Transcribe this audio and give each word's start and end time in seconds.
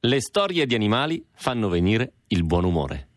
Le 0.00 0.20
storie 0.20 0.64
di 0.64 0.76
animali 0.76 1.26
fanno 1.32 1.68
venire 1.68 2.12
il 2.28 2.44
buon 2.44 2.62
umore. 2.62 3.07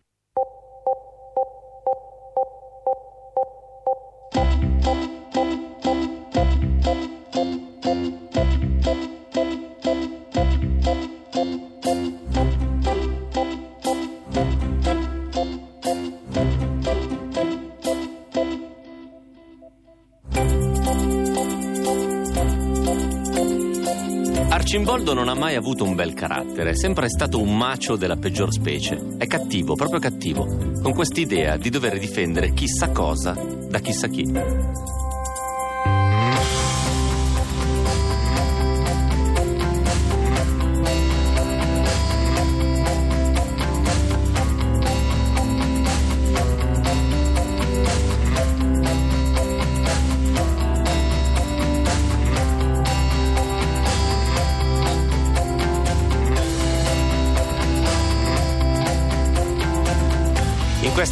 Arcimboldo 25.02 25.14
non 25.14 25.28
ha 25.28 25.34
mai 25.34 25.56
avuto 25.56 25.82
un 25.82 25.96
bel 25.96 26.14
carattere, 26.14 26.70
è 26.70 26.76
sempre 26.76 27.08
stato 27.08 27.40
un 27.40 27.56
macio 27.56 27.96
della 27.96 28.16
peggior 28.16 28.52
specie. 28.52 29.16
È 29.18 29.26
cattivo, 29.26 29.74
proprio 29.74 29.98
cattivo, 29.98 30.46
con 30.80 30.92
quest'idea 30.92 31.56
di 31.56 31.70
dover 31.70 31.98
difendere 31.98 32.52
chissà 32.52 32.90
cosa 32.90 33.32
da 33.32 33.80
chissà 33.80 34.06
chi. 34.06 34.30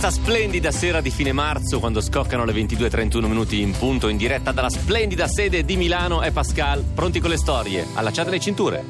Questa 0.01 0.19
splendida 0.19 0.71
sera 0.71 1.03
di 1.03 1.11
fine 1.11 1.31
marzo, 1.31 1.79
quando 1.79 2.01
scoccano 2.01 2.47
le 2.47 2.55
22.31 2.55 3.27
minuti 3.27 3.61
in 3.61 3.73
punto, 3.73 4.09
in 4.09 4.17
diretta 4.17 4.51
dalla 4.51 4.71
splendida 4.71 5.29
sede 5.29 5.63
di 5.63 5.77
Milano, 5.77 6.23
è 6.23 6.31
Pascal. 6.31 6.83
Pronti 6.95 7.21
con 7.21 7.29
le 7.29 7.37
storie? 7.37 7.87
Allacciate 7.93 8.31
le 8.31 8.41
cinture. 8.41 8.83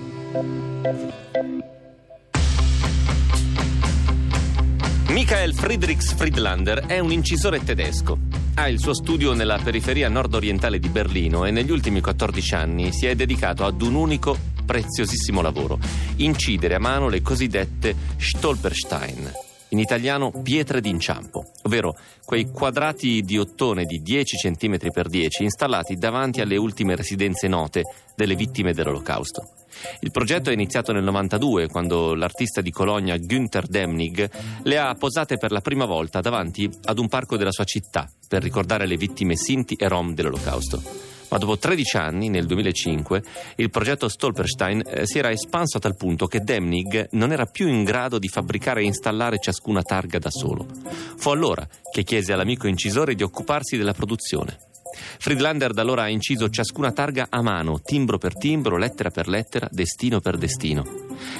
Michael 5.08 5.53
Friedrichs 5.53 6.14
Friedlander 6.14 6.86
è 6.86 7.00
un 7.00 7.11
incisore 7.11 7.64
tedesco. 7.64 8.16
Ha 8.55 8.69
il 8.69 8.78
suo 8.78 8.94
studio 8.94 9.33
nella 9.33 9.58
periferia 9.61 10.08
nord-orientale 10.08 10.78
di 10.78 10.91
Berlino 10.91 11.44
e 11.44 11.50
negli 11.50 11.72
ultimi 11.72 12.00
14 12.00 12.55
anni 12.55 12.92
si 12.92 13.06
è 13.06 13.16
dedicato 13.16 13.64
ad 13.64 13.83
un 13.83 13.97
unico 13.97 14.38
preziosissimo 14.64 15.42
lavoro, 15.42 15.77
incidere 16.19 16.77
a 16.77 16.78
mano 16.78 17.08
le 17.08 17.20
cosiddette 17.20 17.97
Stolperstein 18.16 19.48
in 19.70 19.78
italiano 19.78 20.30
pietre 20.30 20.80
d'inciampo, 20.80 21.52
ovvero 21.62 21.96
quei 22.24 22.50
quadrati 22.50 23.22
di 23.22 23.38
ottone 23.38 23.84
di 23.84 24.02
10 24.02 24.36
cm 24.36 24.76
x 24.76 25.08
10 25.08 25.42
installati 25.42 25.96
davanti 25.96 26.40
alle 26.40 26.56
ultime 26.56 26.96
residenze 26.96 27.48
note 27.48 27.82
delle 28.14 28.34
vittime 28.34 28.72
dell'Olocausto. 28.72 29.54
Il 30.00 30.10
progetto 30.10 30.50
è 30.50 30.52
iniziato 30.52 30.92
nel 30.92 31.04
92 31.04 31.68
quando 31.68 32.14
l'artista 32.14 32.60
di 32.60 32.70
Cologna 32.70 33.16
Günther 33.16 33.66
Demnig 33.66 34.30
le 34.62 34.78
ha 34.78 34.94
posate 34.94 35.36
per 35.38 35.52
la 35.52 35.60
prima 35.60 35.86
volta 35.86 36.20
davanti 36.20 36.68
ad 36.84 36.98
un 36.98 37.08
parco 37.08 37.36
della 37.36 37.52
sua 37.52 37.64
città 37.64 38.10
per 38.28 38.42
ricordare 38.42 38.86
le 38.86 38.96
vittime 38.96 39.36
Sinti 39.36 39.74
e 39.74 39.88
Rom 39.88 40.12
dell'Olocausto 40.12 41.18
ma 41.30 41.38
dopo 41.38 41.58
13 41.58 41.96
anni, 41.96 42.28
nel 42.28 42.46
2005, 42.46 43.22
il 43.56 43.70
progetto 43.70 44.08
Stolperstein 44.08 44.82
eh, 44.86 45.06
si 45.06 45.18
era 45.18 45.30
espanso 45.30 45.76
a 45.76 45.80
tal 45.80 45.96
punto 45.96 46.26
che 46.26 46.40
Demnig 46.40 47.08
non 47.12 47.32
era 47.32 47.46
più 47.46 47.68
in 47.68 47.84
grado 47.84 48.18
di 48.18 48.28
fabbricare 48.28 48.82
e 48.82 48.84
installare 48.84 49.38
ciascuna 49.38 49.82
targa 49.82 50.18
da 50.18 50.30
solo. 50.30 50.66
Fu 51.16 51.30
allora 51.30 51.66
che 51.92 52.02
chiese 52.02 52.32
all'amico 52.32 52.66
incisore 52.66 53.14
di 53.14 53.22
occuparsi 53.22 53.76
della 53.76 53.92
produzione. 53.92 54.58
Friedlander 55.19 55.72
da 55.72 55.82
allora 55.82 56.02
ha 56.02 56.08
inciso 56.08 56.48
ciascuna 56.50 56.92
targa 56.92 57.28
a 57.30 57.42
mano, 57.42 57.80
timbro 57.80 58.19
per 58.19 58.36
timbro, 58.36 58.76
lettera 58.76 59.10
per 59.10 59.28
lettera, 59.28 59.69
destino 59.70 60.20
per 60.20 60.36
destino. 60.36 60.84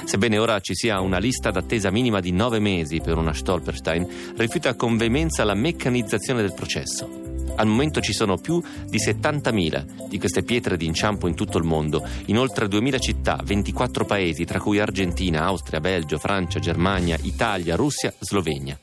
Sebbene 0.05 0.37
ora 0.37 0.59
ci 0.59 0.73
sia 0.73 1.01
una 1.01 1.17
lista 1.17 1.51
d'attesa 1.51 1.91
minima 1.91 2.19
di 2.19 2.31
nove 2.31 2.59
mesi 2.59 3.01
per 3.01 3.17
una 3.17 3.33
Stolperstein, 3.33 4.33
rifiuta 4.37 4.75
con 4.75 4.97
veemenza 4.97 5.43
la 5.43 5.55
meccanizzazione 5.55 6.41
del 6.41 6.53
processo. 6.53 7.20
Al 7.55 7.67
momento 7.67 8.01
ci 8.01 8.13
sono 8.13 8.37
più 8.37 8.61
di 8.87 8.97
70.000 8.97 10.07
di 10.07 10.17
queste 10.17 10.43
pietre 10.43 10.77
d'inciampo 10.77 11.27
in 11.27 11.35
tutto 11.35 11.57
il 11.57 11.63
mondo, 11.63 12.07
in 12.25 12.37
oltre 12.37 12.65
2.000 12.67 12.99
città, 12.99 13.39
24 13.43 14.05
paesi, 14.05 14.45
tra 14.45 14.59
cui 14.59 14.79
Argentina, 14.79 15.43
Austria, 15.43 15.79
Belgio, 15.79 16.17
Francia, 16.17 16.59
Germania, 16.59 17.17
Italia, 17.21 17.75
Russia, 17.75 18.13
Slovenia, 18.19 18.79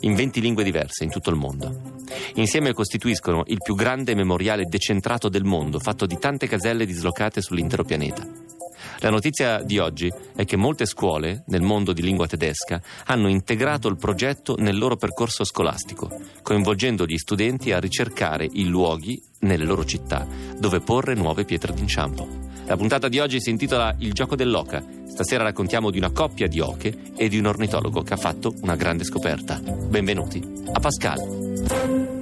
in 0.00 0.14
20 0.14 0.40
lingue 0.40 0.64
diverse 0.64 1.04
in 1.04 1.10
tutto 1.10 1.30
il 1.30 1.36
mondo. 1.36 2.02
Insieme 2.34 2.72
costituiscono 2.72 3.42
il 3.46 3.58
più 3.62 3.74
grande 3.74 4.14
memoriale 4.14 4.64
decentrato 4.64 5.28
del 5.28 5.44
mondo, 5.44 5.78
fatto 5.78 6.06
di 6.06 6.18
tante 6.18 6.46
caselle 6.46 6.86
dislocate 6.86 7.40
sull'intero 7.40 7.84
pianeta. 7.84 8.26
La 9.04 9.10
notizia 9.10 9.62
di 9.62 9.76
oggi 9.78 10.10
è 10.34 10.46
che 10.46 10.56
molte 10.56 10.86
scuole 10.86 11.42
nel 11.48 11.60
mondo 11.60 11.92
di 11.92 12.00
lingua 12.00 12.26
tedesca 12.26 12.80
hanno 13.04 13.28
integrato 13.28 13.86
il 13.88 13.98
progetto 13.98 14.56
nel 14.56 14.78
loro 14.78 14.96
percorso 14.96 15.44
scolastico, 15.44 16.10
coinvolgendo 16.40 17.04
gli 17.04 17.18
studenti 17.18 17.70
a 17.72 17.80
ricercare 17.80 18.48
i 18.50 18.64
luoghi 18.64 19.22
nelle 19.40 19.66
loro 19.66 19.84
città 19.84 20.26
dove 20.58 20.80
porre 20.80 21.12
nuove 21.12 21.44
pietre 21.44 21.74
d'inciampo. 21.74 22.26
La 22.64 22.78
puntata 22.78 23.08
di 23.08 23.18
oggi 23.18 23.42
si 23.42 23.50
intitola 23.50 23.94
Il 23.98 24.14
gioco 24.14 24.36
dell'oca. 24.36 24.82
Stasera 25.06 25.44
raccontiamo 25.44 25.90
di 25.90 25.98
una 25.98 26.10
coppia 26.10 26.48
di 26.48 26.60
oche 26.60 27.12
e 27.14 27.28
di 27.28 27.36
un 27.36 27.44
ornitologo 27.44 28.00
che 28.00 28.14
ha 28.14 28.16
fatto 28.16 28.54
una 28.62 28.74
grande 28.74 29.04
scoperta. 29.04 29.60
Benvenuti 29.60 30.42
a 30.72 30.80
Pascal. 30.80 32.13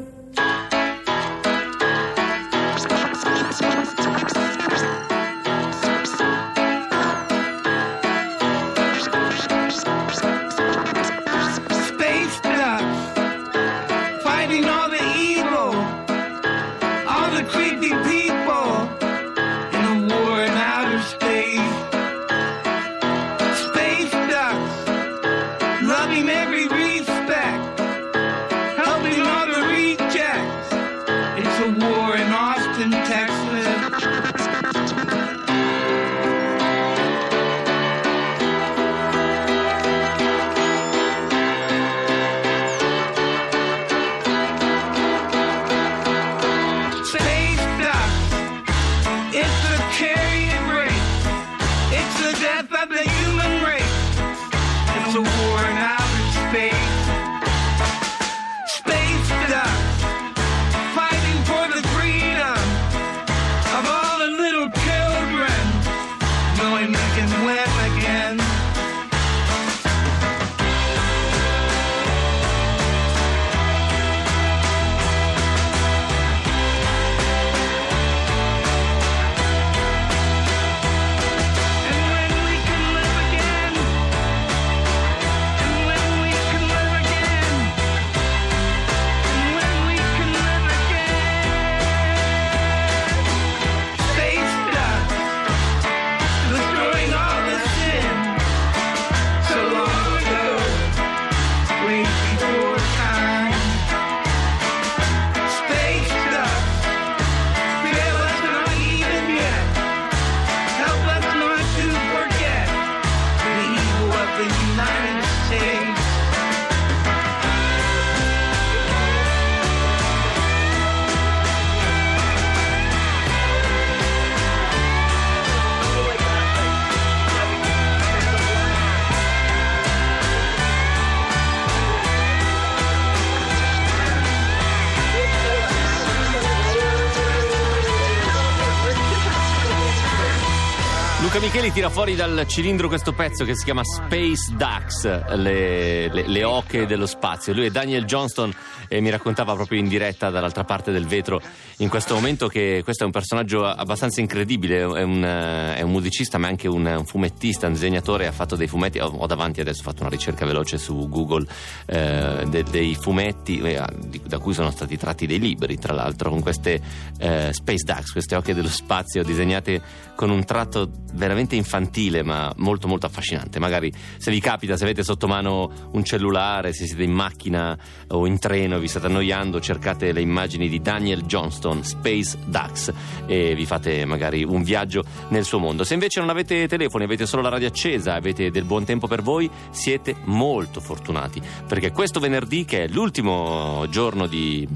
Tira 141.73 141.89
fuori 141.89 142.15
dal 142.15 142.45
cilindro 142.47 142.87
questo 142.87 143.15
pezzo 143.15 143.45
che 143.47 143.57
si 143.57 143.65
chiama 143.65 143.83
Space 143.83 144.53
Ducks, 144.53 145.05
le, 145.37 146.13
le, 146.13 146.27
le 146.29 146.45
oche 146.45 146.85
dello 146.85 147.07
spazio. 147.07 147.55
Lui 147.55 147.65
è 147.65 147.71
Daniel 147.71 148.05
Johnston 148.05 148.55
e 148.93 149.01
mi 149.01 149.09
raccontava 149.09 149.55
proprio 149.55 149.79
in 149.79 149.89
diretta 149.89 150.29
dall'altra 150.29 150.65
parte 150.65 150.93
del 150.93 151.07
vetro 151.07 151.41
in 151.79 151.89
questo 151.89 152.13
momento 152.13 152.47
che 152.47 152.83
questo 152.85 153.05
è 153.05 153.07
un 153.07 153.13
personaggio 153.13 153.65
abbastanza 153.65 154.21
incredibile, 154.21 154.81
è 154.81 155.03
un, 155.03 155.23
è 155.23 155.81
un 155.81 155.91
musicista 155.91 156.37
ma 156.37 156.49
anche 156.49 156.69
un, 156.69 156.85
un, 156.85 157.07
fumettista, 157.07 157.69
un 157.69 157.73
disegnatore, 157.73 158.27
ha 158.27 158.33
fatto 158.33 158.55
dei 158.55 158.67
fumetti, 158.67 158.99
ho, 158.99 159.07
ho, 159.07 159.27
davanti 159.27 159.63
adesso 159.63 159.83
fatto 159.83 160.03
una 160.03 160.11
ricerca 160.11 160.45
veloce 160.45 160.77
su 160.77 161.09
Google 161.09 161.47
eh, 161.87 162.45
de, 162.49 162.63
dei 162.65 162.95
fumetti 162.95 163.61
eh, 163.61 163.83
da 164.27 164.39
cui 164.39 164.53
sono 164.53 164.71
stati 164.71 164.99
tratti 164.99 165.27
dei 165.27 165.39
libri, 165.39 165.79
tra 165.79 165.95
l'altro 165.95 166.29
con 166.29 166.43
queste 166.43 166.81
eh, 167.19 167.49
Space 167.51 167.85
Ducks, 167.85 168.13
queste 168.13 168.37
oche 168.37 168.53
dello 168.53 168.69
spazio 168.69 169.25
disegnate 169.25 169.81
con 170.15 170.29
un 170.29 170.45
tratto 170.45 170.91
veramente 171.15 171.57
infantile 171.57 172.23
ma 172.23 172.53
molto 172.59 172.89
molto 172.89 173.07
affascinante. 173.07 173.59
Magari 173.59 173.91
se 174.19 174.31
vi 174.31 174.39
capita, 174.39 174.77
se 174.77 174.85
avete 174.85 175.03
sotto 175.03 175.27
mano 175.27 175.91
un 175.93 176.05
cellulare, 176.05 176.75
se 176.75 176.87
siete 176.87 177.05
in 177.05 177.13
macchina 177.13 177.77
o 178.09 178.27
in 178.27 178.39
treno 178.39 178.79
vi 178.83 178.89
state 178.89 179.07
annoiando, 179.07 179.61
cercate 179.61 180.13
le 180.13 180.21
immagini 180.21 180.69
di 180.69 180.83
Daniel 180.83 181.23
Johnston, 181.23 181.83
Space 181.85 182.37
Ducks, 182.45 182.93
e 183.27 183.55
vi 183.55 183.65
fate 183.65 184.05
magari 184.05 184.43
un 184.45 184.63
viaggio 184.63 185.05
nel 185.29 185.45
suo 185.45 185.59
mondo. 185.59 185.85
Se 185.85 185.95
invece 185.95 186.21
non 186.21 186.29
avete 186.29 186.69
telefoni, 186.69 187.05
avete 187.05 187.25
solo 187.25 187.43
la 187.43 187.49
radio 187.49 187.69
accesa, 187.69 188.15
avete 188.15 188.51
del 188.51 188.65
buon 188.65 188.85
tempo 188.85 189.07
per 189.07 189.23
voi, 189.23 189.49
siete 189.71 190.17
molto 190.25 190.81
fortunati, 190.81 191.41
perché 191.67 191.93
questo 191.93 192.21
venerdì, 192.21 192.65
che 192.65 192.85
è 192.85 192.89
l'ultimo 192.89 193.87
giorno 193.89 194.27
di 194.27 194.69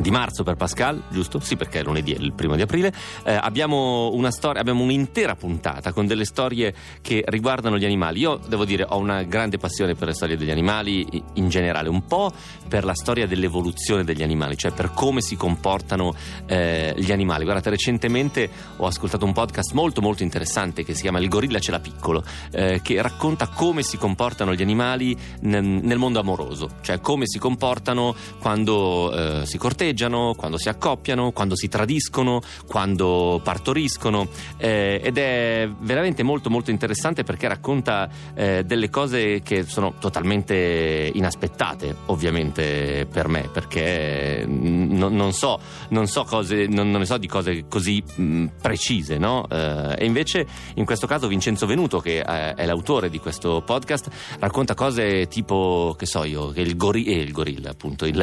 di 0.00 0.10
marzo 0.10 0.42
per 0.42 0.56
Pascal, 0.56 1.02
giusto? 1.10 1.40
Sì, 1.40 1.56
perché 1.56 1.80
è 1.80 1.82
lunedì, 1.82 2.12
è 2.12 2.18
il 2.18 2.32
primo 2.32 2.56
di 2.56 2.62
aprile. 2.62 2.92
Eh, 3.24 3.34
abbiamo 3.34 4.12
storia, 4.30 4.60
abbiamo 4.60 4.82
un'intera 4.82 5.34
puntata 5.34 5.92
con 5.92 6.06
delle 6.06 6.24
storie 6.24 6.74
che 7.02 7.22
riguardano 7.26 7.78
gli 7.78 7.84
animali. 7.84 8.20
Io 8.20 8.40
devo 8.46 8.64
dire, 8.64 8.86
ho 8.88 8.98
una 8.98 9.22
grande 9.22 9.58
passione 9.58 9.94
per 9.94 10.08
le 10.08 10.14
storie 10.14 10.36
degli 10.36 10.50
animali 10.50 11.06
in 11.34 11.48
generale, 11.48 11.88
un 11.88 12.06
po' 12.06 12.32
per 12.68 12.84
la 12.84 12.94
storia 12.94 13.26
dell'evoluzione 13.26 14.04
degli 14.04 14.22
animali, 14.22 14.56
cioè 14.56 14.72
per 14.72 14.92
come 14.94 15.20
si 15.20 15.36
comportano 15.36 16.14
eh, 16.46 16.94
gli 16.96 17.12
animali. 17.12 17.44
Guardate, 17.44 17.70
recentemente 17.70 18.48
ho 18.76 18.86
ascoltato 18.86 19.24
un 19.24 19.32
podcast 19.32 19.72
molto 19.72 20.00
molto 20.00 20.22
interessante 20.22 20.84
che 20.84 20.94
si 20.94 21.02
chiama 21.02 21.18
Il 21.18 21.28
gorilla 21.28 21.58
ce 21.58 21.70
l'ha 21.70 21.80
piccolo, 21.80 22.24
eh, 22.52 22.80
che 22.82 23.02
racconta 23.02 23.48
come 23.48 23.82
si 23.82 23.96
comportano 23.96 24.54
gli 24.54 24.62
animali 24.62 25.16
nel, 25.40 25.64
nel 25.64 25.98
mondo 25.98 26.20
amoroso, 26.20 26.68
cioè 26.80 27.00
come 27.00 27.26
si 27.26 27.38
comportano 27.38 28.14
quando 28.40 29.12
eh, 29.12 29.46
si 29.46 29.58
corteggiano 29.58 29.89
corteggiano, 29.90 30.34
quando 30.36 30.58
si 30.58 30.68
accoppiano, 30.68 31.32
quando 31.32 31.56
si 31.56 31.68
tradiscono, 31.68 32.40
quando 32.66 33.40
partoriscono 33.42 34.28
eh, 34.56 35.00
ed 35.02 35.18
è 35.18 35.68
veramente 35.80 36.22
molto 36.22 36.50
molto 36.50 36.70
interessante 36.70 37.24
perché 37.24 37.48
racconta 37.48 38.08
eh, 38.34 38.64
delle 38.64 38.88
cose 38.90 39.40
che 39.42 39.64
sono 39.64 39.94
totalmente 39.98 41.10
inaspettate 41.12 41.96
ovviamente 42.06 43.06
per 43.10 43.28
me 43.28 43.48
perché 43.52 44.44
non, 44.46 45.14
non, 45.14 45.32
so, 45.32 45.58
non 45.88 46.06
so 46.06 46.24
cose, 46.24 46.66
non, 46.66 46.90
non, 46.90 47.00
ne 47.00 47.06
so 47.06 47.18
di 47.18 47.26
cose 47.26 47.64
così 47.68 48.02
mh, 48.14 48.46
precise 48.60 49.18
no? 49.18 49.46
eh, 49.48 49.94
e 49.98 50.04
invece 50.04 50.46
in 50.74 50.84
questo 50.84 51.06
caso 51.06 51.26
Vincenzo 51.26 51.66
Venuto 51.66 52.00
che 52.00 52.22
è, 52.22 52.54
è 52.54 52.66
l'autore 52.66 53.10
di 53.10 53.18
questo 53.18 53.62
podcast 53.64 54.10
racconta 54.38 54.74
cose 54.74 55.26
tipo 55.26 55.94
che 55.98 56.06
so 56.06 56.24
io 56.24 56.50
che 56.50 56.60
il, 56.60 56.76
gori- 56.76 57.04
eh, 57.04 57.20
il 57.20 57.32
gorilla 57.32 57.70
appunto 57.70 58.06
il, 58.06 58.20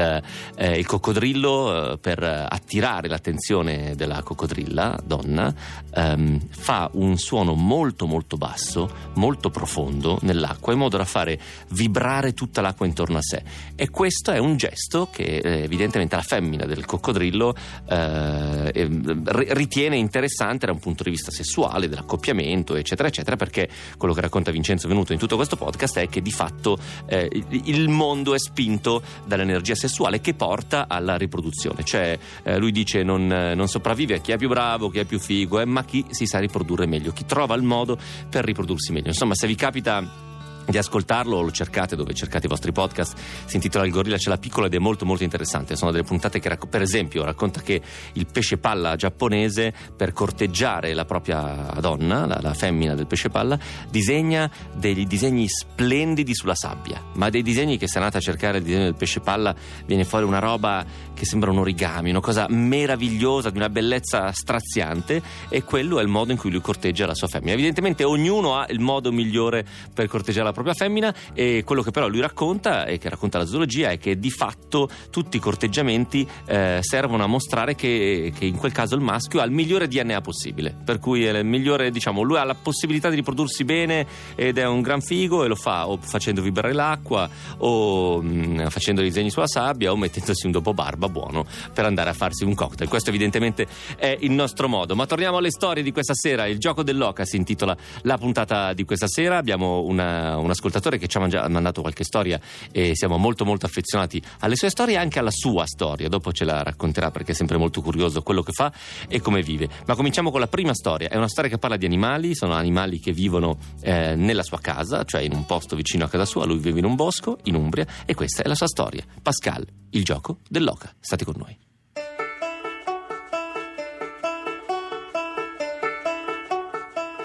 eh, 0.55 0.77
il 0.77 0.85
coccodrillo 0.85 1.56
eh, 1.65 1.97
per 1.97 2.23
attirare 2.23 3.07
l'attenzione 3.07 3.95
della 3.95 4.21
coccodrilla, 4.21 4.99
donna, 5.03 5.53
ehm, 5.93 6.39
fa 6.49 6.89
un 6.93 7.17
suono 7.17 7.53
molto 7.53 8.05
molto 8.05 8.37
basso, 8.37 8.89
molto 9.15 9.49
profondo 9.49 10.19
nell'acqua, 10.21 10.73
in 10.73 10.79
modo 10.79 10.97
da 10.97 11.05
fare 11.05 11.39
vibrare 11.69 12.33
tutta 12.33 12.61
l'acqua 12.61 12.85
intorno 12.85 13.17
a 13.17 13.21
sé. 13.21 13.43
E 13.75 13.89
questo 13.89 14.31
è 14.31 14.37
un 14.37 14.57
gesto 14.57 15.09
che 15.11 15.23
eh, 15.23 15.63
evidentemente 15.63 16.15
la 16.15 16.21
femmina 16.21 16.65
del 16.65 16.85
coccodrillo 16.85 17.55
eh, 17.89 18.71
ehm, 18.73 19.23
ritiene 19.53 19.97
interessante 19.97 20.65
da 20.65 20.71
un 20.71 20.79
punto 20.79 21.03
di 21.03 21.09
vista 21.09 21.31
sessuale, 21.31 21.87
dell'accoppiamento, 21.87 22.75
eccetera, 22.75 23.07
eccetera, 23.07 23.35
perché 23.35 23.69
quello 23.97 24.13
che 24.13 24.21
racconta 24.21 24.51
Vincenzo 24.51 24.87
Venuto 24.87 25.13
in 25.13 25.19
tutto 25.19 25.35
questo 25.35 25.55
podcast 25.55 25.99
è 25.99 26.07
che 26.07 26.21
di 26.21 26.31
fatto 26.31 26.77
eh, 27.07 27.29
il 27.63 27.89
mondo 27.89 28.33
è 28.33 28.39
spinto 28.39 29.01
dall'energia 29.25 29.75
sessuale 29.75 30.21
che 30.21 30.33
porta 30.33 30.87
alla 30.87 31.15
riproduzione 31.15 31.36
riproduzione. 31.37 31.83
Cioè, 31.83 32.17
eh, 32.43 32.57
lui 32.57 32.71
dice 32.71 33.03
non, 33.03 33.27
non 33.27 33.67
sopravvive 33.67 34.21
chi 34.21 34.31
è 34.31 34.37
più 34.37 34.49
bravo, 34.49 34.89
chi 34.89 34.99
è 34.99 35.05
più 35.05 35.19
figo, 35.19 35.59
eh, 35.59 35.65
ma 35.65 35.83
chi 35.83 36.05
si 36.09 36.25
sa 36.25 36.39
riprodurre 36.39 36.85
meglio, 36.85 37.11
chi 37.11 37.25
trova 37.25 37.55
il 37.55 37.63
modo 37.63 37.97
per 38.29 38.43
riprodursi 38.43 38.91
meglio. 38.91 39.07
Insomma, 39.07 39.35
se 39.35 39.47
vi 39.47 39.55
capita 39.55 40.25
di 40.67 40.77
ascoltarlo, 40.77 41.41
lo 41.41 41.51
cercate 41.51 41.95
dove 41.95 42.13
cercate 42.13 42.45
i 42.45 42.49
vostri 42.49 42.71
podcast, 42.71 43.17
si 43.45 43.55
intitola 43.55 43.85
Il 43.85 43.91
gorilla 43.91 44.17
ce 44.17 44.29
l'ha 44.29 44.37
piccola 44.37 44.67
ed 44.67 44.73
è 44.73 44.79
molto 44.79 45.05
molto 45.05 45.23
interessante, 45.23 45.75
sono 45.75 45.91
delle 45.91 46.03
puntate 46.03 46.39
che 46.39 46.57
per 46.69 46.81
esempio 46.81 47.23
racconta 47.23 47.61
che 47.61 47.81
il 48.13 48.27
pesce 48.31 48.57
palla 48.57 48.95
giapponese 48.95 49.73
per 49.95 50.11
corteggiare 50.11 50.93
la 50.93 51.05
propria 51.05 51.73
donna, 51.79 52.25
la, 52.25 52.39
la 52.41 52.53
femmina 52.53 52.95
del 52.95 53.07
pesce 53.07 53.29
palla, 53.29 53.57
disegna 53.89 54.49
dei 54.75 55.05
disegni 55.05 55.47
splendidi 55.47 56.35
sulla 56.35 56.55
sabbia, 56.55 57.01
ma 57.13 57.29
dei 57.29 57.43
disegni 57.43 57.77
che 57.77 57.87
se 57.87 57.97
andate 57.97 58.17
a 58.17 58.21
cercare 58.21 58.57
il 58.57 58.63
disegno 58.63 58.83
del 58.83 58.95
pesce 58.95 59.21
palla 59.21 59.55
viene 59.85 60.03
fuori 60.03 60.25
una 60.25 60.39
roba 60.39 60.85
che 61.13 61.25
sembra 61.25 61.49
un 61.49 61.59
origami, 61.59 62.09
una 62.09 62.19
cosa 62.19 62.45
meravigliosa, 62.49 63.49
di 63.49 63.57
una 63.57 63.69
bellezza 63.69 64.31
straziante 64.31 65.21
e 65.49 65.63
quello 65.63 65.99
è 65.99 66.03
il 66.03 66.09
modo 66.09 66.31
in 66.31 66.37
cui 66.37 66.51
lui 66.51 66.61
corteggia 66.61 67.05
la 67.05 67.15
sua 67.15 67.27
femmina. 67.27 67.53
Evidentemente 67.53 68.03
ognuno 68.03 68.55
ha 68.55 68.65
il 68.69 68.79
modo 68.79 69.11
migliore 69.11 69.65
per 69.93 70.07
corteggiare 70.07 70.45
la 70.45 70.53
propria 70.57 70.73
femmina 70.73 71.13
e 71.33 71.61
quello 71.63 71.83
che 71.83 71.91
però 71.91 72.07
lui 72.07 72.19
racconta 72.19 72.85
e 72.85 72.97
che 72.97 73.09
racconta 73.09 73.37
la 73.37 73.45
zoologia 73.45 73.91
è 73.91 73.99
che 73.99 74.17
di 74.17 74.31
fatto 74.31 74.89
tutti 75.11 75.37
i 75.37 75.39
corteggiamenti 75.39 76.27
eh, 76.47 76.79
servono 76.81 77.23
a 77.23 77.27
mostrare 77.27 77.75
che, 77.75 78.33
che, 78.35 78.45
in 78.45 78.57
quel 78.57 78.71
caso 78.71 78.95
il 78.95 79.01
maschio 79.01 79.39
ha 79.39 79.43
il 79.43 79.51
migliore 79.51 79.87
DNA 79.87 80.19
possibile, 80.21 80.75
per 80.83 80.97
cui 80.97 81.25
è 81.25 81.37
il 81.37 81.45
migliore, 81.45 81.91
diciamo, 81.91 82.23
lui 82.23 82.37
ha 82.37 82.43
la 82.43 82.55
possibilità 82.55 83.09
di 83.09 83.17
riprodursi 83.17 83.63
bene 83.65 84.07
ed 84.35 84.57
è 84.57 84.65
un 84.65 84.81
gran 84.81 85.01
figo 85.01 85.43
e 85.43 85.47
lo 85.47 85.55
fa 85.55 85.87
o 85.87 85.97
facendo 85.97 86.41
vibrare 86.41 86.73
l'acqua 86.73 87.29
o 87.57 88.19
mh, 88.21 88.27
mm, 88.27 88.65
facendo 88.67 89.01
disegni 89.01 89.29
sulla 89.29 89.47
sabbia 89.47 89.91
o 89.91 89.95
mettendosi 89.95 90.47
un 90.47 90.51
dopo 90.51 90.73
barba 90.73 91.07
buono 91.07 91.45
per 91.71 91.85
andare 91.85 92.09
a 92.09 92.13
farsi 92.13 92.43
un 92.43 92.55
cocktail. 92.55 92.89
Questo 92.89 93.09
evidentemente 93.09 93.67
è 93.95 94.17
il 94.21 94.31
nostro 94.31 94.67
modo. 94.67 94.95
Ma 94.95 95.05
torniamo 95.05 95.37
alle 95.37 95.51
storie 95.51 95.83
di 95.83 95.91
questa 95.91 96.15
sera. 96.15 96.47
Il 96.47 96.57
gioco 96.57 96.81
dell'oca 96.81 97.25
si 97.25 97.35
intitola 97.35 97.77
la 98.01 98.17
puntata 98.17 98.73
di 98.73 98.85
questa 98.85 99.07
sera. 99.07 99.37
Abbiamo 99.37 99.83
una 99.83 100.37
un 100.47 100.51
ascoltatore 100.51 100.97
che 100.97 101.07
ci 101.07 101.17
ha 101.17 101.47
mandato 101.47 101.81
qualche 101.81 102.03
storia 102.03 102.39
e 102.71 102.95
siamo 102.95 103.17
molto 103.17 103.45
molto 103.45 103.65
affezionati 103.65 104.21
alle 104.39 104.55
sue 104.55 104.69
storie 104.69 104.95
e 104.95 104.97
anche 104.97 105.19
alla 105.19 105.31
sua 105.31 105.65
storia. 105.65 106.07
Dopo 106.07 106.31
ce 106.31 106.45
la 106.45 106.63
racconterà 106.63 107.11
perché 107.11 107.33
è 107.33 107.35
sempre 107.35 107.57
molto 107.57 107.81
curioso 107.81 108.21
quello 108.23 108.41
che 108.41 108.51
fa 108.51 108.71
e 109.07 109.21
come 109.21 109.41
vive. 109.41 109.69
Ma 109.85 109.95
cominciamo 109.95 110.31
con 110.31 110.39
la 110.39 110.47
prima 110.47 110.73
storia. 110.73 111.09
È 111.09 111.17
una 111.17 111.27
storia 111.27 111.49
che 111.49 111.57
parla 111.57 111.77
di 111.77 111.85
animali, 111.85 112.35
sono 112.35 112.53
animali 112.53 112.99
che 112.99 113.11
vivono 113.11 113.57
eh, 113.81 114.15
nella 114.15 114.43
sua 114.43 114.59
casa, 114.59 115.03
cioè 115.03 115.21
in 115.21 115.33
un 115.33 115.45
posto 115.45 115.75
vicino 115.75 116.05
a 116.05 116.09
casa 116.09 116.25
sua. 116.25 116.45
Lui 116.45 116.57
vive 116.57 116.79
in 116.79 116.85
un 116.85 116.95
bosco 116.95 117.37
in 117.43 117.55
Umbria 117.55 117.85
e 118.05 118.15
questa 118.15 118.43
è 118.43 118.47
la 118.47 118.55
sua 118.55 118.67
storia. 118.67 119.03
Pascal, 119.21 119.65
il 119.91 120.03
gioco 120.03 120.39
dell'oca. 120.47 120.93
State 120.99 121.25
con 121.25 121.35
noi. 121.37 121.57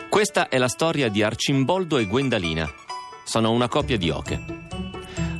Questa 0.09 0.49
è 0.49 0.59
la 0.59 0.69
storia 0.69 1.09
di 1.09 1.23
Arcimboldo 1.23 1.97
e 1.97 2.05
Gwendalina. 2.07 2.82
Sono 3.25 3.51
una 3.51 3.69
coppia 3.69 3.97
di 3.97 4.11
oche. 4.11 4.41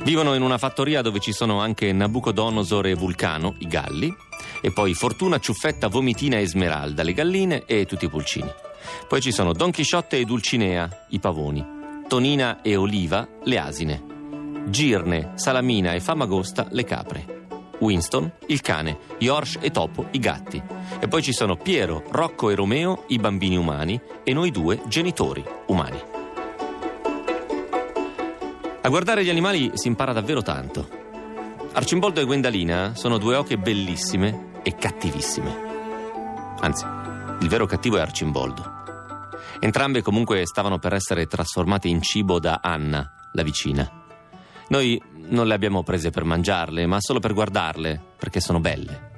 Vivono 0.03 0.33
in 0.33 0.41
una 0.41 0.57
fattoria 0.57 1.01
dove 1.01 1.19
ci 1.19 1.31
sono 1.31 1.59
anche 1.59 1.91
Nabucodonosor 1.93 2.87
e 2.87 2.93
Vulcano, 2.93 3.55
i 3.59 3.67
galli, 3.67 4.13
e 4.61 4.71
poi 4.71 4.93
Fortuna, 4.93 5.39
Ciuffetta, 5.39 5.87
Vomitina 5.87 6.37
e 6.37 6.47
Smeralda, 6.47 7.03
le 7.03 7.13
galline 7.13 7.63
e 7.65 7.85
tutti 7.85 8.05
i 8.05 8.09
pulcini. 8.09 8.51
Poi 9.07 9.21
ci 9.21 9.31
sono 9.31 9.53
Don 9.53 9.71
Chisciotte 9.71 10.17
e 10.17 10.25
Dulcinea, 10.25 11.05
i 11.09 11.19
pavoni, 11.19 11.65
Tonina 12.07 12.61
e 12.61 12.75
Oliva, 12.75 13.27
le 13.43 13.57
asine, 13.57 14.03
Girne, 14.67 15.31
Salamina 15.35 15.93
e 15.93 15.99
Famagosta, 15.99 16.67
le 16.69 16.83
capre. 16.83 17.41
Winston, 17.79 18.31
il 18.47 18.61
cane, 18.61 18.97
Yorsh 19.19 19.57
e 19.59 19.71
Topo, 19.71 20.07
i 20.11 20.19
gatti. 20.19 20.61
E 20.99 21.07
poi 21.07 21.21
ci 21.21 21.33
sono 21.33 21.57
Piero, 21.57 22.03
Rocco 22.09 22.49
e 22.49 22.55
Romeo, 22.55 23.03
i 23.07 23.17
bambini 23.17 23.57
umani, 23.57 23.99
e 24.23 24.33
noi 24.33 24.51
due, 24.51 24.81
genitori 24.87 25.43
umani. 25.67 26.12
A 28.85 28.89
guardare 28.89 29.23
gli 29.23 29.29
animali 29.29 29.71
si 29.75 29.87
impara 29.87 30.11
davvero 30.11 30.41
tanto. 30.41 30.89
Arcimboldo 31.71 32.19
e 32.19 32.25
Gwendalina 32.25 32.95
sono 32.95 33.17
due 33.17 33.37
oche 33.37 33.57
bellissime 33.57 34.59
e 34.61 34.75
cattivissime. 34.75 35.55
Anzi, 36.59 36.85
il 37.39 37.47
vero 37.47 37.65
cattivo 37.65 37.95
è 37.95 38.01
Arcimboldo. 38.01 38.81
Entrambe 39.61 40.01
comunque 40.01 40.45
stavano 40.45 40.79
per 40.79 40.93
essere 40.93 41.27
trasformate 41.27 41.87
in 41.87 42.01
cibo 42.01 42.39
da 42.39 42.59
Anna, 42.61 43.09
la 43.31 43.41
vicina. 43.41 43.89
Noi 44.67 45.01
non 45.29 45.47
le 45.47 45.53
abbiamo 45.53 45.83
prese 45.83 46.09
per 46.09 46.25
mangiarle, 46.25 46.85
ma 46.85 46.99
solo 46.99 47.21
per 47.21 47.33
guardarle, 47.33 48.01
perché 48.19 48.41
sono 48.41 48.59
belle. 48.59 49.11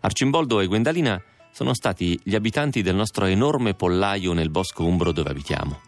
Arcimboldo 0.00 0.60
e 0.60 0.66
Gwendalina 0.66 1.22
sono 1.52 1.74
stati 1.74 2.18
gli 2.24 2.34
abitanti 2.34 2.80
del 2.80 2.94
nostro 2.94 3.26
enorme 3.26 3.74
pollaio 3.74 4.32
nel 4.32 4.48
bosco 4.48 4.86
umbro 4.86 5.12
dove 5.12 5.28
abitiamo. 5.28 5.78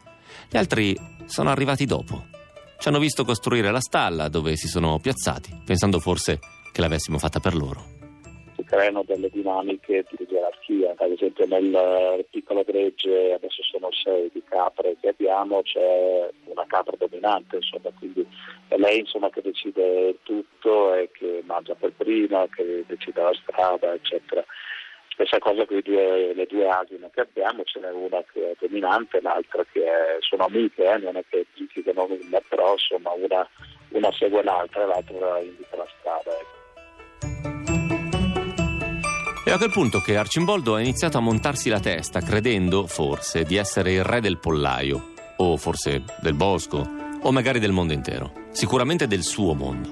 Gli 0.50 0.58
altri 0.58 0.94
sono 1.24 1.48
arrivati 1.48 1.86
dopo. 1.86 2.34
Ci 2.78 2.88
hanno 2.88 2.98
visto 2.98 3.24
costruire 3.24 3.70
la 3.70 3.80
stalla 3.80 4.28
dove 4.28 4.56
si 4.56 4.68
sono 4.68 4.98
piazzati, 4.98 5.62
pensando 5.64 5.98
forse 5.98 6.38
che 6.72 6.80
l'avessimo 6.80 7.18
fatta 7.18 7.40
per 7.40 7.54
loro 7.54 7.96
si 8.56 8.64
creano 8.64 9.04
delle 9.06 9.28
dinamiche 9.28 10.04
di 10.10 10.26
gerarchia, 10.26 10.94
ad 10.96 11.10
esempio 11.10 11.46
nel 11.46 12.24
piccolo 12.30 12.64
gregge, 12.64 13.34
adesso 13.34 13.62
sono 13.62 13.90
sei 13.92 14.30
di 14.32 14.42
capre 14.48 14.96
che 14.98 15.08
abbiamo, 15.08 15.60
c'è 15.62 16.30
una 16.44 16.64
capra 16.66 16.96
dominante, 16.96 17.56
insomma, 17.56 17.90
quindi 17.98 18.26
è 18.68 18.76
lei 18.76 19.00
insomma, 19.00 19.28
che 19.28 19.42
decide 19.42 20.16
tutto 20.22 20.94
e 20.94 21.10
che 21.12 21.42
mangia 21.44 21.74
per 21.74 21.92
prima, 21.92 22.48
che 22.48 22.84
decide 22.86 23.22
la 23.22 23.34
strada, 23.34 23.92
eccetera. 23.92 24.42
Stessa 25.16 25.38
cosa 25.38 25.64
con 25.64 25.80
due, 25.82 26.34
le 26.34 26.44
due 26.46 26.68
asine 26.68 27.08
che 27.10 27.22
abbiamo, 27.22 27.64
ce 27.64 27.80
n'è 27.80 27.90
una 27.90 28.22
che 28.30 28.50
è 28.50 28.56
dominante, 28.60 29.22
l'altra 29.22 29.64
che 29.72 29.82
è, 29.82 30.18
sono 30.20 30.44
amiche, 30.44 30.84
eh, 30.84 30.98
non 30.98 31.16
è 31.16 31.24
che 31.30 31.46
litigano 31.54 32.06
nulla, 32.06 32.38
però 32.46 32.72
insomma 32.72 33.12
una, 33.12 33.48
una 33.92 34.12
segue 34.12 34.42
l'altra 34.42 34.82
e 34.82 34.86
l'altra 34.86 35.38
indica 35.40 35.76
la 35.76 35.86
strada. 35.98 36.30
Ecco. 36.38 36.64
È 39.42 39.50
a 39.50 39.56
quel 39.56 39.70
punto 39.70 40.00
che 40.00 40.18
Arcimboldo 40.18 40.74
ha 40.74 40.80
iniziato 40.82 41.16
a 41.16 41.22
montarsi 41.22 41.70
la 41.70 41.80
testa, 41.80 42.20
credendo, 42.20 42.86
forse, 42.86 43.44
di 43.44 43.56
essere 43.56 43.92
il 43.92 44.04
re 44.04 44.20
del 44.20 44.36
pollaio, 44.36 45.14
o 45.38 45.56
forse 45.56 46.04
del 46.20 46.34
bosco, 46.34 46.86
o 47.22 47.32
magari 47.32 47.58
del 47.58 47.72
mondo 47.72 47.94
intero. 47.94 48.32
Sicuramente 48.50 49.06
del 49.06 49.22
suo 49.22 49.54
mondo. 49.54 49.90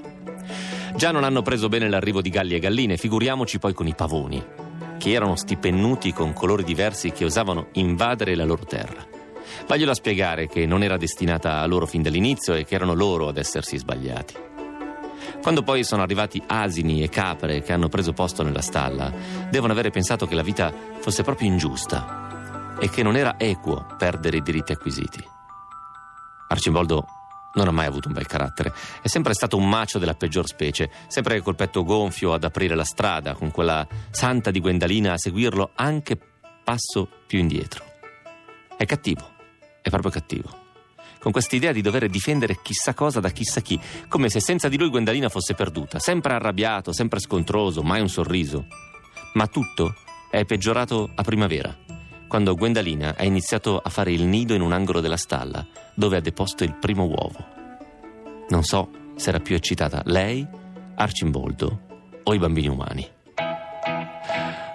Già 0.95 1.09
non 1.09 1.23
hanno 1.23 1.41
preso 1.41 1.67
bene 1.67 1.89
l'arrivo 1.89 2.21
di 2.21 2.29
galli 2.29 2.53
e 2.53 2.59
galline, 2.59 2.95
figuriamoci 2.95 3.57
poi 3.57 3.73
con 3.73 3.87
i 3.87 3.95
pavoni, 3.95 4.64
che 4.97 5.11
erano 5.11 5.35
stipennuti 5.35 6.13
con 6.13 6.33
colori 6.33 6.63
diversi 6.63 7.11
che 7.11 7.25
osavano 7.25 7.67
invadere 7.73 8.35
la 8.35 8.45
loro 8.45 8.65
terra. 8.65 9.05
Vaglielo 9.67 9.91
a 9.91 9.95
spiegare 9.95 10.47
che 10.47 10.65
non 10.65 10.83
era 10.83 10.97
destinata 10.97 11.59
a 11.59 11.65
loro 11.65 11.85
fin 11.85 12.01
dall'inizio 12.01 12.53
e 12.53 12.65
che 12.65 12.75
erano 12.75 12.93
loro 12.93 13.27
ad 13.27 13.37
essersi 13.37 13.77
sbagliati. 13.77 14.35
Quando 15.41 15.63
poi 15.63 15.83
sono 15.83 16.01
arrivati 16.01 16.41
asini 16.47 17.03
e 17.03 17.09
capre 17.09 17.61
che 17.61 17.71
hanno 17.71 17.87
preso 17.87 18.13
posto 18.13 18.43
nella 18.43 18.61
stalla, 18.61 19.13
devono 19.49 19.73
avere 19.73 19.91
pensato 19.91 20.25
che 20.25 20.35
la 20.35 20.41
vita 20.41 20.73
fosse 20.99 21.23
proprio 21.23 21.47
ingiusta 21.47 22.75
e 22.79 22.89
che 22.89 23.03
non 23.03 23.15
era 23.15 23.37
equo 23.37 23.85
perdere 23.97 24.37
i 24.37 24.41
diritti 24.41 24.71
acquisiti. 24.71 25.23
Arcimboldo 26.47 27.05
non 27.55 27.67
ha 27.67 27.71
mai 27.71 27.85
avuto 27.85 28.07
un 28.07 28.13
bel 28.13 28.27
carattere, 28.27 28.73
è 29.01 29.07
sempre 29.07 29.33
stato 29.33 29.57
un 29.57 29.67
macio 29.67 29.99
della 29.99 30.13
peggior 30.13 30.47
specie, 30.47 30.89
sempre 31.07 31.41
col 31.41 31.55
petto 31.55 31.83
gonfio 31.83 32.33
ad 32.33 32.43
aprire 32.43 32.75
la 32.75 32.83
strada, 32.83 33.33
con 33.33 33.51
quella 33.51 33.87
santa 34.11 34.51
di 34.51 34.59
Gwendalina 34.59 35.13
a 35.13 35.17
seguirlo 35.17 35.71
anche 35.75 36.17
passo 36.63 37.07
più 37.25 37.39
indietro. 37.39 37.83
È 38.77 38.85
cattivo, 38.85 39.31
è 39.81 39.89
proprio 39.89 40.11
cattivo 40.11 40.63
con 41.25 41.33
quest'idea 41.33 41.71
di 41.71 41.81
dover 41.81 42.07
difendere 42.07 42.59
chissà 42.61 42.93
cosa 42.93 43.19
da 43.19 43.31
chissà 43.31 43.59
chi, 43.59 43.79
come 44.07 44.29
se 44.29 44.39
senza 44.39 44.67
di 44.67 44.77
lui 44.77 44.89
Gwendalina 44.89 45.27
fosse 45.27 45.55
perduta, 45.55 45.97
sempre 45.97 46.33
arrabbiato, 46.33 46.93
sempre 46.93 47.19
scontroso, 47.19 47.81
mai 47.81 47.99
un 47.99 48.09
sorriso. 48.09 48.67
Ma 49.33 49.47
tutto 49.47 49.95
è 50.29 50.45
peggiorato 50.45 51.09
a 51.15 51.23
primavera, 51.23 51.75
quando 52.35 52.53
Gwendalina 52.53 53.15
ha 53.17 53.23
iniziato 53.23 53.79
a 53.81 53.89
fare 53.89 54.11
il 54.11 54.23
nido 54.23 54.53
in 54.55 54.59
un 54.59 54.73
angolo 54.73 54.99
della 54.99 55.15
stalla, 55.15 55.65
dove 55.93 56.17
ha 56.17 56.19
deposto 56.19 56.65
il 56.65 56.75
primo 56.75 57.05
uovo. 57.05 57.37
Non 58.49 58.61
so 58.63 58.89
se 59.15 59.29
era 59.29 59.39
più 59.39 59.55
eccitata 59.55 60.01
lei, 60.03 60.45
Arcimboldo 60.95 61.79
o 62.21 62.33
i 62.33 62.37
bambini 62.37 62.67
umani. 62.67 63.07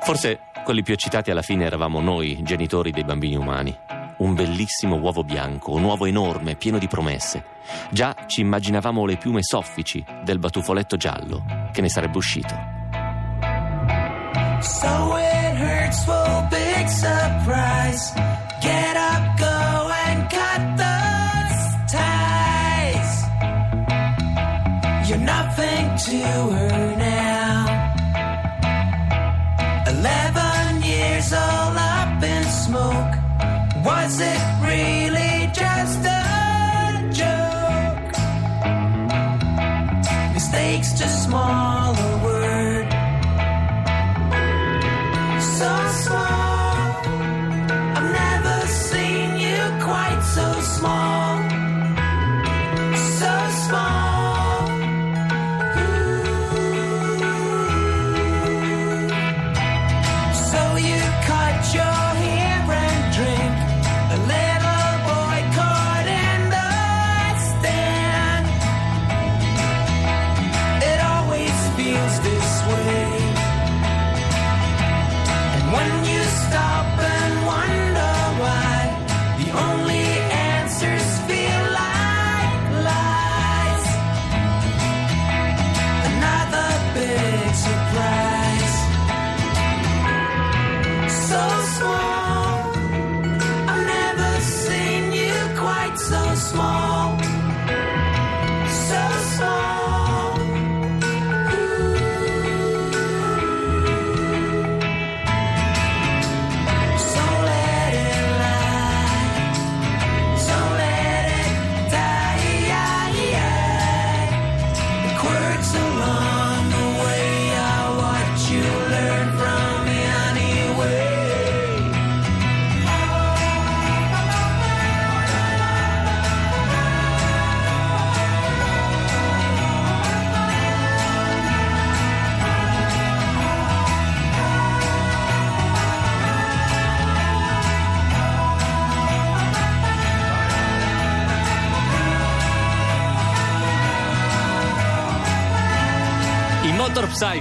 Forse 0.00 0.38
quelli 0.64 0.82
più 0.82 0.94
eccitati 0.94 1.30
alla 1.30 1.42
fine 1.42 1.66
eravamo 1.66 2.00
noi, 2.00 2.42
genitori 2.42 2.92
dei 2.92 3.04
bambini 3.04 3.36
umani 3.36 3.76
un 4.20 4.34
bellissimo 4.34 4.96
uovo 4.96 5.22
bianco, 5.22 5.72
un 5.72 5.84
uovo 5.84 6.06
enorme, 6.06 6.56
pieno 6.56 6.78
di 6.78 6.88
promesse. 6.88 7.44
Già 7.90 8.24
ci 8.26 8.40
immaginavamo 8.40 9.04
le 9.04 9.16
piume 9.16 9.42
soffici 9.42 10.02
del 10.24 10.38
batufoletto 10.38 10.96
giallo 10.96 11.68
che 11.72 11.80
ne 11.82 11.88
sarebbe 11.90 12.16
uscito. 12.16 12.79
So 14.62 15.16
it 15.16 15.54
hurts 15.56 16.04
for 16.04 16.48
big 16.50 16.88
surprise. 16.88 18.12
Get 18.60 18.96
up, 18.96 19.38
go 19.38 19.90
and 20.04 20.30
cut 20.30 20.62
those 20.84 21.60
ties. 21.96 23.12
You're 25.08 25.24
nothing 25.36 25.84
to 26.08 26.18
her 26.56 26.96
now. 26.96 27.56
Eleven 29.86 30.82
years 30.82 31.32
all 31.32 31.76
up 31.78 32.22
in 32.22 32.44
smoke. 32.44 33.14
Was 33.84 34.20
it 34.20 34.40
really 34.60 35.50
just 35.54 36.00
a 36.04 37.08
joke? 37.20 38.12
Mistakes 40.34 40.98
too 40.98 41.08
small 41.08 41.69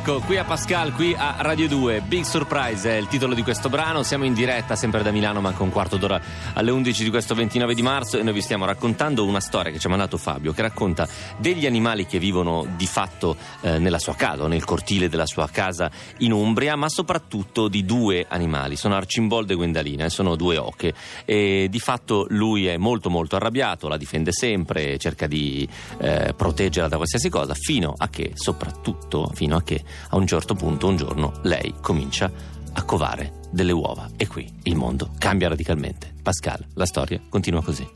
Psycho, 0.09 0.21
qui 0.25 0.37
a 0.37 0.43
Pascal, 0.43 0.93
qui 0.93 1.13
a 1.15 1.35
Radio 1.39 1.67
2. 1.67 2.01
Big 2.01 2.23
Surprise 2.23 2.89
è 2.89 2.95
il 2.95 3.07
titolo 3.07 3.35
di 3.35 3.43
questo 3.43 3.69
brano. 3.69 4.01
Siamo 4.01 4.25
in 4.25 4.33
diretta 4.33 4.75
sempre 4.75 5.03
da 5.03 5.11
Milano, 5.11 5.39
manca 5.39 5.61
un 5.61 5.69
quarto 5.69 5.97
d'ora 5.97 6.19
alle 6.53 6.71
11 6.71 7.03
di 7.03 7.09
questo 7.11 7.35
29 7.35 7.75
di 7.75 7.83
marzo 7.83 8.17
e 8.17 8.23
noi 8.23 8.33
vi 8.33 8.41
stiamo 8.41 8.65
raccontando 8.65 9.23
una 9.23 9.39
storia 9.39 9.71
che 9.71 9.77
ci 9.77 9.85
ha 9.85 9.89
mandato 9.89 10.17
Fabio, 10.17 10.51
che 10.51 10.63
racconta 10.63 11.07
degli 11.37 11.67
animali 11.67 12.07
che 12.07 12.17
vivono 12.17 12.65
di 12.75 12.87
fatto 12.87 13.37
eh, 13.61 13.77
nella 13.77 13.99
sua 13.99 14.15
casa, 14.15 14.43
o 14.43 14.47
nel 14.47 14.63
cortile 14.63 15.09
della 15.09 15.27
sua 15.27 15.47
casa 15.47 15.91
in 16.19 16.31
Umbria, 16.31 16.75
ma 16.75 16.89
soprattutto 16.89 17.67
di 17.67 17.85
due 17.85 18.25
animali. 18.27 18.77
Sono 18.77 18.95
Arcimboldo 18.95 19.53
e 19.53 19.55
Gwendalina, 19.57 20.05
e 20.05 20.09
sono 20.09 20.35
due 20.35 20.57
oche. 20.57 20.91
E 21.25 21.67
di 21.69 21.79
fatto 21.79 22.25
lui 22.29 22.65
è 22.65 22.77
molto 22.77 23.11
molto 23.11 23.35
arrabbiato, 23.35 23.87
la 23.87 23.97
difende 23.97 24.31
sempre, 24.31 24.97
cerca 24.97 25.27
di 25.27 25.67
eh, 25.99 26.33
proteggerla 26.35 26.89
da 26.89 26.95
qualsiasi 26.95 27.29
cosa, 27.29 27.53
fino 27.53 27.93
a 27.95 28.09
che, 28.09 28.31
soprattutto, 28.33 29.29
fino 29.35 29.55
a 29.55 29.61
che 29.61 29.83
a 30.09 30.17
un 30.17 30.27
certo 30.27 30.53
punto, 30.55 30.87
un 30.87 30.95
giorno, 30.95 31.33
lei 31.43 31.73
comincia 31.81 32.31
a 32.73 32.83
covare 32.83 33.33
delle 33.51 33.71
uova 33.71 34.09
e 34.15 34.27
qui 34.27 34.51
il 34.63 34.75
mondo 34.75 35.11
cambia 35.17 35.49
radicalmente. 35.49 36.13
Pascal, 36.21 36.65
la 36.73 36.85
storia 36.85 37.19
continua 37.29 37.63
così. 37.63 37.87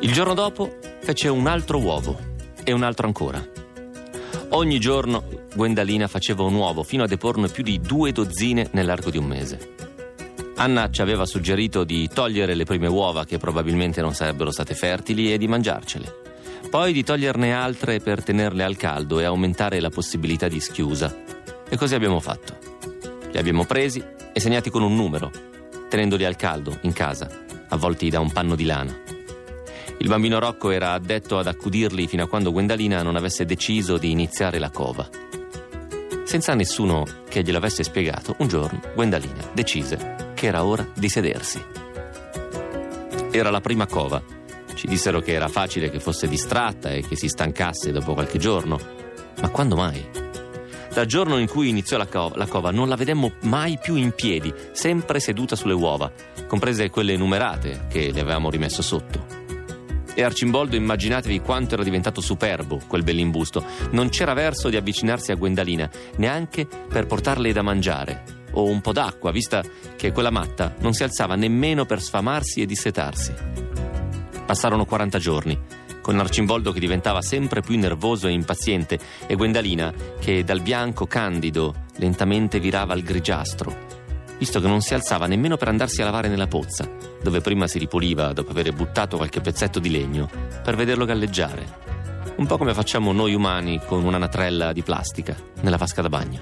Il 0.00 0.12
giorno 0.12 0.34
dopo 0.34 0.78
fece 1.00 1.28
un 1.28 1.46
altro 1.46 1.78
uovo 1.78 2.18
e 2.64 2.72
un 2.72 2.82
altro 2.82 3.06
ancora. 3.06 3.42
Ogni 4.50 4.80
giorno 4.80 5.22
Gwendalina 5.54 6.08
faceva 6.08 6.42
un 6.42 6.54
uovo 6.54 6.82
fino 6.82 7.04
a 7.04 7.06
deporne 7.06 7.48
più 7.48 7.62
di 7.62 7.80
due 7.80 8.12
dozzine 8.12 8.68
nell'arco 8.72 9.10
di 9.10 9.18
un 9.18 9.26
mese. 9.26 9.89
Anna 10.60 10.90
ci 10.90 11.00
aveva 11.00 11.24
suggerito 11.24 11.84
di 11.84 12.06
togliere 12.12 12.52
le 12.52 12.64
prime 12.64 12.86
uova 12.86 13.24
che 13.24 13.38
probabilmente 13.38 14.02
non 14.02 14.12
sarebbero 14.12 14.50
state 14.50 14.74
fertili 14.74 15.32
e 15.32 15.38
di 15.38 15.48
mangiarcele. 15.48 16.16
Poi 16.68 16.92
di 16.92 17.02
toglierne 17.02 17.54
altre 17.54 17.98
per 18.00 18.22
tenerle 18.22 18.62
al 18.62 18.76
caldo 18.76 19.20
e 19.20 19.24
aumentare 19.24 19.80
la 19.80 19.88
possibilità 19.88 20.48
di 20.48 20.60
schiusa. 20.60 21.16
E 21.66 21.76
così 21.78 21.94
abbiamo 21.94 22.20
fatto. 22.20 22.58
Li 23.32 23.38
abbiamo 23.38 23.64
presi 23.64 24.04
e 24.34 24.38
segnati 24.38 24.68
con 24.68 24.82
un 24.82 24.94
numero, 24.94 25.30
tenendoli 25.88 26.26
al 26.26 26.36
caldo, 26.36 26.78
in 26.82 26.92
casa, 26.92 27.26
avvolti 27.68 28.10
da 28.10 28.20
un 28.20 28.30
panno 28.30 28.54
di 28.54 28.66
lana. 28.66 28.94
Il 29.96 30.08
bambino 30.08 30.38
Rocco 30.38 30.70
era 30.70 30.92
addetto 30.92 31.38
ad 31.38 31.46
accudirli 31.46 32.06
fino 32.06 32.24
a 32.24 32.28
quando 32.28 32.52
Gwendalina 32.52 33.02
non 33.02 33.16
avesse 33.16 33.46
deciso 33.46 33.96
di 33.96 34.10
iniziare 34.10 34.58
la 34.58 34.68
cova. 34.68 35.08
Senza 36.24 36.52
nessuno 36.52 37.06
che 37.30 37.42
glielo 37.42 37.56
avesse 37.56 37.82
spiegato, 37.82 38.34
un 38.40 38.48
giorno 38.48 38.78
Gwendalina 38.94 39.48
decise 39.54 40.28
che 40.40 40.46
era 40.46 40.64
ora 40.64 40.86
di 40.94 41.10
sedersi. 41.10 41.62
Era 43.30 43.50
la 43.50 43.60
prima 43.60 43.86
cova. 43.86 44.22
Ci 44.72 44.86
dissero 44.86 45.20
che 45.20 45.32
era 45.32 45.48
facile 45.48 45.90
che 45.90 46.00
fosse 46.00 46.28
distratta 46.28 46.88
e 46.88 47.06
che 47.06 47.14
si 47.14 47.28
stancasse 47.28 47.92
dopo 47.92 48.14
qualche 48.14 48.38
giorno. 48.38 48.80
Ma 49.38 49.50
quando 49.50 49.76
mai? 49.76 50.02
Dal 50.94 51.04
giorno 51.04 51.36
in 51.36 51.46
cui 51.46 51.68
iniziò 51.68 51.98
la 51.98 52.06
cova, 52.06 52.38
la 52.38 52.46
cova, 52.46 52.70
non 52.70 52.88
la 52.88 52.96
vedemmo 52.96 53.32
mai 53.42 53.78
più 53.78 53.96
in 53.96 54.12
piedi, 54.12 54.50
sempre 54.72 55.20
seduta 55.20 55.56
sulle 55.56 55.74
uova, 55.74 56.10
comprese 56.48 56.88
quelle 56.88 57.18
numerate 57.18 57.86
che 57.90 58.10
le 58.10 58.20
avevamo 58.20 58.48
rimesso 58.48 58.80
sotto. 58.80 59.39
E 60.14 60.22
Arcimboldo 60.22 60.76
immaginatevi 60.76 61.40
quanto 61.40 61.74
era 61.74 61.82
diventato 61.82 62.20
superbo 62.20 62.80
quel 62.86 63.02
bell'imbusto. 63.02 63.64
Non 63.90 64.08
c'era 64.08 64.34
verso 64.34 64.68
di 64.68 64.76
avvicinarsi 64.76 65.32
a 65.32 65.36
Gwendalina, 65.36 65.88
neanche 66.16 66.66
per 66.66 67.06
portarle 67.06 67.52
da 67.52 67.62
mangiare 67.62 68.38
o 68.52 68.64
un 68.64 68.80
po' 68.80 68.92
d'acqua, 68.92 69.30
vista 69.30 69.62
che 69.96 70.12
quella 70.12 70.30
matta 70.30 70.74
non 70.80 70.92
si 70.92 71.02
alzava 71.02 71.36
nemmeno 71.36 71.86
per 71.86 72.00
sfamarsi 72.00 72.60
e 72.60 72.66
dissetarsi. 72.66 73.32
Passarono 74.44 74.84
40 74.84 75.18
giorni, 75.18 75.58
con 76.00 76.18
Arcimboldo 76.18 76.72
che 76.72 76.80
diventava 76.80 77.22
sempre 77.22 77.60
più 77.60 77.78
nervoso 77.78 78.26
e 78.26 78.32
impaziente 78.32 78.98
e 79.26 79.36
Gwendalina 79.36 79.92
che 80.18 80.42
dal 80.42 80.60
bianco 80.60 81.06
candido 81.06 81.86
lentamente 81.96 82.58
virava 82.58 82.94
al 82.94 83.02
grigiastro 83.02 83.99
visto 84.40 84.58
che 84.58 84.68
non 84.68 84.80
si 84.80 84.94
alzava 84.94 85.26
nemmeno 85.26 85.58
per 85.58 85.68
andarsi 85.68 86.00
a 86.00 86.06
lavare 86.06 86.28
nella 86.28 86.46
pozza, 86.46 86.90
dove 87.22 87.42
prima 87.42 87.66
si 87.66 87.78
ripuliva 87.78 88.32
dopo 88.32 88.52
aver 88.52 88.72
buttato 88.72 89.18
qualche 89.18 89.42
pezzetto 89.42 89.78
di 89.78 89.90
legno, 89.90 90.30
per 90.64 90.76
vederlo 90.76 91.04
galleggiare. 91.04 91.66
Un 92.38 92.46
po' 92.46 92.56
come 92.56 92.72
facciamo 92.72 93.12
noi 93.12 93.34
umani 93.34 93.78
con 93.84 94.02
una 94.02 94.16
natrella 94.16 94.72
di 94.72 94.82
plastica 94.82 95.36
nella 95.60 95.76
vasca 95.76 96.00
da 96.00 96.08
bagno. 96.08 96.40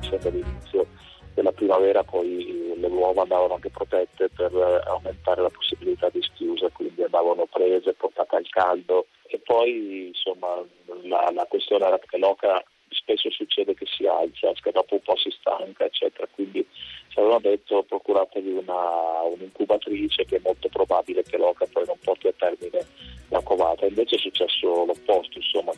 Sempre 0.00 0.28
all'inizio 0.28 0.86
della 1.34 1.50
primavera 1.50 2.04
poi 2.04 2.76
le 2.76 2.86
uova 2.86 3.22
andavano 3.22 3.54
anche 3.54 3.70
protette 3.70 4.28
per 4.28 4.52
aumentare 4.86 5.42
la 5.42 5.50
possibilità 5.50 6.08
di 6.08 6.22
schiusa, 6.22 6.68
quindi 6.68 7.02
andavano 7.02 7.48
prese, 7.50 7.94
portate 7.94 8.36
al 8.36 8.46
caldo 8.48 9.06
e 9.26 9.40
poi 9.40 10.06
insomma 10.06 10.62
la, 11.02 11.32
la 11.34 11.46
questione 11.48 11.84
era 11.84 11.98
che 11.98 12.16
l'oca 12.16 12.62
spesso 12.90 13.28
succede 13.30 13.74
che 13.74 13.86
si 13.86 14.06
alza, 14.06 14.52
che 14.62 14.70
dopo 14.70 14.94
un 14.94 15.02
po' 15.02 15.16
si 15.16 15.30
stanca, 15.30 15.84
eccetera, 15.84 16.28
quindi 16.32 16.64
ci 17.10 17.18
avevano 17.18 17.40
detto 17.40 17.84
procuratevi 17.86 18.52
una, 18.52 19.22
un'incubatrice 19.32 20.24
che 20.24 20.36
è 20.36 20.40
molto 20.42 20.68
probabile 20.68 21.22
che 21.22 21.36
l'oca 21.36 21.66
poi 21.70 21.84
non 21.84 21.96
porti 22.02 22.28
a 22.28 22.32
termine 22.36 22.86
la 23.28 23.40
covata, 23.42 23.86
invece 23.86 24.16
è 24.16 24.18
successo 24.18 24.84
l'opposto, 24.84 25.38
insomma. 25.38 25.72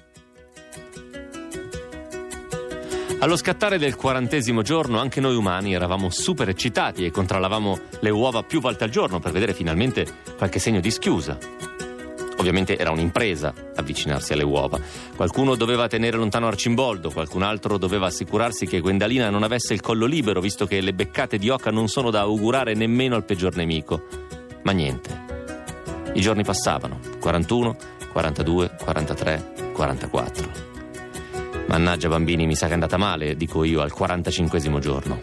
Allo 3.21 3.37
scattare 3.37 3.79
del 3.79 3.97
quarantesimo 3.97 4.63
giorno 4.63 4.99
anche 4.99 5.21
noi 5.21 5.37
umani 5.37 5.75
eravamo 5.75 6.11
super 6.11 6.49
eccitati 6.49 7.05
e 7.05 7.11
controllavamo 7.11 7.79
le 8.01 8.11
uova 8.11 8.43
più 8.43 8.61
volte 8.61 8.85
al 8.85 8.91
giorno 8.91 9.21
per 9.21 9.31
vedere 9.31 9.55
finalmente 9.55 10.05
qualche 10.37 10.59
segno 10.59 10.81
di 10.81 10.91
schiusa. 10.91 11.39
Ovviamente 12.43 12.77
era 12.77 12.91
un'impresa 12.91 13.55
avvicinarsi 13.77 14.33
alle 14.33 14.43
uova. 14.43 14.77
Qualcuno 15.15 15.55
doveva 15.55 15.87
tenere 15.87 16.17
lontano 16.17 16.49
Arcimboldo, 16.49 17.13
qualcun 17.13 17.45
altro 17.45 17.79
doveva 17.79 18.07
assicurarsi 18.07 18.67
che 18.67 18.81
Gwendalina 18.81 19.31
non 19.31 19.45
avesse 19.45 19.75
il 19.75 19.81
collo 19.81 20.07
libero, 20.07 20.41
visto 20.41 20.67
che 20.67 20.81
le 20.81 20.93
beccate 20.93 21.39
di 21.39 21.49
oca 21.51 21.71
non 21.71 21.87
sono 21.87 22.11
da 22.11 22.23
augurare 22.23 22.75
nemmeno 22.75 23.15
al 23.15 23.25
peggior 23.25 23.55
nemico. 23.55 24.07
Ma 24.65 24.73
niente. 24.73 25.25
I 26.15 26.21
giorni 26.21 26.43
passavano. 26.43 26.99
41, 27.21 27.77
42, 28.11 28.75
43, 28.83 29.53
44. 29.73 30.51
Mannaggia 31.69 32.09
bambini, 32.09 32.47
mi 32.47 32.57
sa 32.57 32.65
che 32.65 32.73
è 32.73 32.75
andata 32.75 32.97
male, 32.97 33.37
dico 33.37 33.63
io 33.63 33.83
al 33.83 33.93
45 33.93 34.81
giorno. 34.81 35.23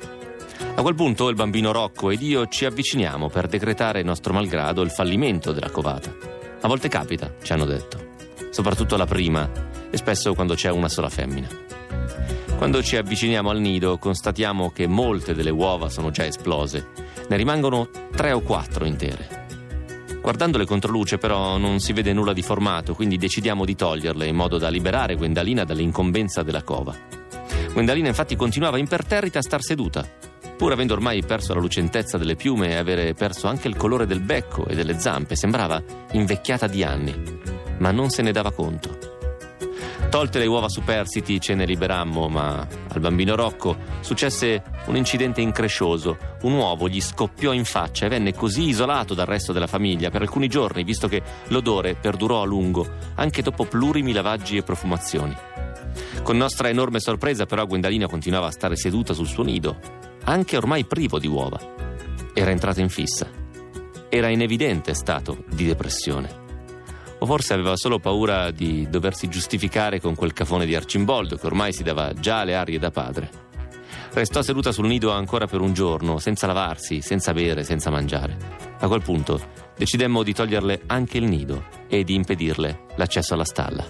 A 0.75 0.81
quel 0.81 0.95
punto 0.95 1.27
il 1.27 1.35
bambino 1.35 1.73
Rocco 1.73 2.11
ed 2.11 2.21
io 2.21 2.47
ci 2.47 2.63
avviciniamo 2.63 3.27
per 3.27 3.47
decretare 3.47 4.03
nostro 4.03 4.31
malgrado 4.31 4.83
il 4.83 4.89
fallimento 4.89 5.51
della 5.51 5.69
covata. 5.69 6.38
A 6.61 6.67
volte 6.67 6.89
capita, 6.89 7.33
ci 7.41 7.53
hanno 7.53 7.65
detto, 7.65 8.15
soprattutto 8.49 8.97
la 8.97 9.05
prima 9.05 9.49
e 9.89 9.95
spesso 9.95 10.33
quando 10.33 10.55
c'è 10.55 10.69
una 10.69 10.89
sola 10.89 11.09
femmina. 11.09 11.47
Quando 12.57 12.83
ci 12.83 12.97
avviciniamo 12.97 13.49
al 13.49 13.61
nido 13.61 13.97
constatiamo 13.97 14.71
che 14.71 14.85
molte 14.85 15.33
delle 15.33 15.51
uova 15.51 15.87
sono 15.87 16.11
già 16.11 16.25
esplose, 16.25 16.87
ne 17.29 17.37
rimangono 17.37 17.89
tre 18.13 18.33
o 18.33 18.41
quattro 18.41 18.83
intere. 18.83 19.47
Guardandole 20.21 20.65
contro 20.65 20.91
luce 20.91 21.17
però 21.17 21.57
non 21.57 21.79
si 21.79 21.93
vede 21.93 22.11
nulla 22.11 22.33
di 22.33 22.41
formato, 22.41 22.93
quindi 22.93 23.15
decidiamo 23.15 23.63
di 23.63 23.75
toglierle 23.75 24.27
in 24.27 24.35
modo 24.35 24.57
da 24.57 24.67
liberare 24.67 25.15
Gwendalina 25.15 25.63
dall'incombenza 25.63 26.43
della 26.43 26.63
cova. 26.63 26.93
Gwendalina 27.71 28.09
infatti 28.09 28.35
continuava 28.35 28.77
imperterrita 28.77 29.39
a 29.39 29.43
star 29.43 29.61
seduta, 29.61 30.05
Pur 30.59 30.73
avendo 30.73 30.91
ormai 30.91 31.23
perso 31.23 31.53
la 31.53 31.61
lucentezza 31.61 32.17
delle 32.17 32.35
piume 32.35 32.71
e 32.71 32.75
avere 32.75 33.13
perso 33.13 33.47
anche 33.47 33.69
il 33.69 33.77
colore 33.77 34.05
del 34.05 34.19
becco 34.19 34.67
e 34.67 34.75
delle 34.75 34.99
zampe, 34.99 35.37
sembrava 35.37 35.81
invecchiata 36.11 36.67
di 36.67 36.83
anni, 36.83 37.15
ma 37.77 37.91
non 37.91 38.09
se 38.09 38.21
ne 38.21 38.33
dava 38.33 38.51
conto. 38.51 38.97
Tolte 40.09 40.37
le 40.37 40.47
uova 40.47 40.67
superstiti 40.67 41.39
ce 41.39 41.55
ne 41.55 41.63
liberammo, 41.63 42.27
ma 42.27 42.67
al 42.89 42.99
bambino 42.99 43.35
Rocco 43.35 43.77
successe 44.01 44.61
un 44.87 44.97
incidente 44.97 45.39
increscioso. 45.39 46.17
Un 46.41 46.51
uovo 46.51 46.89
gli 46.89 46.99
scoppiò 46.99 47.53
in 47.53 47.63
faccia 47.63 48.07
e 48.07 48.09
venne 48.09 48.33
così 48.33 48.67
isolato 48.67 49.13
dal 49.13 49.27
resto 49.27 49.53
della 49.53 49.65
famiglia 49.65 50.09
per 50.09 50.23
alcuni 50.23 50.49
giorni, 50.49 50.83
visto 50.83 51.07
che 51.07 51.21
l'odore 51.47 51.95
perdurò 51.95 52.41
a 52.41 52.45
lungo, 52.45 52.85
anche 53.15 53.41
dopo 53.41 53.63
plurimi 53.63 54.11
lavaggi 54.11 54.57
e 54.57 54.63
profumazioni. 54.63 55.33
Con 56.21 56.35
nostra 56.35 56.67
enorme 56.67 56.99
sorpresa, 56.99 57.45
però, 57.45 57.65
Gwendalina 57.65 58.07
continuava 58.07 58.47
a 58.47 58.51
stare 58.51 58.75
seduta 58.75 59.13
sul 59.13 59.27
suo 59.27 59.43
nido, 59.43 60.07
anche 60.29 60.57
ormai 60.57 60.85
privo 60.85 61.17
di 61.17 61.27
uova. 61.27 61.59
Era 62.33 62.51
entrato 62.51 62.79
in 62.79 62.89
fissa. 62.89 63.27
Era 64.09 64.29
in 64.29 64.41
evidente 64.41 64.93
stato 64.93 65.43
di 65.49 65.65
depressione. 65.65 66.47
O 67.19 67.25
forse 67.25 67.53
aveva 67.53 67.75
solo 67.75 67.99
paura 67.99 68.51
di 68.51 68.87
doversi 68.89 69.27
giustificare 69.27 69.99
con 69.99 70.15
quel 70.15 70.33
cafone 70.33 70.65
di 70.65 70.75
Arcimboldo 70.75 71.35
che 71.35 71.47
ormai 71.47 71.73
si 71.73 71.83
dava 71.83 72.13
già 72.13 72.43
le 72.43 72.55
arie 72.55 72.77
da 72.77 72.91
padre. 72.91 73.47
Restò 74.13 74.41
seduta 74.41 74.71
sul 74.71 74.87
nido 74.87 75.11
ancora 75.11 75.47
per 75.47 75.61
un 75.61 75.73
giorno, 75.73 76.19
senza 76.19 76.47
lavarsi, 76.47 77.01
senza 77.01 77.33
bere, 77.33 77.63
senza 77.63 77.89
mangiare. 77.89 78.37
A 78.79 78.87
quel 78.87 79.01
punto 79.01 79.39
decidemmo 79.75 80.23
di 80.23 80.33
toglierle 80.33 80.83
anche 80.85 81.17
il 81.17 81.25
nido 81.25 81.65
e 81.87 82.03
di 82.03 82.13
impedirle 82.13 82.85
l'accesso 82.95 83.33
alla 83.33 83.45
stalla. 83.45 83.85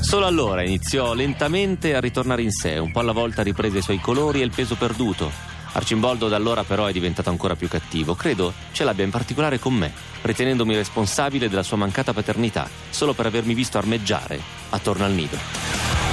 Solo 0.00 0.26
allora 0.26 0.64
iniziò 0.64 1.14
lentamente 1.14 1.94
a 1.94 2.00
ritornare 2.00 2.42
in 2.42 2.50
sé, 2.50 2.78
un 2.78 2.90
po' 2.90 3.00
alla 3.00 3.12
volta 3.12 3.42
riprese 3.42 3.78
i 3.78 3.82
suoi 3.82 4.00
colori 4.00 4.40
e 4.40 4.44
il 4.44 4.50
peso 4.50 4.74
perduto. 4.74 5.30
Arcimboldo 5.72 6.26
da 6.26 6.34
allora 6.34 6.64
però 6.64 6.86
è 6.86 6.92
diventato 6.92 7.30
ancora 7.30 7.54
più 7.54 7.68
cattivo. 7.68 8.14
Credo 8.14 8.52
ce 8.72 8.82
l'abbia 8.82 9.04
in 9.04 9.10
particolare 9.10 9.60
con 9.60 9.74
me, 9.74 9.92
ritenendomi 10.22 10.74
responsabile 10.74 11.48
della 11.48 11.62
sua 11.62 11.76
mancata 11.76 12.12
paternità, 12.12 12.68
solo 12.90 13.12
per 13.12 13.26
avermi 13.26 13.54
visto 13.54 13.78
armeggiare 13.78 14.40
attorno 14.70 15.04
al 15.04 15.12
nido. 15.12 16.09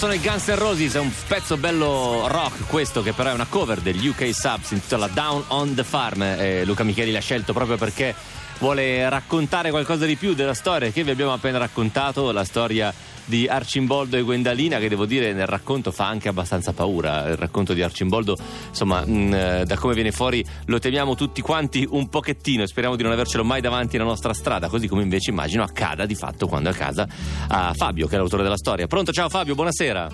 Sono 0.00 0.14
i 0.14 0.18
Guns 0.18 0.46
N' 0.46 0.56
Roses, 0.56 0.94
è 0.94 0.98
un 0.98 1.12
pezzo 1.28 1.58
bello 1.58 2.26
rock 2.26 2.66
questo 2.68 3.02
che 3.02 3.12
però 3.12 3.28
è 3.28 3.32
una 3.34 3.44
cover 3.46 3.80
degli 3.80 4.08
UK 4.08 4.34
Subs, 4.34 4.68
si 4.68 4.72
intitola 4.72 5.08
Down 5.08 5.44
on 5.48 5.74
the 5.74 5.84
Farm. 5.84 6.22
E 6.22 6.64
Luca 6.64 6.84
Micheli 6.84 7.10
l'ha 7.12 7.20
scelto 7.20 7.52
proprio 7.52 7.76
perché 7.76 8.14
vuole 8.60 9.08
raccontare 9.08 9.70
qualcosa 9.70 10.06
di 10.06 10.16
più 10.16 10.34
della 10.34 10.54
storia 10.54 10.90
che 10.90 11.02
vi 11.02 11.10
abbiamo 11.10 11.32
appena 11.32 11.58
raccontato, 11.58 12.30
la 12.30 12.44
storia 12.44 12.92
di 13.24 13.46
Arcimboldo 13.46 14.16
e 14.16 14.22
Gwendalina 14.22 14.78
che 14.78 14.88
devo 14.88 15.06
dire 15.06 15.32
nel 15.32 15.46
racconto 15.46 15.90
fa 15.90 16.06
anche 16.06 16.28
abbastanza 16.28 16.72
paura. 16.72 17.28
Il 17.28 17.36
racconto 17.36 17.72
di 17.72 17.82
Arcimboldo, 17.82 18.36
insomma, 18.68 19.04
mh, 19.04 19.34
eh, 19.34 19.64
da 19.64 19.76
come 19.76 19.94
viene 19.94 20.12
fuori 20.12 20.44
lo 20.66 20.78
temiamo 20.78 21.14
tutti 21.14 21.40
quanti 21.40 21.86
un 21.88 22.08
pochettino 22.08 22.62
e 22.62 22.66
speriamo 22.66 22.96
di 22.96 23.02
non 23.02 23.12
avercelo 23.12 23.44
mai 23.44 23.60
davanti 23.60 23.96
alla 23.96 24.04
nostra 24.04 24.34
strada, 24.34 24.68
così 24.68 24.88
come 24.88 25.02
invece 25.02 25.30
immagino 25.30 25.62
accada 25.62 26.04
di 26.04 26.14
fatto 26.14 26.46
quando 26.46 26.68
è 26.68 26.72
a 26.72 26.76
casa 26.76 27.08
a 27.48 27.72
Fabio 27.74 28.06
che 28.06 28.16
è 28.16 28.18
l'autore 28.18 28.42
della 28.42 28.56
storia. 28.56 28.86
Pronto? 28.86 29.10
Ciao 29.10 29.28
Fabio, 29.28 29.54
buonasera. 29.54 30.08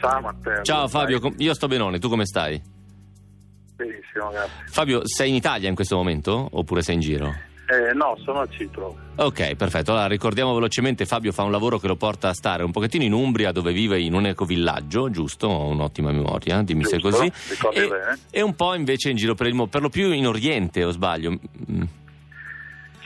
Ciao 0.00 0.20
Matteo. 0.20 0.62
Ciao 0.62 0.88
Fabio, 0.88 1.20
io 1.38 1.54
sto 1.54 1.68
benone, 1.68 2.00
tu 2.00 2.08
come 2.08 2.26
stai? 2.26 2.81
Benissimo, 3.76 4.30
grazie. 4.30 4.64
Fabio, 4.66 5.00
sei 5.06 5.30
in 5.30 5.34
Italia 5.34 5.68
in 5.68 5.74
questo 5.74 5.96
momento 5.96 6.48
oppure 6.52 6.82
sei 6.82 6.94
in 6.96 7.00
giro? 7.00 7.34
Eh, 7.72 7.94
no, 7.94 8.18
sono 8.22 8.40
a 8.40 8.48
Cipro. 8.48 8.94
Ok, 9.16 9.54
perfetto. 9.54 9.92
Allora 9.92 10.06
ricordiamo 10.06 10.52
velocemente: 10.52 11.06
Fabio 11.06 11.32
fa 11.32 11.42
un 11.42 11.50
lavoro 11.50 11.78
che 11.78 11.86
lo 11.86 11.96
porta 11.96 12.28
a 12.28 12.34
stare 12.34 12.64
un 12.64 12.70
pochettino 12.70 13.04
in 13.04 13.12
Umbria, 13.12 13.50
dove 13.50 13.72
vive 13.72 13.98
in 14.00 14.12
un 14.12 14.26
ecovillaggio, 14.26 15.08
giusto? 15.10 15.46
Ho 15.46 15.68
un'ottima 15.68 16.10
memoria, 16.12 16.60
dimmi 16.62 16.84
se 16.84 16.96
è 16.96 16.98
Giusto, 16.98 17.18
così. 17.18 17.32
E, 17.72 17.88
bene. 17.88 18.18
e 18.30 18.42
un 18.42 18.54
po' 18.54 18.74
invece 18.74 19.10
in 19.10 19.16
giro 19.16 19.34
per 19.34 19.46
il 19.46 19.54
mondo, 19.54 19.70
per 19.70 19.80
lo 19.80 19.88
più 19.88 20.10
in 20.12 20.26
Oriente, 20.26 20.84
o 20.84 20.90
sbaglio? 20.90 21.38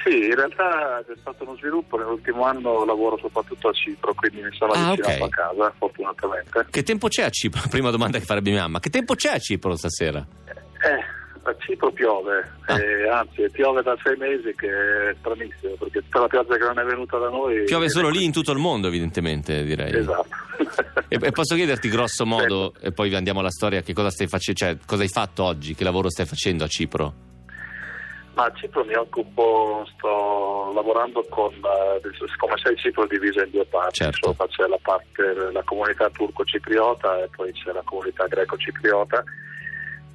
Sì, 0.09 0.27
in 0.27 0.35
realtà 0.37 1.03
c'è 1.05 1.14
stato 1.21 1.42
uno 1.42 1.57
sviluppo, 1.57 1.97
nell'ultimo 1.99 2.45
anno 2.45 2.85
lavoro 2.85 3.19
soprattutto 3.19 3.69
a 3.69 3.73
Cipro, 3.73 4.14
quindi 4.14 4.40
mi 4.42 4.55
sono 4.57 4.73
Ah, 4.73 4.90
avvicinato 4.90 5.25
ok. 5.25 5.33
a 5.33 5.35
casa, 5.35 5.75
fortunatamente. 5.79 6.66
Che 6.71 6.83
tempo 6.85 7.09
c'è 7.09 7.23
a 7.25 7.31
Cipro? 7.31 7.61
Prima 7.69 7.90
domanda 7.90 8.19
che 8.19 8.25
farebbe 8.25 8.51
mia 8.51 8.61
mamma: 8.62 8.79
che 8.79 8.90
tempo 8.90 9.14
c'è 9.16 9.33
a 9.35 9.38
Cipro 9.38 9.75
stasera? 9.77 10.25
Eh, 10.47 11.14
a 11.42 11.57
Cipro 11.59 11.90
piove, 11.90 12.53
Ah. 12.66 12.81
eh, 12.81 13.09
anzi 13.09 13.49
piove 13.51 13.83
da 13.83 13.97
sei 14.05 14.16
mesi 14.16 14.55
che 14.55 14.69
è 15.11 15.14
stranissimo, 15.19 15.75
perché 15.77 16.03
tutta 16.03 16.21
la 16.21 16.27
pioggia 16.29 16.57
che 16.57 16.64
non 16.64 16.79
è 16.79 16.85
venuta 16.85 17.19
da 17.19 17.29
noi... 17.29 17.64
Piove 17.64 17.88
solo 17.88 18.09
lì 18.09 18.23
in 18.25 18.31
tutto 18.33 18.53
il 18.53 18.59
mondo, 18.59 18.87
evidentemente, 18.87 19.64
direi. 19.64 19.92
Esatto. 19.92 20.29
E, 21.09 21.19
e 21.23 21.31
posso 21.31 21.55
chiederti 21.55 21.88
grosso 21.88 22.27
modo, 22.27 22.75
e 22.81 22.90
poi 22.90 23.14
andiamo 23.14 23.38
alla 23.38 23.51
storia, 23.51 23.81
che 23.83 23.92
cosa 23.92 24.11
stai 24.11 24.27
facendo, 24.27 24.59
cioè 24.59 24.77
cosa 24.85 25.03
hai 25.03 25.09
fatto 25.09 25.45
oggi, 25.45 25.75
che 25.77 25.85
lavoro 25.85 26.11
stai 26.11 26.27
facendo 26.27 26.64
a 26.64 26.66
Cipro? 26.66 27.14
Ma 28.37 28.44
a 28.44 28.53
Cipro 28.55 28.85
mi 28.85 28.92
occupo, 28.94 29.88
sto 29.96 30.70
lavorando 30.75 31.25
con, 31.31 31.55
eh, 31.55 32.01
come 32.37 32.55
sai 32.62 32.77
Cipro 32.77 33.05
è 33.05 33.07
divisa 33.07 33.42
in 33.42 33.51
due 33.51 33.64
parti, 33.64 34.05
Certo. 34.05 34.29
insomma 34.29 34.46
c'è 34.51 34.66
la 34.66 34.79
parte, 34.83 35.51
la 35.53 35.62
comunità 35.64 36.11
turco-cipriota 36.11 37.22
e 37.25 37.29
poi 37.35 37.51
c'è 37.53 37.72
la 37.72 37.81
comunità 37.83 38.27
greco-cipriota. 38.27 39.25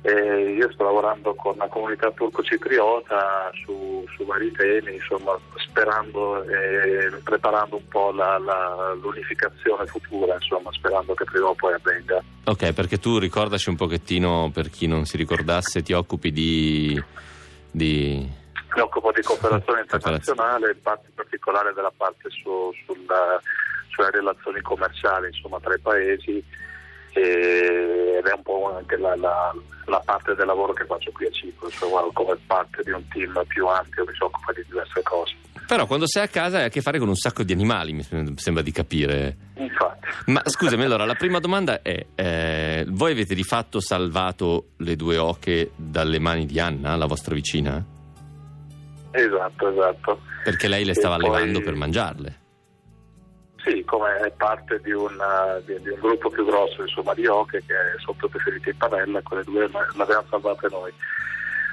E 0.03 0.53
io 0.53 0.71
sto 0.71 0.83
lavorando 0.83 1.33
con 1.33 1.55
la 1.57 1.67
comunità 1.67 2.11
turco-cipriota 2.11 3.51
su, 3.65 4.05
su 4.15 4.23
vari 4.25 4.51
temi, 4.51 4.93
insomma, 4.95 5.35
sperando 5.57 6.43
e 6.43 7.09
preparando 7.23 7.77
un 7.77 7.87
po' 7.87 8.11
la- 8.11 8.37
la- 8.37 8.95
l'unificazione 9.01 9.85
futura, 9.87 10.35
insomma, 10.35 10.71
sperando 10.73 11.15
che 11.15 11.23
prima 11.23 11.47
o 11.47 11.55
poi 11.55 11.73
avvenga. 11.73 12.21
Ok, 12.45 12.73
perché 12.73 12.99
tu 12.99 13.17
ricordaci 13.17 13.69
un 13.69 13.75
pochettino, 13.77 14.51
per 14.53 14.69
chi 14.69 14.85
non 14.85 15.05
si 15.05 15.17
ricordasse, 15.17 15.81
ti 15.81 15.93
occupi 15.93 16.31
di... 16.31 17.03
di... 17.71 18.29
Mi 18.75 18.81
occupo 18.81 19.11
di 19.11 19.21
cooperazione 19.21 19.81
internazionale, 19.87 20.71
in 20.71 20.81
parte 20.81 21.07
in 21.07 21.15
particolare 21.15 21.73
della 21.73 21.91
parte 21.95 22.29
su- 22.29 22.71
sulla- 22.85 23.41
sulle 23.89 24.11
relazioni 24.11 24.61
commerciali 24.61 25.27
insomma, 25.27 25.59
tra 25.59 25.73
i 25.73 25.79
paesi 25.79 26.43
e- 27.13 28.15
ed 28.17 28.25
è 28.25 28.33
un 28.33 28.41
po' 28.43 28.73
anche 28.75 28.97
la, 28.97 29.15
la- 29.15 29.53
la 29.85 29.99
parte 29.99 30.35
del 30.35 30.45
lavoro 30.45 30.71
che 30.73 30.85
faccio 30.85 31.11
qui 31.11 31.25
a 31.25 31.31
Cipro, 31.31 31.65
insomma, 31.67 32.01
come 32.13 32.37
parte 32.47 32.81
di 32.83 32.91
un 32.91 33.05
team 33.09 33.43
più 33.47 33.67
ampio 33.67 34.05
che 34.05 34.13
si 34.13 34.23
occupa 34.23 34.53
di 34.53 34.63
diverse 34.67 35.01
cose. 35.03 35.35
Però 35.67 35.85
quando 35.85 36.05
sei 36.07 36.23
a 36.23 36.27
casa 36.27 36.57
hai 36.57 36.65
a 36.65 36.69
che 36.69 36.81
fare 36.81 36.99
con 36.99 37.07
un 37.07 37.15
sacco 37.15 37.43
di 37.43 37.53
animali, 37.53 37.93
mi 37.93 38.03
sembra 38.35 38.61
di 38.61 38.71
capire. 38.71 39.37
Infatti, 39.55 40.07
Ma 40.25 40.41
scusami, 40.43 40.83
allora, 40.83 41.05
la 41.05 41.15
prima 41.15 41.39
domanda 41.39 41.81
è, 41.81 42.05
eh, 42.13 42.85
voi 42.89 43.11
avete 43.13 43.35
di 43.35 43.43
fatto 43.43 43.79
salvato 43.79 44.71
le 44.77 44.95
due 44.97 45.17
oche 45.17 45.71
dalle 45.75 46.19
mani 46.19 46.45
di 46.45 46.59
Anna, 46.59 46.95
la 46.95 47.05
vostra 47.05 47.33
vicina? 47.33 47.83
esatto, 49.13 49.69
esatto. 49.69 50.21
Perché 50.43 50.67
lei 50.67 50.83
le 50.85 50.91
E 50.91 50.95
stava 50.95 51.17
poi- 51.17 51.27
allevando 51.27 51.61
per 51.61 51.75
mangiarle. 51.75 52.39
Sì, 53.63 53.83
come 53.85 54.15
è 54.17 54.31
parte 54.31 54.79
di 54.83 54.91
un, 54.91 55.11
eh, 55.11 55.61
di, 55.65 55.79
di 55.83 55.89
un 55.89 55.99
gruppo 55.99 56.29
più 56.29 56.43
grosso 56.45 56.81
insomma, 56.81 57.13
di 57.13 57.27
oche 57.27 57.59
che 57.67 57.75
sono 58.03 58.17
tutte 58.19 58.39
ferite 58.39 58.71
in 58.71 58.77
padella, 58.77 59.21
quelle 59.21 59.43
due 59.43 59.67
le 59.67 59.71
abbiamo 60.01 60.25
salvate 60.29 60.67
noi. 60.71 60.91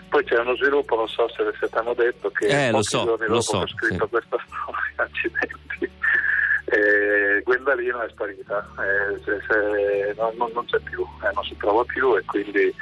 Poi 0.08 0.24
c'è 0.24 0.38
uno 0.38 0.56
sviluppo, 0.56 0.96
non 0.96 1.08
so 1.08 1.28
se, 1.28 1.44
ti 1.68 1.76
hanno 1.76 1.94
detto, 1.94 2.30
che 2.30 2.46
Eh, 2.46 2.66
lo 2.70 2.78
pochi 2.78 2.84
so, 2.88 3.04
giorni 3.04 3.26
lo 3.26 3.32
dopo 3.34 3.42
so, 3.42 3.58
che 3.58 3.64
ho 3.64 3.66
scritto 3.68 4.04
sì. 4.04 4.10
questa 4.10 4.36
storia, 4.46 4.92
accidenti, 5.04 5.90
eh, 6.66 7.42
Gwendalina 7.44 8.04
è 8.04 8.08
sparita, 8.10 8.66
eh, 8.78 9.20
se- 9.24 9.40
se- 9.48 10.14
non, 10.16 10.34
non- 10.36 10.50
non 10.54 10.64
c'è 10.66 10.78
più, 10.80 11.02
eh, 11.24 11.30
non 11.34 11.44
si 11.44 11.56
trova 11.56 11.84
più 11.84 12.16
e 12.16 12.24
quindi 12.24 12.74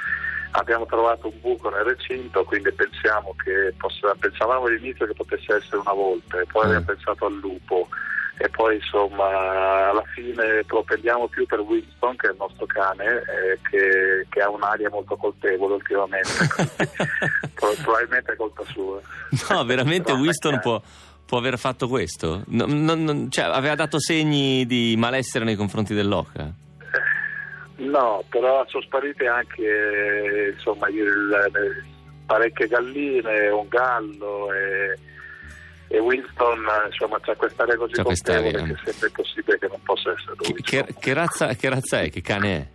abbiamo 0.52 0.86
trovato 0.86 1.26
un 1.28 1.38
buco 1.40 1.68
nel 1.70 1.84
recinto, 1.84 2.44
quindi 2.44 2.72
pensiamo 2.72 3.34
che 3.42 3.74
possa, 3.76 4.14
pensavamo 4.18 4.66
all'inizio 4.66 5.06
che 5.06 5.12
potesse 5.14 5.54
essere 5.56 5.76
una 5.78 5.92
volpe, 5.92 6.46
poi 6.50 6.62
Mm. 6.64 6.66
abbiamo 6.68 6.84
pensato 6.86 7.26
al 7.26 7.34
lupo 7.34 7.88
e 8.38 8.48
poi 8.50 8.74
insomma 8.76 9.88
alla 9.88 10.04
fine 10.14 10.62
propendiamo 10.66 11.26
più 11.28 11.46
per 11.46 11.60
Winston 11.60 12.16
che 12.16 12.26
è 12.28 12.30
il 12.32 12.36
nostro 12.38 12.66
cane 12.66 13.04
eh, 13.04 13.58
che, 13.70 14.26
che 14.28 14.40
ha 14.42 14.50
un'aria 14.50 14.90
molto 14.90 15.16
colpevole 15.16 15.74
ultimamente 15.74 16.28
probabilmente 17.54 18.32
è 18.32 18.36
colpa 18.36 18.62
sua 18.66 19.00
No, 19.50 19.64
veramente 19.64 20.12
No, 20.12 20.18
Winston 20.18 20.60
può, 20.60 20.80
può 21.24 21.38
aver 21.38 21.58
fatto 21.58 21.88
questo? 21.88 22.42
No- 22.48 22.66
non- 22.66 23.04
non- 23.04 23.30
cioè, 23.30 23.46
aveva 23.46 23.74
dato 23.74 23.98
segni 23.98 24.66
di 24.66 24.94
malessere 24.98 25.44
nei 25.44 25.56
confronti 25.56 25.94
dell'oca? 25.94 26.52
no 27.78 28.22
però 28.28 28.64
sono 28.68 28.82
sparite 28.84 29.26
anche 29.26 29.62
eh, 29.62 30.50
insomma 30.52 30.88
il- 30.88 31.84
parecchie 32.26 32.66
galline, 32.66 33.48
un 33.50 33.68
gallo 33.68 34.52
e, 34.52 34.98
e 35.88 35.98
Winston 36.00 36.64
insomma 36.86 37.18
c'ha 37.20 37.34
quest'aria 37.36 37.76
così 37.76 37.92
C'ha 37.92 38.02
colpevole 38.02 38.50
quest'aria. 38.50 38.74
che 38.74 38.90
sembra 38.90 39.06
impossibile 39.06 39.58
che 39.58 39.68
non 39.68 39.82
possa 39.82 40.10
essere 40.12 40.34
Che, 40.36 40.52
lui. 40.52 40.62
che- 40.62 40.76
insomma. 40.78 40.98
che 41.00 41.14
razza, 41.14 41.54
che 41.54 41.68
razza 41.68 42.00
è? 42.00 42.10
Che 42.10 42.20
cane 42.22 42.56
è? 42.56 42.74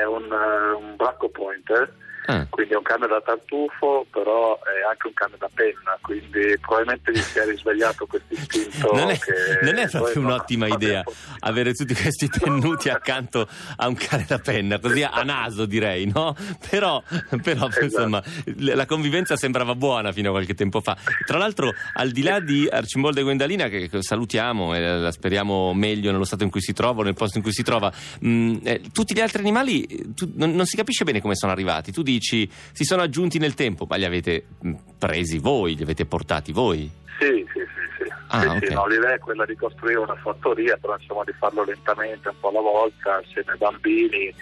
È 0.00 0.04
un, 0.04 0.24
eh, 0.24 0.72
un 0.74 0.96
Bracco 0.96 1.28
Pointer, 1.30 1.92
Ah. 2.30 2.46
quindi 2.48 2.74
è 2.74 2.76
un 2.76 2.82
cane 2.82 3.06
da 3.06 3.20
tartufo, 3.20 4.06
però 4.10 4.58
è 4.62 4.88
anche 4.88 5.06
un 5.06 5.14
cane 5.14 5.34
da 5.38 5.48
penna, 5.52 5.98
quindi 6.00 6.56
probabilmente 6.60 7.12
gli 7.12 7.20
si 7.20 7.38
è 7.38 7.44
risvegliato 7.44 8.06
questo 8.06 8.34
istinto. 8.34 8.94
Non 8.94 9.10
è, 9.10 9.18
non 9.62 9.76
è 9.76 9.88
proprio 9.88 10.22
un'ottima 10.22 10.66
abbiamo 10.66 10.84
idea 10.84 11.04
avere 11.40 11.74
tutti 11.74 11.94
questi 11.94 12.28
pennuti 12.28 12.88
accanto 12.88 13.48
a 13.76 13.86
un 13.88 13.94
cane 13.94 14.24
da 14.26 14.38
penna, 14.38 14.78
così 14.78 15.02
a 15.02 15.22
naso 15.22 15.66
direi, 15.66 16.10
no? 16.12 16.34
Però, 16.68 17.02
però 17.42 17.66
Esatto. 17.66 17.84
insomma, 17.84 18.22
la 18.56 18.86
convivenza 18.86 19.36
sembrava 19.36 19.74
buona 19.74 20.12
fino 20.12 20.28
a 20.28 20.32
qualche 20.32 20.54
tempo 20.54 20.80
fa. 20.80 20.96
Tra 21.26 21.38
l'altro, 21.38 21.72
al 21.94 22.10
di 22.10 22.22
là 22.22 22.40
di 22.40 22.68
Arcimboldo 22.70 23.20
e 23.20 23.22
Gwendalina, 23.22 23.68
che 23.68 23.88
salutiamo 23.98 24.74
e 24.74 24.80
la 24.80 25.10
speriamo 25.10 25.72
meglio 25.74 26.12
nello 26.12 26.24
stato 26.24 26.44
in 26.44 26.50
cui 26.50 26.60
si 26.60 26.72
trova, 26.72 27.02
nel 27.02 27.14
posto 27.14 27.38
in 27.38 27.42
cui 27.42 27.52
si 27.52 27.62
trova, 27.62 27.92
mh, 28.20 28.56
eh, 28.62 28.80
tutti 28.92 29.14
gli 29.14 29.20
altri 29.20 29.40
animali 29.40 29.86
tu- 30.14 30.32
non, 30.36 30.52
non 30.54 30.66
si 30.66 30.76
capisce 30.76 31.04
bene 31.04 31.20
come 31.20 31.34
sono 31.34 31.52
arrivati. 31.52 31.92
Tu 31.92 32.02
dici 32.02 32.19
si 32.20 32.84
sono 32.84 33.02
aggiunti 33.02 33.38
nel 33.38 33.54
tempo, 33.54 33.86
ma 33.88 33.96
li 33.96 34.04
avete 34.04 34.46
mh, 34.60 34.72
presi 34.98 35.38
voi, 35.38 35.74
li 35.74 35.82
avete 35.82 36.04
portati 36.06 36.52
voi. 36.52 36.90
Sì, 37.18 37.46
sì, 37.52 37.60
sì, 37.60 38.04
sì. 38.04 38.10
Ah, 38.28 38.40
Sì, 38.42 38.46
ok. 38.48 38.66
sì, 38.68 38.74
no, 38.74 38.86
l'idea 38.86 39.14
è 39.14 39.18
quella 39.18 39.44
di 39.44 39.56
costruire 39.56 39.98
una 39.98 40.16
fattoria, 40.16 40.76
però 40.76 40.96
insomma 40.98 41.24
di 41.24 41.32
farlo 41.38 41.64
lentamente, 41.64 42.28
un 42.28 42.34
po' 42.40 42.48
alla 42.50 42.60
volta, 42.60 43.16
assieme 43.16 43.52
ai 43.52 43.58
bambini, 43.58 44.34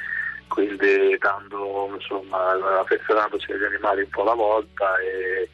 quindi 0.48 1.16
dando, 1.18 1.90
insomma, 1.94 2.80
affezionandosi 2.80 3.50
agli 3.52 3.64
animali 3.64 4.02
un 4.02 4.08
po' 4.10 4.22
alla 4.22 4.34
volta 4.34 4.96
e, 4.98 5.48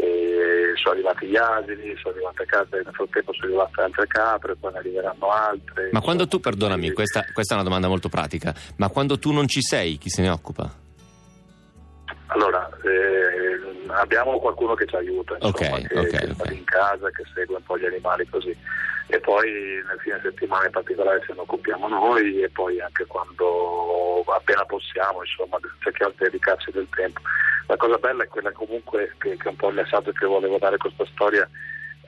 e 0.00 0.72
sono 0.76 0.94
arrivati 0.94 1.26
gli 1.26 1.36
asini, 1.36 1.96
sono 2.00 2.14
arrivate 2.14 2.44
capre, 2.46 2.82
nel 2.84 2.94
frattempo 2.94 3.32
sono 3.32 3.46
arrivate 3.46 3.80
altre 3.80 4.06
capre, 4.06 4.56
poi 4.56 4.72
ne 4.72 4.78
arriveranno 4.78 5.30
altre. 5.30 5.88
Ma 5.92 6.00
quando 6.00 6.26
tu, 6.28 6.40
perdonami, 6.40 6.92
questa, 6.92 7.24
questa 7.32 7.52
è 7.54 7.56
una 7.56 7.64
domanda 7.66 7.88
molto 7.88 8.08
pratica, 8.08 8.54
ma 8.76 8.88
quando 8.88 9.18
tu 9.18 9.32
non 9.32 9.46
ci 9.48 9.60
sei, 9.62 9.98
chi 9.98 10.08
se 10.10 10.22
ne 10.22 10.28
occupa? 10.30 10.86
Allora, 12.38 12.70
eh, 12.84 13.58
abbiamo 13.88 14.38
qualcuno 14.38 14.74
che 14.74 14.86
ci 14.86 14.94
aiuta, 14.94 15.34
insomma, 15.40 15.76
Ok, 15.76 15.86
che, 15.88 15.98
ok, 15.98 16.06
che 16.08 16.24
ok. 16.26 16.34
sta 16.34 16.52
in 16.52 16.64
casa, 16.64 17.10
che 17.10 17.24
segue 17.34 17.56
un 17.56 17.62
po' 17.64 17.76
gli 17.76 17.84
animali 17.84 18.28
così. 18.28 18.56
E 19.08 19.18
poi 19.18 19.50
nel 19.84 19.98
fine 19.98 20.20
settimana 20.22 20.66
in 20.66 20.70
particolare 20.70 21.20
ce 21.26 21.32
ne 21.32 21.40
occupiamo 21.40 21.88
noi 21.88 22.40
e 22.42 22.48
poi 22.50 22.80
anche 22.80 23.06
quando 23.06 24.22
appena 24.28 24.64
possiamo, 24.66 25.24
insomma, 25.24 25.58
cerchiamo 25.80 26.12
di 26.16 26.24
dedicarci 26.24 26.70
del 26.70 26.86
tempo. 26.94 27.20
La 27.66 27.76
cosa 27.76 27.96
bella 27.96 28.22
è 28.22 28.28
quella 28.28 28.52
comunque 28.52 29.14
che, 29.18 29.36
che 29.36 29.44
è 29.44 29.48
un 29.48 29.56
po' 29.56 29.70
il 29.70 29.74
messaggio 29.74 30.12
che 30.12 30.26
volevo 30.26 30.58
dare 30.58 30.76
a 30.76 30.78
questa 30.78 31.06
storia 31.06 31.48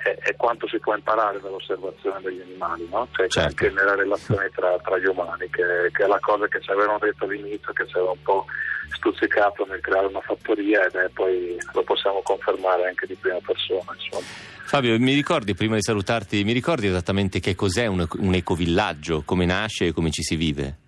è, 0.02 0.16
è 0.18 0.36
quanto 0.36 0.66
si 0.68 0.78
può 0.78 0.94
imparare 0.94 1.40
dall'osservazione 1.40 2.20
degli 2.22 2.40
animali, 2.40 2.88
no? 2.90 3.08
Cioè 3.12 3.28
Certo. 3.28 3.48
anche 3.48 3.70
nella 3.74 3.94
relazione 3.94 4.50
tra, 4.54 4.76
tra 4.78 4.98
gli 4.98 5.06
umani, 5.06 5.48
che, 5.50 5.90
che 5.92 6.04
è 6.04 6.06
la 6.06 6.18
cosa 6.20 6.46
che 6.48 6.60
ci 6.60 6.70
avevano 6.70 6.98
detto 6.98 7.24
all'inizio, 7.24 7.72
che 7.72 7.86
ci 7.86 7.96
aveva 7.96 8.12
un 8.12 8.22
po' 8.22 8.44
stuzzicato 8.92 9.64
nel 9.66 9.80
creare 9.80 10.06
una 10.06 10.20
fattoria 10.20 10.84
ed 10.84 10.94
è 10.94 11.08
poi 11.10 11.56
lo 11.72 11.82
possiamo 11.84 12.20
confermare 12.22 12.88
anche 12.88 13.06
di 13.06 13.14
prima 13.14 13.38
persona. 13.44 13.94
Insomma. 13.94 14.24
Fabio, 14.64 14.98
mi 14.98 15.14
ricordi, 15.14 15.54
prima 15.54 15.74
di 15.76 15.82
salutarti, 15.82 16.44
mi 16.44 16.52
ricordi 16.52 16.86
esattamente 16.86 17.40
che 17.40 17.54
cos'è 17.54 17.86
un, 17.86 18.06
un 18.18 18.34
ecovillaggio, 18.34 19.22
come 19.24 19.44
nasce 19.44 19.86
e 19.86 19.92
come 19.92 20.10
ci 20.10 20.22
si 20.22 20.36
vive? 20.36 20.78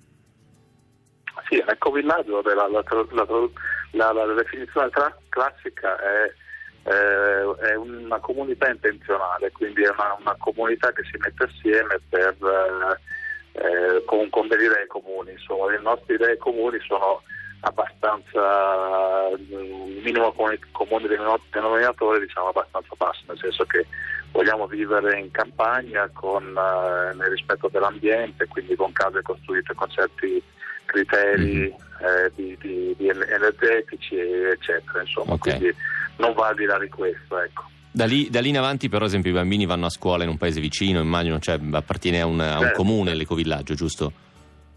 Sì, 1.48 1.62
l'ecovillaggio, 1.66 2.40
vabbè, 2.40 2.54
la, 2.54 2.68
la, 2.68 2.82
la, 3.92 4.12
la- 4.12 4.24
la 4.24 4.34
definizione 4.34 4.88
tra- 4.90 5.14
classica 5.28 5.96
è, 5.96 6.32
eh, 6.84 7.66
è 7.70 7.74
una 7.74 8.18
comunità 8.18 8.68
intenzionale, 8.68 9.52
quindi 9.52 9.82
è 9.82 9.88
una, 9.88 10.16
una 10.18 10.36
comunità 10.38 10.92
che 10.92 11.02
si 11.04 11.16
mette 11.18 11.44
assieme 11.44 12.00
per, 12.08 12.34
eh, 12.40 13.60
eh, 13.60 14.04
con, 14.04 14.28
con 14.30 14.48
delle 14.48 14.64
idee 14.64 14.86
comuni. 14.86 15.32
Insomma, 15.32 15.70
le 15.70 15.80
nostre 15.80 16.14
idee 16.14 16.36
comuni 16.38 16.78
sono 16.80 17.22
abbastanza 17.60 19.28
un 19.48 20.00
minimo 20.02 20.32
comune, 20.32 21.06
denominatore 21.50 22.20
diciamo 22.20 22.48
abbastanza 22.48 22.94
basso, 22.96 23.22
nel 23.28 23.38
senso 23.38 23.64
che 23.66 23.86
vogliamo 24.32 24.66
vivere 24.66 25.18
in 25.20 25.30
campagna 25.30 26.08
con, 26.12 26.42
eh, 26.44 27.14
nel 27.14 27.30
rispetto 27.30 27.68
dell'ambiente, 27.68 28.48
quindi 28.48 28.74
con 28.74 28.92
case 28.92 29.22
costruite 29.22 29.74
con 29.74 29.88
certi 29.90 30.42
criteri 30.86 31.66
eh, 31.66 32.32
di, 32.34 32.56
di- 32.60 32.94
di 32.98 33.08
en- 33.08 33.24
energetici 33.28 34.18
eccetera, 34.18 35.00
insomma, 35.00 35.34
Ok. 35.34 35.40
quindi 35.40 35.74
non 36.26 36.34
va 36.34 36.48
al 36.48 36.54
di 36.54 36.64
là 36.64 36.78
di 36.78 36.88
questo, 36.88 37.38
ecco. 37.40 37.64
Da 37.90 38.06
lì, 38.06 38.30
da 38.30 38.40
lì 38.40 38.48
in 38.48 38.56
avanti, 38.56 38.88
però, 38.88 39.02
ad 39.02 39.08
esempio, 39.08 39.30
i 39.30 39.34
bambini 39.34 39.66
vanno 39.66 39.84
a 39.86 39.90
scuola 39.90 40.22
in 40.24 40.30
un 40.30 40.38
paese 40.38 40.60
vicino, 40.60 41.00
immagino, 41.00 41.38
cioè 41.40 41.58
appartiene 41.72 42.20
a 42.22 42.26
un, 42.26 42.40
a 42.40 42.54
un 42.54 42.60
Certo. 42.62 42.76
comune 42.78 43.14
l'ecovillaggio, 43.14 43.74
giusto? 43.74 44.12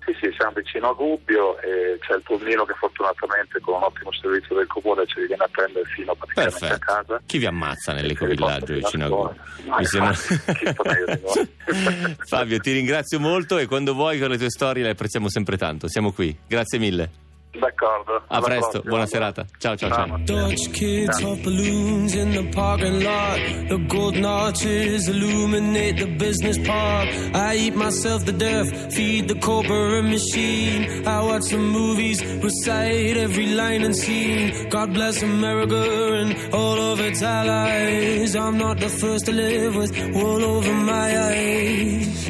Sì, 0.06 0.12
sì, 0.22 0.32
siamo 0.38 0.52
vicino 0.54 0.90
a 0.90 0.94
Gubbio 0.94 1.58
e 1.62 1.98
c'è 2.00 2.14
il 2.16 2.22
pulmino 2.24 2.64
che 2.66 2.74
fortunatamente 2.78 3.60
con 3.60 3.76
un 3.76 3.84
ottimo 3.84 4.12
servizio 4.12 4.56
del 4.56 4.68
comune 4.68 5.04
ci 5.08 5.26
viene 5.26 5.44
a 5.44 5.48
prendere 5.50 5.84
fino 5.86 6.14
praticamente 6.14 6.58
a 6.58 6.60
Perfetto. 6.68 6.86
casa. 6.86 7.22
Chi 7.26 7.38
vi 7.40 7.46
ammazza 7.48 7.94
nell'ecovillaggio 7.94 8.74
vicino 8.76 9.06
a 9.06 9.08
Gubbio? 9.08 9.36
scuola. 9.64 9.78
Mi 9.80 9.86
sembra-. 9.86 10.14
Fabio, 12.28 12.60
ti 12.60 12.72
ringrazio 12.72 13.20
molto 13.20 13.58
e 13.58 13.66
quando 13.66 13.94
vuoi 13.96 14.20
con 14.20 14.30
le 14.30 14.38
tue 14.38 14.50
storie 14.52 14.84
le 14.84 14.90
apprezziamo 14.92 15.28
sempre 15.30 15.58
tanto. 15.58 15.88
Siamo 15.88 16.12
qui. 16.12 16.38
Grazie 16.48 16.78
mille. 16.78 17.24
D'accordo. 17.60 18.22
A 18.28 18.42
presto, 18.42 18.82
prossima. 18.82 18.90
buona 18.90 19.06
serata. 19.06 19.46
Ciao, 19.58 19.76
ciao, 19.76 19.90
ciao. 19.90 20.18
Dutch 20.26 20.72
kids 20.72 21.22
hot 21.22 21.42
balloons 21.44 22.14
in 22.14 22.32
the 22.32 22.44
parking 22.52 23.04
lot. 23.04 23.40
The 23.70 23.78
golden 23.88 24.26
arches 24.26 25.08
illuminate 25.08 25.98
the 25.98 26.08
business 26.18 26.58
park. 26.60 27.10
I 27.34 27.56
eat 27.56 27.76
myself 27.76 28.26
to 28.26 28.32
death, 28.32 28.94
feed 28.94 29.28
the 29.28 29.36
corporate 29.36 30.06
machine. 30.06 31.08
I 31.08 31.22
watch 31.24 31.50
the 31.50 31.58
movies, 31.58 32.24
recite 32.44 33.18
every 33.18 33.48
line 33.48 33.84
and 33.84 33.96
scene. 33.96 34.70
God 34.70 34.94
bless 34.94 35.24
America 35.24 35.84
and 36.20 36.54
all 36.54 36.80
of 36.92 37.00
its 37.00 37.22
allies. 37.22 38.36
I'm 38.36 38.58
not 38.58 38.80
the 38.80 38.90
first 38.90 39.26
to 39.28 39.32
live 39.32 39.76
with 39.76 39.92
wool 40.14 40.44
over 40.44 40.74
my 40.74 41.20
eyes. 41.30 42.30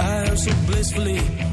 I 0.00 0.24
am 0.28 0.36
so 0.36 0.52
blissfully 0.66 1.47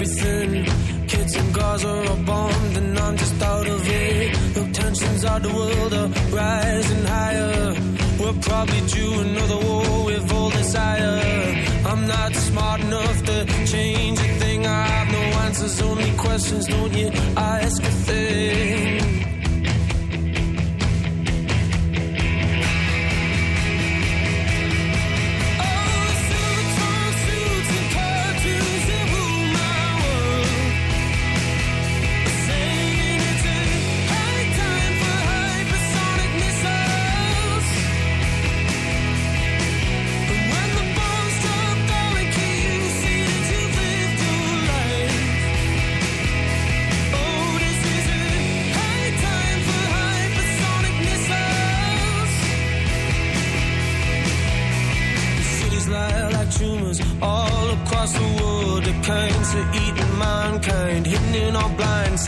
everything. 0.00 0.64
Kids 1.08 1.34
and 1.36 1.54
Gaza 1.54 1.88
are 1.88 2.06
all 2.08 2.16
bombed 2.24 2.76
and 2.76 2.98
I'm 2.98 3.16
just 3.16 3.42
out 3.42 3.66
of 3.66 3.82
it. 3.84 4.54
The 4.54 4.64
tensions 4.72 5.24
of 5.24 5.42
the 5.42 5.52
world 5.52 5.92
are 5.92 6.08
rising 6.36 7.04
higher. 7.04 7.74
We're 8.20 8.40
probably 8.40 8.80
due 8.86 9.20
another 9.20 9.58
war 9.66 10.04
with 10.06 10.32
all 10.32 10.50
desire. 10.50 11.20
I'm 11.86 12.06
not 12.06 12.32
smart 12.34 12.80
enough 12.80 13.24
to 13.24 13.46
change 13.66 14.18
a 14.20 14.28
thing. 14.40 14.66
I 14.66 14.86
have 14.86 15.12
no 15.12 15.22
answers, 15.44 15.82
only 15.82 16.12
questions. 16.16 16.66
Don't 16.66 16.92
you 16.94 17.10
ask 17.36 17.82
a 17.82 17.90
thing? 18.06 19.27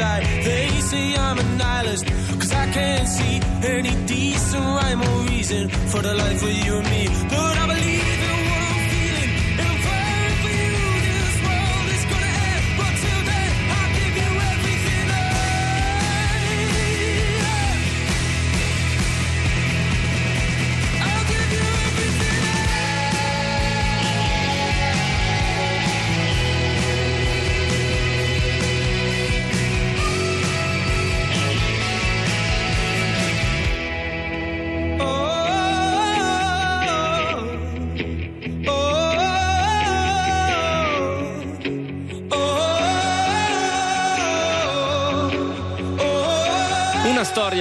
Side. 0.01 0.25
They 0.49 0.69
say 0.91 1.07
I'm 1.27 1.39
a 1.45 1.47
nihilist, 1.61 2.05
cause 2.41 2.53
I 2.63 2.67
can't 2.77 3.09
see 3.17 3.37
any 3.75 3.95
decent 4.07 4.65
rhyme 4.77 5.01
or 5.09 5.17
reason 5.31 5.69
for 5.93 6.01
the 6.07 6.15
life 6.23 6.43
of 6.49 6.55
you 6.65 6.73
and 6.81 6.89
me. 6.95 7.03
But 7.35 7.55
I 7.63 7.65
believe 7.67 7.80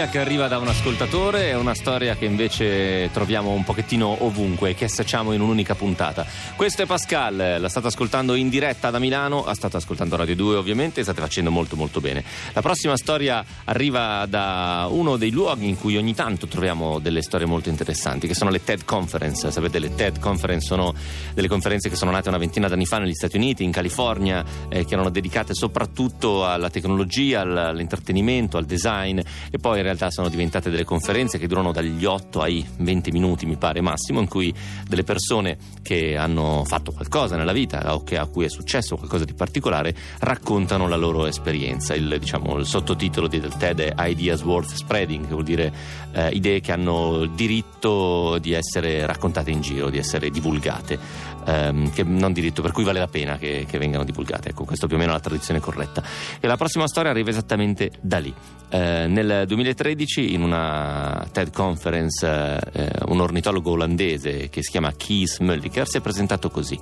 che 0.10 0.19
arriva 0.19 0.48
da 0.48 0.58
un 0.58 0.67
ascoltatore 0.67 1.50
e 1.50 1.56
una 1.56 1.76
storia 1.76 2.15
che 2.15 2.26
invece 2.26 3.12
troviamo 3.13 3.52
un 3.52 3.63
pochettino 3.63 4.24
ovunque 4.24 4.74
che 4.74 4.86
assacciamo 4.86 5.34
in 5.34 5.41
un'unica 5.41 5.76
puntata. 5.76 6.26
Questo 6.56 6.82
è 6.82 6.86
Pascal, 6.88 7.58
la 7.60 7.69
state 7.69 7.88
ascoltando 7.88 8.34
in 8.34 8.50
diretta 8.50 8.89
da 8.89 8.98
Milano, 8.98 9.43
la 9.45 9.54
state 9.54 9.78
ascoltando 9.78 10.15
Radio 10.15 10.36
2 10.36 10.56
ovviamente 10.56 11.04
state 11.04 11.22
facendo 11.22 11.52
molto 11.52 11.76
molto 11.76 12.02
bene. 12.02 12.24
La 12.54 12.62
prossima 12.62 12.98
storia 12.98 13.45
arriva 13.65 14.26
da 14.26 14.88
uno 14.89 15.15
dei 15.15 15.30
luoghi 15.30 15.67
in 15.67 15.78
cui 15.78 15.95
ogni 15.95 16.15
tanto 16.15 16.48
troviamo 16.48 16.98
delle 16.98 17.22
storie 17.22 17.45
molto 17.45 17.69
interessanti, 17.69 18.26
che 18.26 18.34
sono 18.34 18.50
le 18.50 18.63
TED 18.63 18.86
Conference. 18.86 19.52
Sapete, 19.52 19.78
le 19.78 19.93
TED 19.93 20.19
Conference 20.19 20.65
sono 20.65 20.93
delle 21.36 21.48
conferenze 21.48 21.88
che 21.88 21.95
sono 21.95 22.10
nate 22.10 22.30
una 22.30 22.39
ventina 22.39 22.67
d'anni 22.67 22.86
fa 22.86 22.98
negli 22.98 23.13
Stati 23.13 23.36
Uniti, 23.38 23.63
in 23.63 23.72
California, 23.72 24.43
eh, 24.69 24.86
che 24.86 24.93
erano 24.93 25.12
dedicate 25.12 25.54
soprattutto 25.54 26.48
alla 26.48 26.72
tecnologia, 26.72 27.41
all'intrattenimento, 27.41 28.58
al 28.58 28.65
design 28.65 29.19
e 29.19 29.58
poi 29.60 29.78
in 29.78 29.84
realtà 29.84 29.99
sono 30.10 30.30
diventate 30.30 30.70
delle 30.70 30.86
conferenze 30.86 31.38
che 31.38 31.48
durano 31.48 31.74
dagli 31.74 32.06
8 32.06 32.42
ai 32.42 32.66
20 32.78 33.12
minuti 33.12 33.46
mi 33.46 33.58
pare 33.58 33.82
massimo 33.82 34.22
in 34.22 34.28
cui 34.30 34.54
delle 34.88 35.04
persone 35.04 35.58
che 35.82 36.16
hanno 36.16 36.64
fatto 36.66 36.92
qualcosa 36.92 37.36
nella 37.36 37.52
vita 37.52 37.94
o 37.94 38.04
che, 38.04 38.18
a 38.18 38.26
cui 38.26 38.46
è 38.46 38.50
successo 38.50 38.96
qualcosa 38.96 39.26
di 39.26 39.34
particolare 39.34 39.94
raccontano 40.20 40.88
la 40.88 40.96
loro 40.96 41.26
esperienza. 41.26 41.94
Il, 41.94 42.18
diciamo, 42.20 42.58
il 42.58 42.66
sottotitolo 42.66 43.28
del 43.28 43.54
TED 43.58 43.82
è 43.82 44.08
Ideas 44.08 44.42
Worth 44.44 44.74
Spreading 44.74 45.26
che 45.26 45.34
vuol 45.34 45.44
dire 45.44 45.74
eh, 46.14 46.30
idee 46.30 46.62
che 46.62 46.72
hanno 46.72 47.24
il 47.24 47.32
diritto 47.32 48.38
di 48.40 48.54
essere 48.54 49.06
raccontate 49.06 49.52
in 49.52 49.62
giro 49.62 49.90
di 49.90 49.98
essere 49.98 50.30
divulgate 50.30 51.38
ehm, 51.50 51.92
che 51.92 52.04
non 52.04 52.32
diritto 52.32 52.62
per 52.62 52.72
cui 52.72 52.84
vale 52.84 53.00
la 53.00 53.08
pena 53.08 53.38
che, 53.38 53.66
che, 53.68 53.78
vengano 53.78 54.04
divulgate 54.04 54.50
ecco 54.50 54.66
questo 54.66 54.88
più 54.88 54.96
o 54.96 55.00
meno 55.00 55.12
è 55.12 55.14
la 55.16 55.22
tradizione 55.22 55.60
corretta 55.60 56.04
e 56.40 56.48
la 56.48 56.58
prossima 56.58 56.88
storia 56.88 57.12
arriva 57.12 57.30
esattamente 57.30 57.92
da 58.02 58.20
lì 58.20 58.34
eh, 58.72 59.08
nel 59.08 59.46
2013 59.48 60.34
in 60.34 60.44
una 60.44 61.28
TED 61.32 61.52
Conference 61.52 62.60
eh, 62.72 62.92
un 63.08 63.20
ornitologo 63.20 63.72
olandese 63.72 64.50
che 64.50 64.62
si 64.62 64.70
chiama 64.70 64.94
Kees 64.96 65.40
Mulliker 65.40 65.88
si 65.88 65.98
è 65.98 66.02
presentato 66.02 66.52
così. 66.52 66.78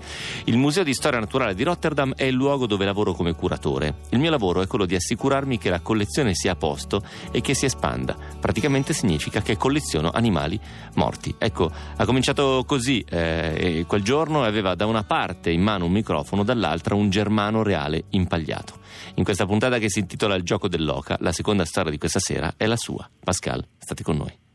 Il 0.45 0.57
Museo 0.57 0.83
di 0.83 0.93
Storia 0.93 1.19
Naturale 1.19 1.55
di 1.55 1.63
Rotterdam 1.63 2.13
è 2.13 2.25
il 2.25 2.33
luogo 2.33 2.65
dove 2.65 2.83
lavoro 2.83 3.13
come 3.13 3.33
curatore. 3.33 3.99
Il 4.09 4.19
mio 4.19 4.29
lavoro 4.29 4.61
è 4.61 4.67
quello 4.67 4.85
di 4.85 4.95
assicurarmi 4.95 5.57
che 5.57 5.69
la 5.69 5.79
collezione 5.79 6.33
sia 6.33 6.51
a 6.51 6.55
posto 6.55 7.01
e 7.31 7.39
che 7.39 7.53
si 7.53 7.65
espanda. 7.65 8.17
Praticamente 8.39 8.91
significa 8.91 9.41
che 9.41 9.55
colleziono 9.55 10.11
animali 10.13 10.59
morti. 10.95 11.33
Ecco, 11.37 11.71
ha 11.95 12.05
cominciato 12.05 12.65
così 12.67 13.05
eh, 13.09 13.85
quel 13.87 14.03
giorno 14.03 14.43
aveva 14.43 14.56
da 14.61 14.85
una 14.85 15.03
parte 15.03 15.51
in 15.51 15.61
mano 15.61 15.85
un 15.85 15.91
microfono, 15.91 16.43
dall'altra 16.43 16.95
un 16.95 17.09
germano 17.09 17.63
reale 17.63 18.05
impagliato. 18.09 18.79
In 19.15 19.23
questa 19.23 19.45
puntata 19.45 19.77
che 19.77 19.89
si 19.89 19.99
intitola 19.99 20.35
Il 20.35 20.43
gioco 20.43 20.67
dell'oca, 20.67 21.17
la 21.19 21.31
seconda 21.31 21.65
storia 21.65 21.91
di 21.91 21.97
questa 21.97 22.19
sera 22.19 22.53
è 22.57 22.65
la 22.65 22.77
sua. 22.77 23.09
Pascal, 23.23 23.65
state 23.77 24.03
con 24.03 24.17
noi. 24.17 24.45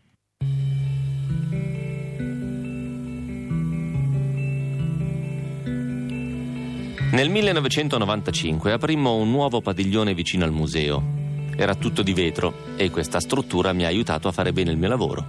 Nel 7.12 7.28
1995 7.28 8.72
aprimmo 8.72 9.16
un 9.16 9.30
nuovo 9.30 9.60
padiglione 9.60 10.14
vicino 10.14 10.44
al 10.44 10.52
museo. 10.52 11.20
Era 11.54 11.74
tutto 11.74 12.02
di 12.02 12.14
vetro 12.14 12.74
e 12.76 12.90
questa 12.90 13.20
struttura 13.20 13.74
mi 13.74 13.84
ha 13.84 13.88
aiutato 13.88 14.28
a 14.28 14.32
fare 14.32 14.54
bene 14.54 14.70
il 14.70 14.78
mio 14.78 14.88
lavoro. 14.88 15.26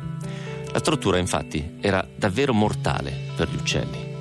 La 0.71 0.79
struttura 0.79 1.17
infatti 1.17 1.77
era 1.81 2.07
davvero 2.15 2.53
mortale 2.53 3.13
per 3.35 3.49
gli 3.49 3.55
uccelli. 3.55 4.12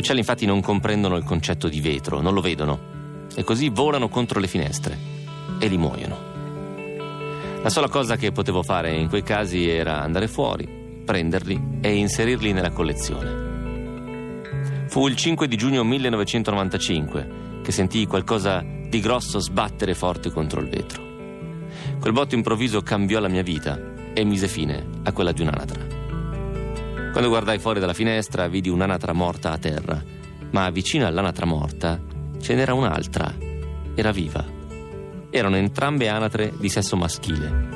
Uccelli 0.00 0.20
infatti 0.20 0.46
non 0.46 0.62
comprendono 0.62 1.16
il 1.16 1.24
concetto 1.24 1.68
di 1.68 1.78
vetro, 1.78 2.22
non 2.22 2.32
lo 2.32 2.40
vedono 2.40 3.28
e 3.34 3.44
così 3.44 3.68
volano 3.68 4.08
contro 4.08 4.40
le 4.40 4.46
finestre 4.46 4.96
e 5.58 5.68
li 5.68 5.76
muoiono. 5.76 6.16
La 7.62 7.68
sola 7.68 7.88
cosa 7.88 8.16
che 8.16 8.32
potevo 8.32 8.62
fare 8.62 8.94
in 8.94 9.10
quei 9.10 9.22
casi 9.22 9.68
era 9.68 10.00
andare 10.00 10.26
fuori, 10.26 11.02
prenderli 11.04 11.80
e 11.82 11.96
inserirli 11.96 12.54
nella 12.54 12.70
collezione. 12.70 14.86
Fu 14.88 15.06
il 15.06 15.16
5 15.16 15.46
di 15.46 15.56
giugno 15.56 15.84
1995 15.84 17.60
che 17.62 17.70
sentii 17.70 18.06
qualcosa 18.06 18.64
di 18.64 19.00
grosso 19.00 19.38
sbattere 19.38 19.92
forte 19.92 20.30
contro 20.30 20.62
il 20.62 20.70
vetro. 20.70 21.02
Quel 22.00 22.14
botto 22.14 22.34
improvviso 22.34 22.80
cambiò 22.80 23.20
la 23.20 23.28
mia 23.28 23.42
vita 23.42 23.78
e 24.14 24.24
mise 24.24 24.48
fine 24.48 24.82
a 25.02 25.12
quella 25.12 25.32
di 25.32 25.42
un'anatra. 25.42 25.89
Quando 27.12 27.28
guardai 27.28 27.58
fuori 27.58 27.80
dalla 27.80 27.92
finestra 27.92 28.46
vidi 28.46 28.68
un'anatra 28.68 29.12
morta 29.12 29.50
a 29.50 29.58
terra, 29.58 30.02
ma 30.52 30.70
vicino 30.70 31.06
all'anatra 31.06 31.44
morta 31.44 32.00
ce 32.40 32.54
n'era 32.54 32.72
un'altra. 32.72 33.34
Era 33.94 34.12
viva. 34.12 34.44
Erano 35.28 35.56
entrambe 35.56 36.08
anatre 36.08 36.52
di 36.56 36.68
sesso 36.68 36.96
maschile. 36.96 37.68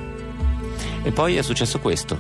E 1.03 1.11
poi 1.11 1.37
è 1.37 1.43
successo 1.43 1.81
questo. 1.81 2.17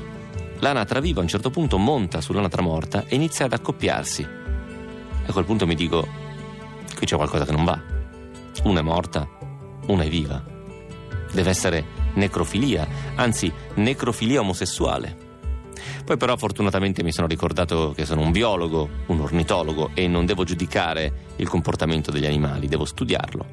L'anatra 0.58 1.00
viva 1.00 1.20
a 1.20 1.22
un 1.22 1.28
certo 1.28 1.50
punto 1.50 1.78
monta 1.78 2.20
sull'anatra 2.20 2.62
morta 2.62 3.04
e 3.06 3.14
inizia 3.14 3.44
ad 3.44 3.52
accoppiarsi. 3.52 4.26
A 5.26 5.32
quel 5.32 5.44
punto 5.44 5.66
mi 5.66 5.74
dico, 5.76 6.06
qui 6.96 7.06
c'è 7.06 7.16
qualcosa 7.16 7.44
che 7.44 7.52
non 7.52 7.64
va. 7.64 7.80
Una 8.64 8.80
è 8.80 8.82
morta, 8.82 9.28
una 9.86 10.02
è 10.02 10.08
viva. 10.08 10.42
Deve 11.32 11.50
essere 11.50 11.84
necrofilia, 12.14 12.86
anzi 13.14 13.52
necrofilia 13.74 14.40
omosessuale. 14.40 15.23
Poi 16.04 16.16
però 16.16 16.36
fortunatamente 16.36 17.02
mi 17.02 17.12
sono 17.12 17.26
ricordato 17.26 17.92
che 17.94 18.04
sono 18.04 18.20
un 18.20 18.30
biologo, 18.30 18.88
un 19.06 19.20
ornitologo 19.20 19.90
e 19.94 20.06
non 20.06 20.26
devo 20.26 20.44
giudicare 20.44 21.32
il 21.36 21.48
comportamento 21.48 22.10
degli 22.10 22.26
animali, 22.26 22.68
devo 22.68 22.84
studiarlo. 22.84 23.46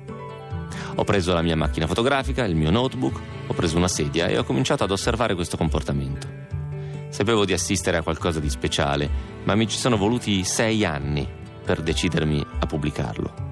Ho 0.96 1.04
preso 1.04 1.34
la 1.34 1.42
mia 1.42 1.56
macchina 1.56 1.88
fotografica, 1.88 2.44
il 2.44 2.56
mio 2.56 2.70
notebook, 2.70 3.20
ho 3.48 3.54
preso 3.54 3.78
una 3.78 3.88
sedia 3.88 4.28
e 4.28 4.38
ho 4.38 4.44
cominciato 4.44 4.84
ad 4.84 4.92
osservare 4.92 5.36
questo 5.36 5.58
comportamento. 5.58 6.28
Sapevo 7.10 7.46
di 7.46 7.54
assistere 7.54 7.98
a 7.98 8.04
qualcosa 8.04 8.40
di 8.40 8.50
speciale, 8.50 9.10
ma 9.44 9.56
mi 9.56 9.68
ci 9.68 9.78
sono 9.78 9.98
voluti 9.98 10.44
sei 10.44 10.86
anni 10.86 11.28
per 11.64 11.82
decidermi 11.82 12.46
a 12.60 12.66
pubblicarlo. 12.66 13.50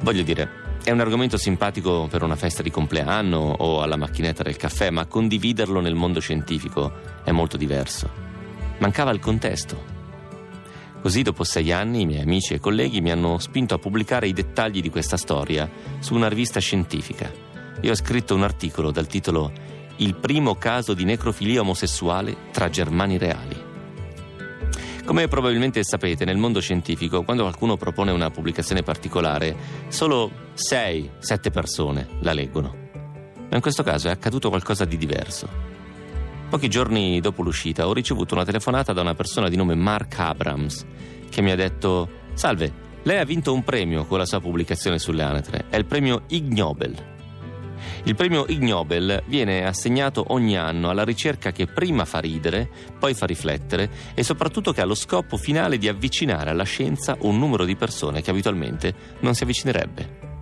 Voglio 0.00 0.22
dire, 0.22 0.65
è 0.86 0.92
un 0.92 1.00
argomento 1.00 1.36
simpatico 1.36 2.06
per 2.08 2.22
una 2.22 2.36
festa 2.36 2.62
di 2.62 2.70
compleanno 2.70 3.38
o 3.58 3.82
alla 3.82 3.96
macchinetta 3.96 4.44
del 4.44 4.56
caffè, 4.56 4.90
ma 4.90 5.06
condividerlo 5.06 5.80
nel 5.80 5.96
mondo 5.96 6.20
scientifico 6.20 6.92
è 7.24 7.32
molto 7.32 7.56
diverso. 7.56 8.08
Mancava 8.78 9.10
il 9.10 9.18
contesto. 9.18 9.82
Così 11.02 11.22
dopo 11.22 11.42
sei 11.42 11.72
anni 11.72 12.02
i 12.02 12.06
miei 12.06 12.22
amici 12.22 12.54
e 12.54 12.60
colleghi 12.60 13.00
mi 13.00 13.10
hanno 13.10 13.38
spinto 13.38 13.74
a 13.74 13.78
pubblicare 13.78 14.28
i 14.28 14.32
dettagli 14.32 14.80
di 14.80 14.88
questa 14.88 15.16
storia 15.16 15.68
su 15.98 16.14
una 16.14 16.28
rivista 16.28 16.60
scientifica. 16.60 17.32
Io 17.80 17.90
ho 17.90 17.96
scritto 17.96 18.36
un 18.36 18.44
articolo 18.44 18.92
dal 18.92 19.08
titolo 19.08 19.50
Il 19.96 20.14
primo 20.14 20.54
caso 20.54 20.94
di 20.94 21.02
necrofilia 21.02 21.62
omosessuale 21.62 22.36
tra 22.52 22.68
germani 22.68 23.18
reali. 23.18 23.65
Come 25.06 25.28
probabilmente 25.28 25.84
sapete, 25.84 26.24
nel 26.24 26.36
mondo 26.36 26.60
scientifico, 26.60 27.22
quando 27.22 27.44
qualcuno 27.44 27.76
propone 27.76 28.10
una 28.10 28.32
pubblicazione 28.32 28.82
particolare, 28.82 29.54
solo 29.86 30.30
6-7 30.56 31.52
persone 31.52 32.08
la 32.22 32.32
leggono. 32.32 32.74
Ma 33.48 33.54
in 33.54 33.60
questo 33.60 33.84
caso 33.84 34.08
è 34.08 34.10
accaduto 34.10 34.48
qualcosa 34.48 34.84
di 34.84 34.96
diverso. 34.96 35.48
Pochi 36.50 36.68
giorni 36.68 37.20
dopo 37.20 37.42
l'uscita 37.42 37.86
ho 37.86 37.92
ricevuto 37.92 38.34
una 38.34 38.44
telefonata 38.44 38.92
da 38.92 39.00
una 39.00 39.14
persona 39.14 39.48
di 39.48 39.54
nome 39.54 39.76
Mark 39.76 40.18
Abrams 40.18 40.84
che 41.30 41.40
mi 41.40 41.52
ha 41.52 41.56
detto 41.56 42.08
Salve, 42.34 42.72
lei 43.04 43.18
ha 43.18 43.24
vinto 43.24 43.52
un 43.52 43.62
premio 43.62 44.06
con 44.06 44.18
la 44.18 44.26
sua 44.26 44.40
pubblicazione 44.40 44.98
sulle 44.98 45.22
anatre. 45.22 45.66
È 45.70 45.76
il 45.76 45.84
premio 45.84 46.24
Ig 46.28 46.50
Nobel. 46.52 47.14
Il 48.04 48.14
premio 48.14 48.44
Ig 48.48 48.62
Nobel 48.62 49.22
viene 49.26 49.66
assegnato 49.66 50.26
ogni 50.28 50.56
anno 50.56 50.90
alla 50.90 51.04
ricerca 51.04 51.52
che 51.52 51.66
prima 51.66 52.04
fa 52.04 52.18
ridere, 52.18 52.68
poi 52.98 53.14
fa 53.14 53.26
riflettere 53.26 53.90
e 54.14 54.22
soprattutto 54.22 54.72
che 54.72 54.80
ha 54.80 54.84
lo 54.84 54.94
scopo 54.94 55.36
finale 55.36 55.78
di 55.78 55.88
avvicinare 55.88 56.50
alla 56.50 56.64
scienza 56.64 57.16
un 57.20 57.38
numero 57.38 57.64
di 57.64 57.76
persone 57.76 58.22
che 58.22 58.30
abitualmente 58.30 58.94
non 59.20 59.34
si 59.34 59.42
avvicinerebbe. 59.42 60.34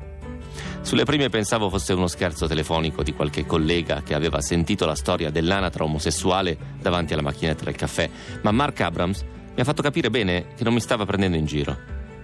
Sulle 0.85 1.05
prime 1.05 1.31
pensavo 1.31 1.71
fosse 1.71 1.95
uno 1.95 2.07
scherzo 2.07 2.47
telefonico 2.47 3.03
di 3.03 3.15
qualche 3.15 3.47
collega 3.47 4.03
che 4.03 4.13
aveva 4.13 4.43
sentito 4.43 4.85
la 4.85 4.95
storia 4.95 5.31
dell'anatra 5.31 5.85
omosessuale 5.85 6.59
davanti 6.79 7.15
alla 7.15 7.23
macchinetta 7.23 7.65
del 7.65 7.75
caffè, 7.75 8.11
ma 8.43 8.51
Mark 8.51 8.81
Abrams 8.81 9.23
mi 9.23 9.61
ha 9.61 9.65
fatto 9.65 9.81
capire 9.81 10.11
bene 10.11 10.49
che 10.55 10.63
non 10.63 10.75
mi 10.75 10.81
stava 10.81 11.07
prendendo 11.07 11.39
in 11.39 11.47
giro. 11.47 11.75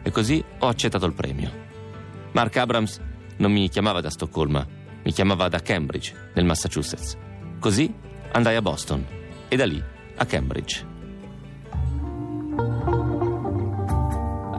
E 0.03 0.11
così 0.11 0.45
ho 0.59 0.67
accettato 0.67 1.07
il 1.07 1.15
premio. 1.15 1.51
Mark 2.33 2.55
Abrams 2.59 3.01
non 3.39 3.51
mi 3.51 3.69
chiamava 3.71 4.03
da 4.03 4.11
Stoccolma, 4.11 4.67
mi 5.03 5.13
chiamava 5.13 5.49
da 5.49 5.61
Cambridge, 5.61 6.15
nel 6.35 6.45
Massachusetts. 6.45 7.17
Così 7.59 7.93
andai 8.33 8.57
a 8.57 8.63
Boston 8.63 9.05
e 9.49 9.57
da 9.57 9.67
lì 9.67 9.83
a 10.17 10.25
Cambridge. 10.25 10.87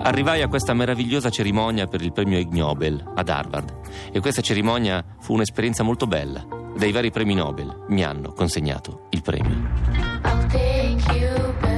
Arrivai 0.04 0.42
a 0.42 0.48
questa 0.48 0.74
meravigliosa 0.74 1.30
cerimonia 1.30 1.86
per 1.86 2.02
il 2.02 2.12
premio 2.12 2.40
Ig 2.40 2.52
Nobel 2.52 3.04
ad 3.16 3.30
Harvard 3.30 3.80
e 4.12 4.20
questa 4.20 4.42
cerimonia 4.42 5.06
fu 5.20 5.34
un'esperienza 5.34 5.84
molto 5.84 6.08
bella. 6.08 6.46
Dai 6.76 6.92
vari 6.92 7.12
premi 7.12 7.36
Nobel 7.36 7.86
mi 7.90 8.04
hanno 8.04 8.34
consegnato 8.34 9.08
il 9.12 9.22
premio. 9.22 10.10
it 11.14 11.71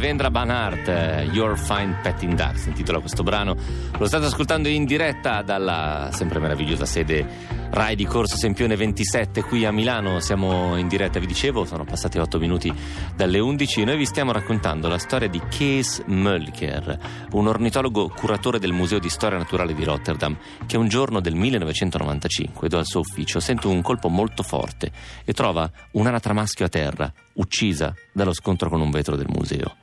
Devendra 0.00 0.30
Banhart, 0.30 0.88
eh, 0.88 1.28
Your 1.30 1.58
Fine 1.58 1.98
Petting 2.02 2.32
Duck, 2.32 2.58
si 2.58 2.70
intitola 2.70 3.00
questo 3.00 3.22
brano. 3.22 3.54
Lo 3.98 4.06
state 4.06 4.24
ascoltando 4.24 4.66
in 4.68 4.86
diretta 4.86 5.42
dalla 5.42 6.08
sempre 6.10 6.38
meravigliosa 6.38 6.86
sede 6.86 7.58
Rai 7.68 7.96
di 7.96 8.06
Corso 8.06 8.38
Sempione 8.38 8.76
27 8.76 9.42
qui 9.42 9.66
a 9.66 9.72
Milano. 9.72 10.18
Siamo 10.20 10.78
in 10.78 10.88
diretta, 10.88 11.20
vi 11.20 11.26
dicevo, 11.26 11.66
sono 11.66 11.84
passati 11.84 12.16
8 12.16 12.38
minuti 12.38 12.72
dalle 13.14 13.40
11 13.40 13.82
e 13.82 13.84
noi 13.84 13.98
vi 13.98 14.06
stiamo 14.06 14.32
raccontando 14.32 14.88
la 14.88 14.96
storia 14.96 15.28
di 15.28 15.38
Kees 15.50 16.04
Mölker, 16.06 16.98
un 17.32 17.48
ornitologo 17.48 18.08
curatore 18.08 18.58
del 18.58 18.72
Museo 18.72 19.00
di 19.00 19.10
Storia 19.10 19.36
Naturale 19.36 19.74
di 19.74 19.84
Rotterdam, 19.84 20.34
che 20.64 20.78
un 20.78 20.88
giorno 20.88 21.20
del 21.20 21.34
1995 21.34 22.68
dal 22.70 22.86
suo 22.86 23.00
ufficio 23.00 23.38
sente 23.38 23.66
un 23.66 23.82
colpo 23.82 24.08
molto 24.08 24.42
forte 24.42 24.90
e 25.26 25.34
trova 25.34 25.70
un'anatra 25.92 26.32
maschio 26.32 26.64
a 26.64 26.70
terra, 26.70 27.12
uccisa 27.34 27.94
dallo 28.14 28.32
scontro 28.32 28.70
con 28.70 28.80
un 28.80 28.90
vetro 28.90 29.14
del 29.14 29.28
museo. 29.28 29.79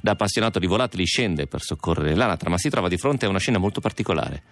Da 0.00 0.12
appassionato 0.12 0.58
di 0.58 0.66
volatili 0.66 1.04
scende 1.04 1.46
per 1.46 1.60
soccorrere 1.60 2.14
l'anatra, 2.14 2.50
ma 2.50 2.58
si 2.58 2.68
trova 2.68 2.88
di 2.88 2.96
fronte 2.96 3.26
a 3.26 3.28
una 3.28 3.38
scena 3.38 3.58
molto 3.58 3.80
particolare. 3.80 4.42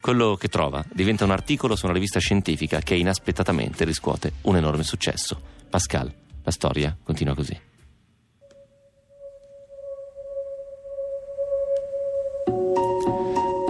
Quello 0.00 0.36
che 0.36 0.48
trova 0.48 0.84
diventa 0.92 1.24
un 1.24 1.30
articolo 1.30 1.76
su 1.76 1.86
una 1.86 1.94
rivista 1.94 2.18
scientifica 2.20 2.80
che 2.80 2.94
inaspettatamente 2.94 3.84
riscuote 3.84 4.32
un 4.42 4.56
enorme 4.56 4.84
successo. 4.84 5.40
Pascal, 5.68 6.12
la 6.42 6.50
storia 6.50 6.96
continua 7.02 7.34
così. 7.34 7.58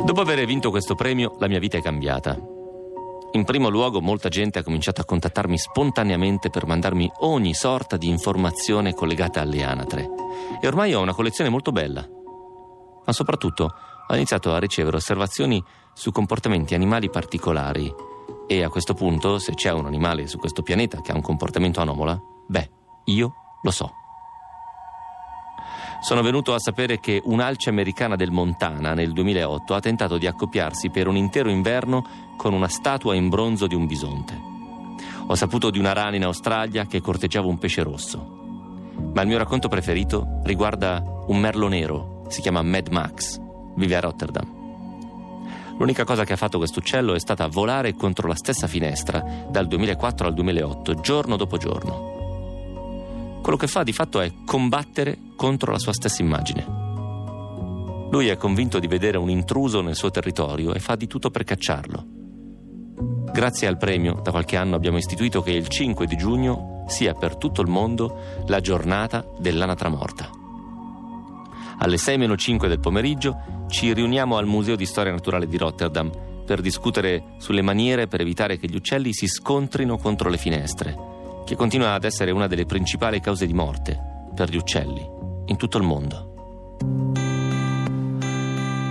Dopo 0.04 0.20
aver 0.20 0.44
vinto 0.44 0.70
questo 0.70 0.94
premio, 0.94 1.36
la 1.40 1.48
mia 1.48 1.58
vita 1.58 1.78
è 1.78 1.82
cambiata. 1.82 2.53
In 3.34 3.42
primo 3.42 3.68
luogo, 3.68 4.00
molta 4.00 4.28
gente 4.28 4.60
ha 4.60 4.62
cominciato 4.62 5.00
a 5.00 5.04
contattarmi 5.04 5.58
spontaneamente 5.58 6.50
per 6.50 6.66
mandarmi 6.66 7.10
ogni 7.18 7.52
sorta 7.52 7.96
di 7.96 8.08
informazione 8.08 8.94
collegata 8.94 9.40
alle 9.40 9.64
anatre. 9.64 10.08
E 10.60 10.66
ormai 10.68 10.94
ho 10.94 11.00
una 11.00 11.14
collezione 11.14 11.50
molto 11.50 11.72
bella. 11.72 12.08
Ma 13.04 13.12
soprattutto 13.12 13.74
ho 14.06 14.14
iniziato 14.14 14.54
a 14.54 14.58
ricevere 14.60 14.98
osservazioni 14.98 15.60
su 15.94 16.12
comportamenti 16.12 16.76
animali 16.76 17.10
particolari. 17.10 17.92
E 18.46 18.62
a 18.62 18.68
questo 18.68 18.94
punto, 18.94 19.40
se 19.40 19.54
c'è 19.54 19.72
un 19.72 19.86
animale 19.86 20.28
su 20.28 20.38
questo 20.38 20.62
pianeta 20.62 21.00
che 21.00 21.10
ha 21.10 21.16
un 21.16 21.22
comportamento 21.22 21.80
anomala, 21.80 22.16
beh, 22.46 22.70
io 23.06 23.34
lo 23.62 23.70
so. 23.72 24.03
Sono 26.04 26.20
venuto 26.20 26.52
a 26.52 26.58
sapere 26.58 27.00
che 27.00 27.22
un'alce 27.24 27.70
americana 27.70 28.14
del 28.14 28.30
Montana 28.30 28.92
nel 28.92 29.14
2008 29.14 29.74
ha 29.74 29.80
tentato 29.80 30.18
di 30.18 30.26
accoppiarsi 30.26 30.90
per 30.90 31.08
un 31.08 31.16
intero 31.16 31.48
inverno 31.48 32.04
con 32.36 32.52
una 32.52 32.68
statua 32.68 33.14
in 33.14 33.30
bronzo 33.30 33.66
di 33.66 33.74
un 33.74 33.86
bisonte. 33.86 34.38
Ho 35.28 35.34
saputo 35.34 35.70
di 35.70 35.78
una 35.78 35.94
rana 35.94 36.16
in 36.16 36.24
Australia 36.24 36.84
che 36.84 37.00
corteggiava 37.00 37.46
un 37.46 37.56
pesce 37.56 37.82
rosso. 37.82 38.18
Ma 39.14 39.22
il 39.22 39.28
mio 39.28 39.38
racconto 39.38 39.68
preferito 39.68 40.40
riguarda 40.42 41.02
un 41.28 41.38
merlo 41.38 41.68
nero, 41.68 42.24
si 42.28 42.42
chiama 42.42 42.60
Mad 42.60 42.88
Max, 42.88 43.40
vive 43.74 43.96
a 43.96 44.00
Rotterdam. 44.00 44.46
L'unica 45.78 46.04
cosa 46.04 46.24
che 46.24 46.34
ha 46.34 46.36
fatto 46.36 46.58
quest'uccello 46.58 47.14
è 47.14 47.18
stata 47.18 47.46
volare 47.46 47.94
contro 47.94 48.28
la 48.28 48.34
stessa 48.34 48.66
finestra 48.66 49.24
dal 49.48 49.66
2004 49.66 50.26
al 50.26 50.34
2008, 50.34 51.00
giorno 51.00 51.36
dopo 51.36 51.56
giorno. 51.56 52.13
Quello 53.44 53.58
che 53.58 53.66
fa 53.66 53.82
di 53.82 53.92
fatto 53.92 54.22
è 54.22 54.32
combattere 54.46 55.18
contro 55.36 55.70
la 55.70 55.78
sua 55.78 55.92
stessa 55.92 56.22
immagine. 56.22 56.64
Lui 58.10 58.28
è 58.28 58.38
convinto 58.38 58.78
di 58.78 58.86
vedere 58.86 59.18
un 59.18 59.28
intruso 59.28 59.82
nel 59.82 59.96
suo 59.96 60.10
territorio 60.10 60.72
e 60.72 60.80
fa 60.80 60.96
di 60.96 61.06
tutto 61.06 61.28
per 61.28 61.44
cacciarlo. 61.44 62.06
Grazie 63.30 63.66
al 63.66 63.76
premio, 63.76 64.14
da 64.22 64.30
qualche 64.30 64.56
anno 64.56 64.76
abbiamo 64.76 64.96
istituito 64.96 65.42
che 65.42 65.50
il 65.50 65.68
5 65.68 66.06
di 66.06 66.16
giugno 66.16 66.84
sia 66.86 67.12
per 67.12 67.36
tutto 67.36 67.60
il 67.60 67.68
mondo 67.68 68.18
la 68.46 68.60
giornata 68.60 69.22
dell'anatra 69.38 69.90
morta. 69.90 70.30
Alle 71.80 71.96
6-5 71.96 72.66
del 72.66 72.80
pomeriggio 72.80 73.66
ci 73.68 73.92
riuniamo 73.92 74.38
al 74.38 74.46
Museo 74.46 74.74
di 74.74 74.86
Storia 74.86 75.12
Naturale 75.12 75.46
di 75.46 75.58
Rotterdam 75.58 76.10
per 76.46 76.62
discutere 76.62 77.34
sulle 77.36 77.60
maniere 77.60 78.06
per 78.06 78.22
evitare 78.22 78.56
che 78.56 78.68
gli 78.68 78.76
uccelli 78.76 79.12
si 79.12 79.26
scontrino 79.26 79.98
contro 79.98 80.30
le 80.30 80.38
finestre, 80.38 81.12
che 81.44 81.56
continua 81.56 81.92
ad 81.92 82.04
essere 82.04 82.30
una 82.30 82.46
delle 82.46 82.66
principali 82.66 83.20
cause 83.20 83.46
di 83.46 83.54
morte 83.54 83.98
per 84.34 84.50
gli 84.50 84.56
uccelli 84.56 85.06
in 85.46 85.56
tutto 85.56 85.78
il 85.78 85.84
mondo. 85.84 86.32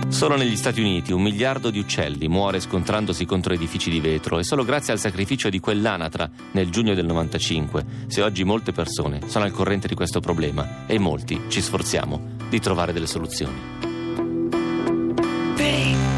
Solo 0.08 0.36
negli 0.36 0.54
Stati 0.54 0.80
Uniti 0.80 1.12
un 1.12 1.22
miliardo 1.22 1.70
di 1.70 1.80
uccelli 1.80 2.28
muore 2.28 2.60
scontrandosi 2.60 3.24
contro 3.24 3.52
edifici 3.52 3.90
di 3.90 3.98
vetro 3.98 4.38
e 4.38 4.44
solo 4.44 4.64
grazie 4.64 4.92
al 4.92 5.00
sacrificio 5.00 5.48
di 5.48 5.58
quell'anatra 5.58 6.30
nel 6.52 6.70
giugno 6.70 6.94
del 6.94 7.04
95, 7.04 7.84
se 8.06 8.22
oggi 8.22 8.44
molte 8.44 8.70
persone 8.70 9.22
sono 9.26 9.44
al 9.44 9.50
corrente 9.50 9.88
di 9.88 9.96
questo 9.96 10.20
problema 10.20 10.86
e 10.86 11.00
molti 11.00 11.42
ci 11.48 11.60
sforziamo 11.60 12.36
di 12.48 12.60
trovare 12.60 12.92
delle 12.92 13.08
soluzioni. 13.08 13.60
Brick, 15.54 16.13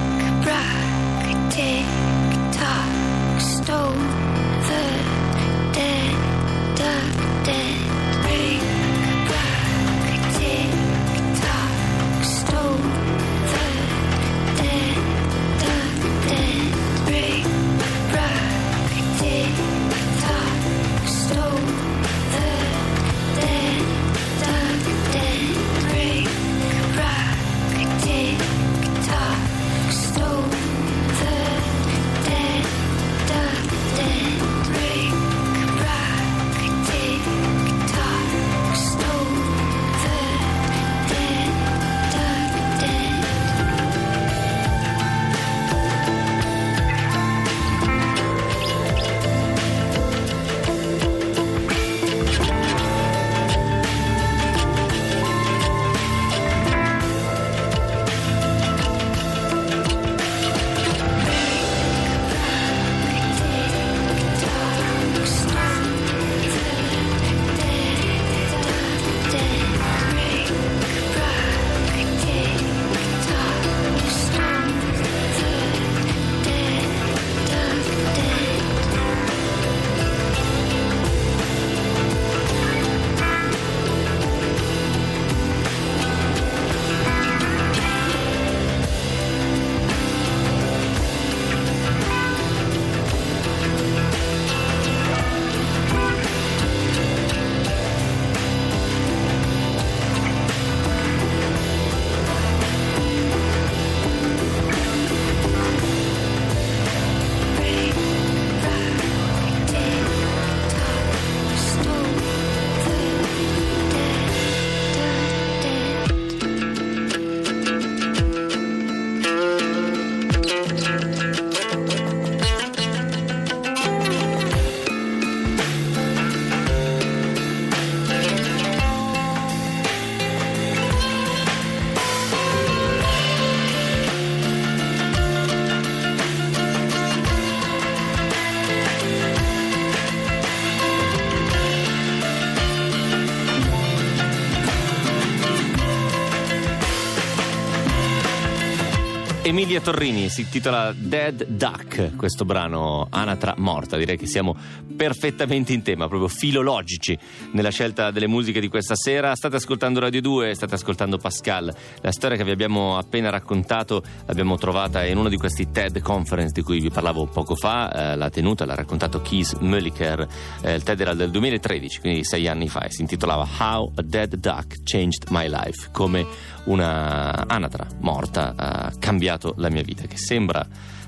Emilia 149.47 149.81
Torrini 149.81 150.29
si 150.29 150.41
intitola 150.41 150.93
Dead 150.93 151.47
Duck, 151.47 152.17
questo 152.17 152.45
brano 152.45 153.07
Anatra 153.11 153.55
morta. 153.59 153.97
Direi 153.97 154.17
che 154.17 154.27
siamo 154.27 154.57
perfettamente 154.97 155.73
in 155.73 155.83
tema, 155.83 156.09
proprio 156.09 156.29
filologici 156.29 157.17
nella 157.53 157.71
scelta 157.71 158.11
delle 158.11 158.27
musiche 158.27 158.61
di 158.61 158.69
questa 158.69 158.95
sera. 158.97 159.35
State 159.35 159.57
ascoltando 159.57 160.01
Radio 160.01 160.21
2, 160.21 160.55
state 160.55 160.75
ascoltando 160.75 161.19
Pascal. 161.19 161.73
La 162.01 162.13
storia 162.13 162.37
che 162.37 162.45
vi 162.45 162.51
abbiamo 162.51 162.97
appena 162.97 163.31
raccontato 163.31 164.03
l'abbiamo 164.27 164.57
trovata 164.57 165.05
in 165.05 165.19
uno 165.19 165.29
di 165.29 165.37
questi 165.37 165.71
TED 165.71 166.01
Conference 166.01 166.53
di 166.53 166.63
cui 166.63 166.81
vi 166.81 166.91
parlavo 166.91 167.27
poco 167.27 167.55
fa. 167.55 168.13
Eh, 168.13 168.17
l'ha 168.17 168.31
tenuta, 168.31 168.65
l'ha 168.65 168.75
raccontato 168.75 169.21
Keith 169.21 169.59
Mulliker. 169.61 170.27
Eh, 170.63 170.75
il 170.75 170.83
TED 170.83 171.01
era 171.01 171.15
del 171.15 171.31
2013, 171.31 172.01
quindi 172.01 172.25
sei 172.25 172.49
anni 172.49 172.69
fa, 172.69 172.81
e 172.81 172.91
si 172.91 173.03
intitolava 173.03 173.47
How 173.59 173.93
a 173.95 174.03
Dead 174.03 174.35
Duck 174.35 174.83
Changed 174.83 175.27
My 175.31 175.49
Life. 175.49 175.91
Come 175.93 176.27
una 176.65 177.47
anatra 177.47 177.87
morta 178.01 178.55
ha 178.57 178.93
cambiato 178.99 179.55
la 179.59 179.71
mia 179.71 179.83
vita, 179.83 180.07
che 180.07 180.17
sembra 180.17 180.67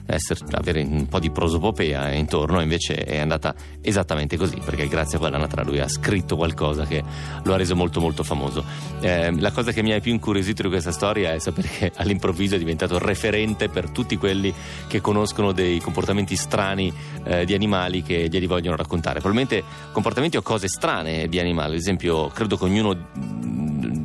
essere, 0.08 0.40
avere 0.52 0.82
un 0.82 1.06
po' 1.06 1.18
di 1.18 1.30
prosopopea 1.30 2.12
intorno, 2.12 2.60
invece 2.60 2.96
è 2.96 3.18
andata 3.18 3.54
esattamente 3.82 4.36
così, 4.36 4.58
perché 4.64 4.88
grazie 4.88 5.16
a 5.16 5.20
quell'anatra 5.20 5.62
lui 5.62 5.80
ha 5.80 5.88
scritto 5.88 6.36
qualcosa 6.36 6.86
che 6.86 7.02
lo 7.42 7.52
ha 7.52 7.56
reso 7.56 7.76
molto 7.76 8.00
molto 8.00 8.22
famoso. 8.22 8.64
Eh, 9.00 9.38
la 9.38 9.52
cosa 9.52 9.72
che 9.72 9.82
mi 9.82 9.92
ha 9.92 10.00
più 10.00 10.12
incuriosito 10.12 10.62
di 10.62 10.68
questa 10.68 10.92
storia 10.92 11.32
è 11.32 11.38
sapere 11.38 11.68
che 11.68 11.92
all'improvviso 11.96 12.54
è 12.54 12.58
diventato 12.58 12.98
referente 12.98 13.68
per 13.68 13.90
tutti 13.90 14.16
quelli 14.16 14.52
che 14.86 15.00
conoscono 15.00 15.52
dei 15.52 15.78
comportamenti 15.80 16.36
strani 16.36 16.92
eh, 17.24 17.44
di 17.44 17.54
animali 17.54 18.02
che 18.02 18.28
glieli 18.28 18.46
vogliono 18.46 18.76
raccontare. 18.76 19.20
Probabilmente 19.20 19.62
comportamenti 19.92 20.36
o 20.36 20.42
cose 20.42 20.68
strane 20.68 21.28
di 21.28 21.38
animali, 21.38 21.72
ad 21.72 21.78
esempio 21.78 22.28
credo 22.28 22.56
che 22.56 22.64
ognuno 22.64 22.96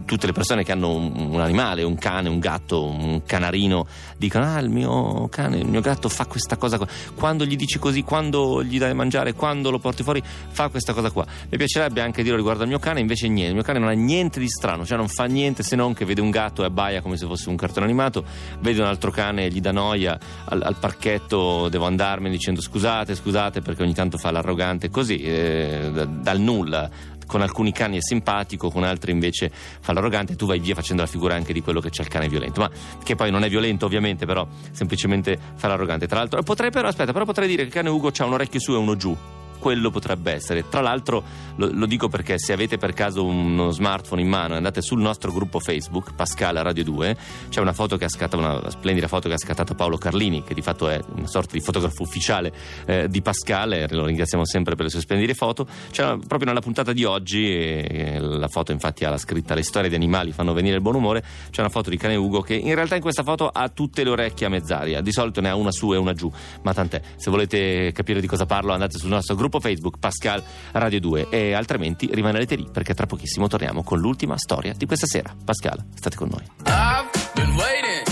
tutte 0.06 0.28
le 0.28 0.34
persone 0.34 0.64
che 0.64 0.72
hanno 0.72 0.94
un, 0.94 1.12
un 1.32 1.40
animale, 1.40 1.84
un 1.84 1.96
cane, 1.96 2.30
un 2.30 2.40
gatto, 2.40 2.86
un 2.86 3.22
canarino, 3.26 3.88
dicono: 4.18 4.46
Ah, 4.46 4.60
il 4.60 4.70
mio 4.70 5.28
cane, 5.30 5.58
il 5.58 5.68
mio 5.68 5.82
gatto 5.82 5.92
fa 6.10 6.26
questa 6.26 6.58
cosa 6.58 6.78
qua. 6.78 6.88
Quando 7.16 7.46
gli 7.46 7.56
dici 7.56 7.80
così, 7.80 8.04
quando 8.04 8.64
gli 8.64 8.78
dai 8.78 8.90
da 8.90 8.94
mangiare, 8.94 9.34
quando 9.34 9.70
lo 9.70 9.80
porti 9.80 10.04
fuori, 10.04 10.22
fa 10.24 10.70
questa 10.70 10.94
cosa 10.94 11.12
qua. 11.12 11.26
Mi 11.50 11.58
piacerebbe 11.58 12.02
anche 12.02 12.24
dire 12.24 12.36
riguardo 12.36 12.64
al 12.64 12.70
mio 12.70 12.80
cane, 12.80 13.00
invece 13.00 13.28
niente. 13.28 13.50
Il 13.50 13.56
mio 13.56 13.64
cane 13.64 13.80
non 13.80 13.90
ha 13.90 13.94
niente 13.94 14.40
di 14.40 14.48
strano, 14.48 14.86
cioè 14.86 14.98
non 14.98 15.08
fa 15.08 15.26
niente 15.26 15.64
se 15.64 15.76
non 15.76 15.94
che 15.94 16.06
vede 16.06 16.22
un 16.22 16.30
gatto 16.30 16.62
e 16.62 16.66
abbaia 16.66 17.02
come 17.02 17.18
se 17.18 17.26
fosse 17.26 17.50
un 17.50 17.56
cartone 17.56 17.86
animato, 17.86 18.24
vede 18.60 18.82
un 18.82 18.88
altro 18.88 19.12
cane 19.12 19.50
gli 19.50 19.60
dà 19.60 19.72
noia. 19.72 20.18
Al, 20.46 20.62
al 20.62 20.76
parchetto 20.78 21.70
devo 21.70 21.86
andarmene 21.86 22.34
dicendo 22.34 22.62
scusate, 22.62 23.16
scusate, 23.16 23.62
perché 23.62 23.84
ogni 23.84 23.94
tanto 23.94 24.18
fa 24.18 24.32
l'arrogante, 24.32 24.90
così, 24.90 25.18
eh, 25.22 25.90
da- 25.94 26.06
dal 26.06 26.40
nulla 26.40 26.90
con 27.34 27.42
alcuni 27.42 27.72
cani 27.72 27.98
è 27.98 28.00
simpatico, 28.00 28.70
con 28.70 28.84
altri 28.84 29.12
invece 29.12 29.50
fa 29.50 29.92
l'arrogante 29.92 30.36
tu 30.36 30.46
vai 30.46 30.60
via 30.60 30.76
facendo 30.76 31.02
la 31.02 31.08
figura 31.08 31.34
anche 31.34 31.52
di 31.52 31.64
quello 31.64 31.80
che 31.80 31.90
c'è 31.90 32.04
il 32.04 32.08
cane 32.08 32.30
violento, 32.30 32.62
ma 32.62 32.70
che 33.04 33.16
poi 33.16 33.32
non 33.32 33.44
è 33.44 33.50
violento 33.50 33.88
ovviamente, 33.88 34.28
però 34.28 34.48
semplicemente 34.70 35.40
fa 35.56 35.68
l'arrogante. 35.68 36.06
Tra 36.06 36.20
l'altro, 36.20 36.44
potrei 36.44 36.70
però, 36.70 36.90
aspetta, 36.90 37.12
però 37.12 37.26
potrei 37.26 37.48
dire 37.48 37.64
che 37.64 37.70
il 37.70 37.74
cane 37.74 37.90
Ugo 37.90 38.12
ha 38.16 38.26
un 38.26 38.34
orecchio 38.34 38.60
su 38.60 38.74
e 38.74 38.78
uno 38.78 38.96
giù. 38.96 39.43
Quello 39.64 39.92
potrebbe 39.92 40.34
essere. 40.34 40.68
Tra 40.68 40.82
l'altro, 40.82 41.24
lo, 41.56 41.70
lo 41.72 41.86
dico 41.86 42.10
perché 42.10 42.38
se 42.38 42.52
avete 42.52 42.78
per 42.78 42.92
caso 42.92 43.24
uno 43.24 43.70
smartphone 43.70 44.20
in 44.20 44.28
mano 44.28 44.56
andate 44.56 44.82
sul 44.82 45.00
nostro 45.00 45.32
gruppo 45.32 45.62
Facebook, 45.62 46.14
Pascal 46.16 46.58
Radio 46.58 46.84
2, 46.84 47.18
c'è 47.48 47.62
una 47.62 47.72
foto 47.72 47.96
che 47.96 48.04
ha 48.04 48.10
scattato, 48.10 48.38
una 48.38 48.70
splendida 48.70 49.08
foto 49.08 49.30
che 49.30 49.36
ha 49.36 49.38
scattato 49.38 49.74
Paolo 49.74 49.98
Carlini, 49.98 50.44
che 50.44 50.54
di 50.54 50.62
fatto 50.62 50.90
è 50.90 51.00
una 51.16 51.28
sorta 51.28 51.54
di 51.54 51.62
fotografo 51.62 52.04
ufficiale 52.04 52.52
eh, 52.86 53.08
di 53.08 53.22
Pascal, 53.22 53.72
e 53.72 53.88
lo 53.92 54.04
ringraziamo 54.04 54.46
sempre 54.46 54.76
per 54.76 54.84
le 54.84 54.92
sue 54.92 55.00
splendide 55.00 55.34
foto. 55.34 55.66
C'è 55.92 56.04
una- 56.04 56.18
proprio 56.18 56.50
nella 56.50 56.60
puntata 56.60 56.92
di 56.92 57.06
oggi, 57.06 57.50
eh, 57.56 58.20
la 58.20 58.50
foto 58.50 58.74
infatti 58.74 59.06
ha 59.06 59.10
la 59.12 59.18
scritta 59.18 59.56
Le 59.56 59.64
storie 59.64 59.88
di 59.88 59.96
animali 59.96 60.34
fanno 60.34 60.52
venire 60.52 60.76
il 60.76 60.82
buon 60.82 60.96
umore, 60.96 61.24
c'è 61.52 61.62
una 61.62 61.70
foto 61.70 61.90
di 61.90 61.96
cane 61.96 62.16
Ugo 62.16 62.42
che 62.42 62.56
in 62.56 62.76
realtà 62.76 62.96
in 62.96 63.02
questa 63.02 63.24
foto 63.24 63.48
ha 63.48 63.70
tutte 63.70 64.04
le 64.04 64.10
orecchie 64.10 64.46
a 64.46 64.50
mezz'aria, 64.50 65.00
di 65.00 65.14
solito 65.14 65.40
ne 65.40 65.48
ha 65.48 65.56
una 65.56 65.72
su 65.72 65.94
e 65.94 65.96
una 65.96 66.12
giù, 66.12 66.30
ma 66.64 66.74
tant'è, 66.74 67.02
se 67.16 67.32
volete 67.32 67.94
capire 67.94 68.20
di 68.20 68.28
cosa 68.28 68.46
parlo 68.46 68.74
andate 68.74 68.98
sul 68.98 69.10
nostro 69.10 69.36
gruppo 69.36 69.52
Facebook 69.60 69.98
Pascal 70.00 70.44
Radio 70.72 71.00
2 71.00 71.28
e 71.30 71.54
altrimenti 71.54 72.10
rimanete 72.12 72.56
lì 72.56 72.68
perché 72.72 72.94
tra 72.94 73.06
pochissimo 73.06 73.48
torniamo 73.48 73.84
con 73.84 74.00
l'ultima 74.00 74.38
storia 74.38 74.74
di 74.74 74.86
questa 74.86 75.06
sera. 75.06 75.34
Pascal, 75.44 75.84
state 75.96 76.16
con 76.16 76.30
noi. 76.30 76.44
I've 76.66 77.10
been 77.36 77.56
waiting. 77.56 78.04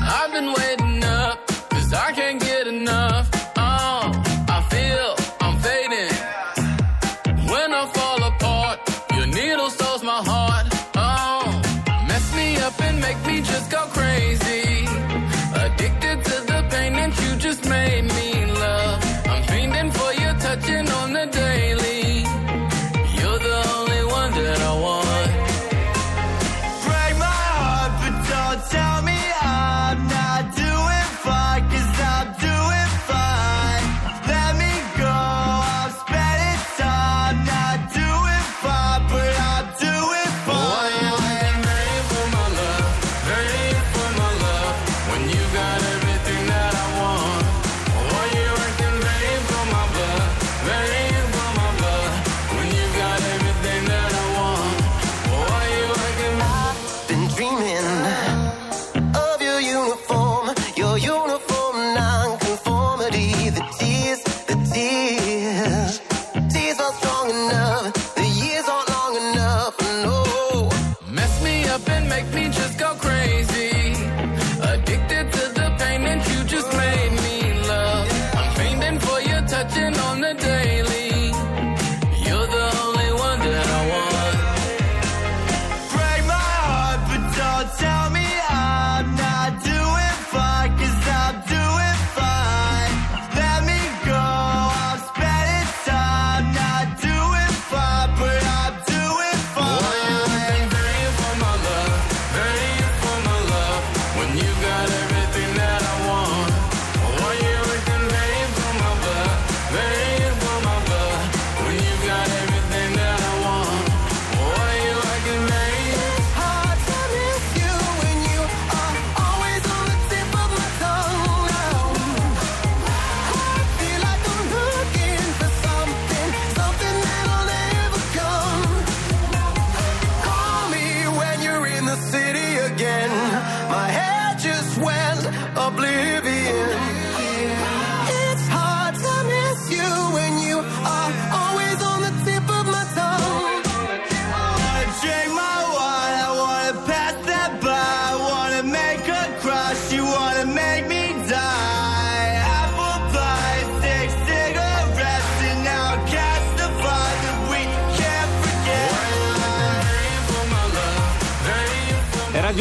I've 0.00 0.32
been 0.32 0.52
waiting 0.54 1.02
up, 1.04 1.38
cause 1.68 1.94
I 1.94 2.12
can't 2.12 2.27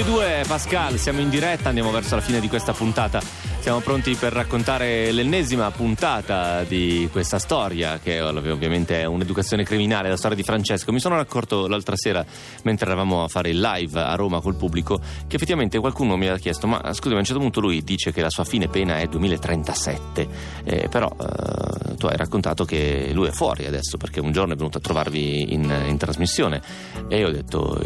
2, 0.08 0.46
Pascal, 0.48 0.98
siamo 0.98 1.20
in 1.20 1.30
diretta, 1.30 1.68
andiamo 1.68 1.92
verso 1.92 2.16
la 2.16 2.22
fine 2.22 2.40
di 2.40 2.48
questa 2.48 2.72
puntata. 2.72 3.20
Siamo 3.68 3.82
pronti 3.82 4.16
per 4.16 4.32
raccontare 4.32 5.12
l'ennesima 5.12 5.70
puntata 5.72 6.64
di 6.64 7.10
questa 7.12 7.38
storia, 7.38 8.00
che 8.02 8.22
ovviamente 8.22 9.02
è 9.02 9.04
un'educazione 9.04 9.66
criminale, 9.66 10.08
la 10.08 10.16
storia 10.16 10.38
di 10.38 10.44
Francesco. 10.44 10.94
Mi 10.94 11.02
sono 11.02 11.20
accorto 11.20 11.68
l'altra 11.68 11.98
sera, 11.98 12.26
mentre 12.64 12.86
eravamo 12.86 13.26
a 13.26 13.28
fare 13.28 13.50
il 13.50 13.60
live 13.60 14.00
a 14.00 14.16
Roma 14.16 14.40
col 14.40 14.56
pubblico, 14.56 15.02
che 15.28 15.36
effettivamente 15.36 15.80
qualcuno 15.80 16.16
mi 16.16 16.30
ha 16.30 16.38
chiesto: 16.38 16.66
Ma 16.66 16.82
scusami, 16.94 17.16
a 17.16 17.20
un 17.20 17.26
certo 17.26 17.42
punto 17.42 17.60
lui 17.60 17.84
dice 17.84 18.14
che 18.14 18.22
la 18.22 18.30
sua 18.30 18.46
fine 18.46 18.70
pena 18.70 19.00
è 19.00 19.08
2037. 19.08 20.28
Eh, 20.64 20.88
però 20.88 21.14
eh, 21.20 21.96
tu 21.96 22.06
hai 22.06 22.16
raccontato 22.16 22.64
che 22.64 23.10
lui 23.12 23.28
è 23.28 23.32
fuori 23.32 23.66
adesso 23.66 23.98
perché 23.98 24.22
un 24.22 24.32
giorno 24.32 24.54
è 24.54 24.56
venuto 24.56 24.78
a 24.78 24.82
trovarvi 24.82 25.52
in, 25.52 25.70
in 25.88 25.98
trasmissione. 25.98 26.62
E 27.10 27.18
io 27.18 27.28
ho 27.28 27.32
detto: 27.32 27.82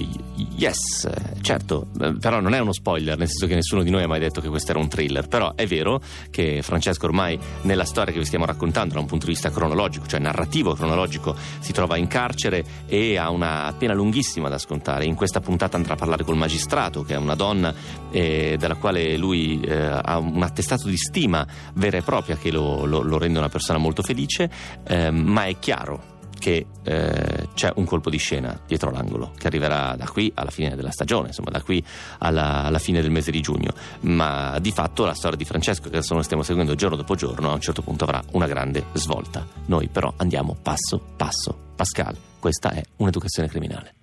Yes, 0.55 1.09
certo, 1.41 1.87
eh, 1.99 2.17
però 2.19 2.39
non 2.39 2.53
è 2.53 2.59
uno 2.59 2.71
spoiler, 2.71 3.17
nel 3.17 3.29
senso 3.29 3.47
che 3.47 3.55
nessuno 3.55 3.81
di 3.81 3.89
noi 3.89 4.03
ha 4.03 4.07
mai 4.07 4.19
detto 4.19 4.41
che 4.41 4.47
questo 4.47 4.69
era 4.69 4.79
un 4.79 4.87
thriller. 4.87 5.27
Però 5.27 5.55
è 5.55 5.69
vero 5.71 6.01
che 6.29 6.61
Francesco 6.61 7.05
ormai 7.05 7.39
nella 7.61 7.85
storia 7.85 8.11
che 8.11 8.19
vi 8.19 8.25
stiamo 8.25 8.45
raccontando 8.45 8.95
da 8.95 8.99
un 8.99 9.05
punto 9.05 9.25
di 9.25 9.31
vista 9.31 9.49
cronologico, 9.49 10.05
cioè 10.05 10.19
narrativo 10.19 10.73
cronologico, 10.73 11.35
si 11.59 11.71
trova 11.71 11.95
in 11.95 12.07
carcere 12.07 12.63
e 12.87 13.17
ha 13.17 13.29
una 13.29 13.73
pena 13.77 13.93
lunghissima 13.93 14.49
da 14.49 14.57
scontare. 14.57 15.05
In 15.05 15.15
questa 15.15 15.39
puntata 15.39 15.77
andrà 15.77 15.93
a 15.93 15.97
parlare 15.97 16.23
col 16.23 16.35
magistrato, 16.35 17.03
che 17.03 17.13
è 17.13 17.17
una 17.17 17.35
donna 17.35 17.73
eh, 18.11 18.57
della 18.59 18.75
quale 18.75 19.15
lui 19.15 19.61
eh, 19.61 19.73
ha 19.73 20.17
un 20.17 20.43
attestato 20.43 20.87
di 20.87 20.97
stima 20.97 21.47
vera 21.75 21.97
e 21.97 22.01
propria 22.01 22.35
che 22.35 22.51
lo, 22.51 22.85
lo- 22.85 23.01
lo 23.01 23.17
rende 23.17 23.39
una 23.39 23.49
persona 23.49 23.77
molto 23.77 24.01
felice, 24.01 24.49
ehm, 24.85 25.15
ma 25.15 25.45
è 25.45 25.57
chiaro 25.59 26.10
che 26.41 26.65
eh, 26.83 27.47
c'è 27.53 27.71
un 27.75 27.85
colpo 27.85 28.09
di 28.09 28.17
scena 28.17 28.59
dietro 28.65 28.89
l'angolo 28.89 29.31
che 29.37 29.45
arriverà 29.45 29.95
da 29.95 30.07
qui 30.07 30.31
alla 30.33 30.49
fine 30.49 30.75
della 30.75 30.89
stagione, 30.89 31.27
insomma 31.27 31.51
da 31.51 31.61
qui 31.61 31.83
alla, 32.17 32.63
alla 32.63 32.79
fine 32.79 32.99
del 32.99 33.11
mese 33.11 33.29
di 33.29 33.41
giugno, 33.41 33.71
ma 34.01 34.57
di 34.59 34.71
fatto 34.71 35.05
la 35.05 35.13
storia 35.13 35.37
di 35.37 35.45
Francesco 35.45 35.83
che 35.83 35.97
adesso 35.97 36.15
noi 36.15 36.23
stiamo 36.23 36.41
seguendo 36.41 36.73
giorno 36.73 36.95
dopo 36.95 37.13
giorno 37.13 37.51
a 37.51 37.53
un 37.53 37.61
certo 37.61 37.83
punto 37.83 38.05
avrà 38.05 38.21
una 38.31 38.47
grande 38.47 38.85
svolta. 38.93 39.45
Noi 39.67 39.87
però 39.87 40.11
andiamo 40.17 40.57
passo 40.59 40.99
passo. 41.15 41.55
Pascal, 41.75 42.17
questa 42.39 42.71
è 42.71 42.81
un'educazione 42.97 43.47
criminale. 43.47 44.00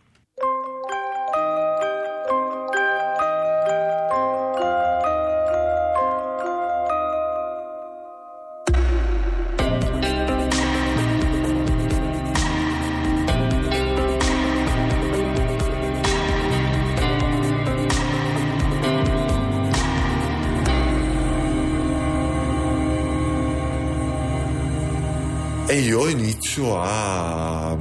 Io 26.05 26.09
inizio 26.09 26.81
a. 26.81 27.77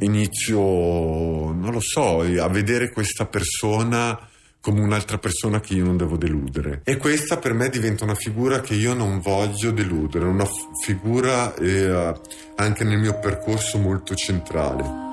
Inizio, 0.00 0.60
non 0.60 1.70
lo 1.72 1.80
so, 1.80 2.20
a 2.20 2.48
vedere 2.48 2.90
questa 2.90 3.26
persona 3.26 4.16
come 4.60 4.80
un'altra 4.80 5.18
persona 5.18 5.60
che 5.60 5.74
io 5.74 5.84
non 5.84 5.96
devo 5.96 6.16
deludere. 6.16 6.82
E 6.84 6.96
questa 6.98 7.38
per 7.38 7.52
me 7.52 7.68
diventa 7.68 8.04
una 8.04 8.14
figura 8.14 8.60
che 8.60 8.74
io 8.74 8.94
non 8.94 9.20
voglio 9.20 9.70
deludere, 9.72 10.24
una 10.24 10.44
f- 10.44 10.84
figura 10.84 11.54
eh, 11.54 12.14
anche 12.56 12.84
nel 12.84 12.98
mio 12.98 13.18
percorso 13.18 13.78
molto 13.78 14.14
centrale. 14.14 15.06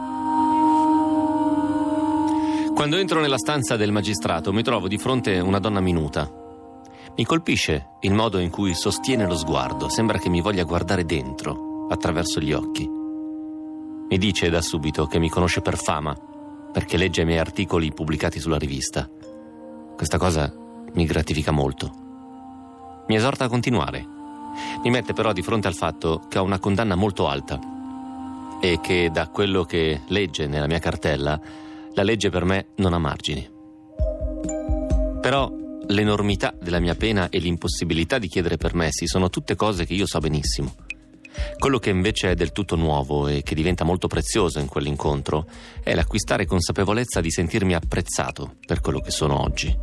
Quando 2.75 2.97
entro 2.97 3.21
nella 3.21 3.37
stanza 3.37 3.77
del 3.77 3.91
magistrato 3.91 4.51
mi 4.51 4.61
trovo 4.61 4.87
di 4.87 4.97
fronte 4.97 5.39
una 5.39 5.59
donna 5.59 5.79
minuta. 5.79 6.44
Mi 7.17 7.23
colpisce 7.23 7.91
il 8.01 8.13
modo 8.13 8.39
in 8.39 8.49
cui 8.49 8.73
sostiene 8.73 9.25
lo 9.25 9.37
sguardo, 9.37 9.87
sembra 9.87 10.17
che 10.17 10.27
mi 10.27 10.41
voglia 10.41 10.65
guardare 10.65 11.05
dentro, 11.05 11.87
attraverso 11.89 12.41
gli 12.41 12.51
occhi. 12.51 12.85
Mi 12.85 14.17
dice 14.17 14.49
da 14.49 14.61
subito 14.61 15.05
che 15.05 15.17
mi 15.17 15.29
conosce 15.29 15.61
per 15.61 15.77
fama, 15.77 16.13
perché 16.73 16.97
legge 16.97 17.21
i 17.21 17.25
miei 17.25 17.39
articoli 17.39 17.93
pubblicati 17.93 18.37
sulla 18.41 18.57
rivista. 18.57 19.09
Questa 19.95 20.17
cosa 20.17 20.53
mi 20.91 21.05
gratifica 21.05 21.51
molto. 21.51 21.89
Mi 23.07 23.15
esorta 23.15 23.45
a 23.45 23.49
continuare. 23.49 24.05
Mi 24.83 24.89
mette 24.89 25.13
però 25.13 25.31
di 25.31 25.41
fronte 25.41 25.69
al 25.69 25.73
fatto 25.73 26.23
che 26.27 26.37
ho 26.37 26.43
una 26.43 26.59
condanna 26.59 26.95
molto 26.95 27.29
alta 27.29 27.57
e 28.59 28.81
che 28.81 29.09
da 29.09 29.29
quello 29.29 29.63
che 29.63 30.01
legge 30.07 30.47
nella 30.47 30.67
mia 30.67 30.79
cartella, 30.79 31.39
la 31.93 32.03
legge 32.03 32.29
per 32.29 32.43
me 32.43 32.67
non 32.75 32.91
ha 32.91 32.99
margini. 32.99 33.49
Però 35.21 35.63
l'enormità 35.87 36.53
della 36.59 36.79
mia 36.79 36.95
pena 36.95 37.29
e 37.29 37.39
l'impossibilità 37.39 38.17
di 38.17 38.27
chiedere 38.27 38.57
permessi 38.57 39.07
sono 39.07 39.29
tutte 39.29 39.55
cose 39.55 39.85
che 39.85 39.93
io 39.93 40.05
so 40.05 40.19
benissimo. 40.19 40.73
Quello 41.57 41.79
che 41.79 41.89
invece 41.89 42.31
è 42.31 42.35
del 42.35 42.51
tutto 42.51 42.75
nuovo 42.75 43.27
e 43.27 43.43
che 43.43 43.55
diventa 43.55 43.83
molto 43.83 44.07
prezioso 44.07 44.59
in 44.59 44.67
quell'incontro 44.67 45.47
è 45.83 45.93
l'acquistare 45.93 46.45
consapevolezza 46.45 47.21
di 47.21 47.29
sentirmi 47.29 47.75
apprezzato 47.75 48.55
per 48.65 48.79
quello 48.79 48.99
che 48.99 49.11
sono 49.11 49.41
oggi. 49.41 49.75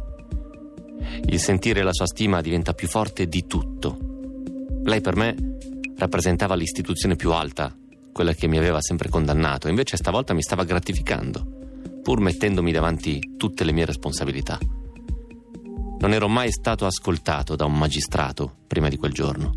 Il 1.26 1.38
sentire 1.38 1.82
la 1.82 1.92
sua 1.92 2.07
stima 2.07 2.40
diventa 2.40 2.72
più 2.72 2.88
forte 2.88 3.26
di 3.26 3.46
tutto. 3.46 3.98
Lei 4.84 5.00
per 5.00 5.16
me 5.16 5.57
rappresentava 5.96 6.55
l'istituzione 6.55 7.16
più 7.16 7.32
alta, 7.32 7.74
quella 8.12 8.32
che 8.32 8.48
mi 8.48 8.59
aveva 8.59 8.80
sempre 8.80 9.09
condannato, 9.09 9.68
invece 9.68 9.96
stavolta 9.96 10.34
mi 10.34 10.42
stava 10.42 10.64
gratificando, 10.64 11.46
pur 12.03 12.20
mettendomi 12.20 12.72
davanti 12.72 13.34
tutte 13.36 13.64
le 13.64 13.72
mie 13.72 13.84
responsabilità. 13.84 14.59
Non 16.03 16.14
ero 16.14 16.26
mai 16.26 16.50
stato 16.50 16.84
ascoltato 16.84 17.55
da 17.55 17.64
un 17.64 17.78
magistrato 17.78 18.57
prima 18.66 18.88
di 18.88 18.96
quel 18.96 19.12
giorno. 19.12 19.55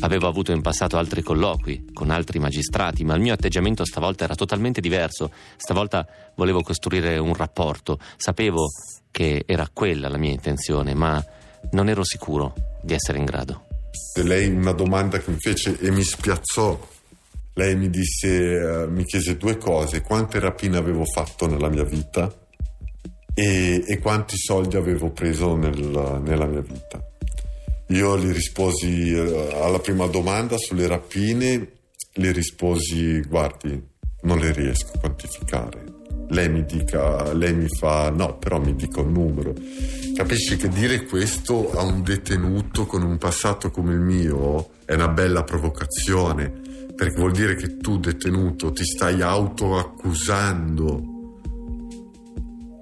Avevo 0.00 0.26
avuto 0.26 0.50
in 0.50 0.60
passato 0.60 0.98
altri 0.98 1.22
colloqui 1.22 1.84
con 1.92 2.10
altri 2.10 2.40
magistrati, 2.40 3.04
ma 3.04 3.14
il 3.14 3.20
mio 3.20 3.32
atteggiamento 3.32 3.84
stavolta 3.84 4.24
era 4.24 4.34
totalmente 4.34 4.80
diverso. 4.80 5.30
Stavolta 5.56 6.04
volevo 6.34 6.62
costruire 6.62 7.16
un 7.18 7.32
rapporto. 7.32 8.00
Sapevo 8.16 8.66
che 9.12 9.44
era 9.46 9.68
quella 9.72 10.08
la 10.08 10.18
mia 10.18 10.32
intenzione, 10.32 10.94
ma 10.94 11.24
non 11.70 11.88
ero 11.88 12.02
sicuro 12.02 12.54
di 12.82 12.94
essere 12.94 13.18
in 13.18 13.24
grado. 13.24 13.66
Lei 14.20 14.48
una 14.48 14.72
domanda 14.72 15.20
che 15.20 15.30
mi 15.30 15.38
fece 15.38 15.78
e 15.78 15.92
mi 15.92 16.02
spiazzò. 16.02 16.88
Lei 17.54 17.76
mi 17.76 17.88
disse, 17.88 18.28
eh, 18.28 18.86
mi 18.88 19.04
chiese 19.04 19.36
due 19.36 19.58
cose: 19.58 20.00
quante 20.00 20.40
rapine 20.40 20.76
avevo 20.76 21.04
fatto 21.04 21.46
nella 21.46 21.68
mia 21.68 21.84
vita 21.84 22.40
e, 23.34 23.84
e 23.86 23.98
quanti 23.98 24.36
soldi 24.36 24.76
avevo 24.76 25.10
preso 25.10 25.56
nel- 25.56 26.20
nella 26.22 26.46
mia 26.46 26.60
vita. 26.62 27.02
Io 27.88 28.18
gli 28.18 28.32
risposi 28.32 29.12
eh, 29.12 29.52
alla 29.60 29.78
prima 29.78 30.06
domanda 30.06 30.56
sulle 30.56 30.86
rapine, 30.86 31.68
le 32.14 32.32
risposi: 32.32 33.20
guardi, 33.22 33.80
non 34.22 34.38
le 34.38 34.52
riesco 34.52 34.92
a 34.94 34.98
quantificare. 34.98 35.84
Lei 36.28 36.48
mi 36.48 36.64
dica, 36.64 37.34
lei 37.34 37.52
mi 37.54 37.68
fa, 37.68 38.08
no, 38.08 38.38
però 38.38 38.58
mi 38.58 38.74
dica 38.74 39.02
un 39.02 39.12
numero. 39.12 39.52
Capisci 40.14 40.56
che 40.56 40.68
dire 40.68 41.04
questo 41.04 41.72
a 41.72 41.82
un 41.82 42.02
detenuto 42.02 42.86
con 42.86 43.02
un 43.02 43.18
passato 43.18 43.70
come 43.70 43.92
il 43.92 44.00
mio 44.00 44.70
è 44.86 44.94
una 44.94 45.08
bella 45.08 45.44
provocazione, 45.44 46.50
perché 46.96 47.16
vuol 47.16 47.32
dire 47.32 47.54
che 47.56 47.76
tu, 47.76 47.98
detenuto, 47.98 48.72
ti 48.72 48.84
stai 48.84 49.20
autoaccusando 49.20 51.11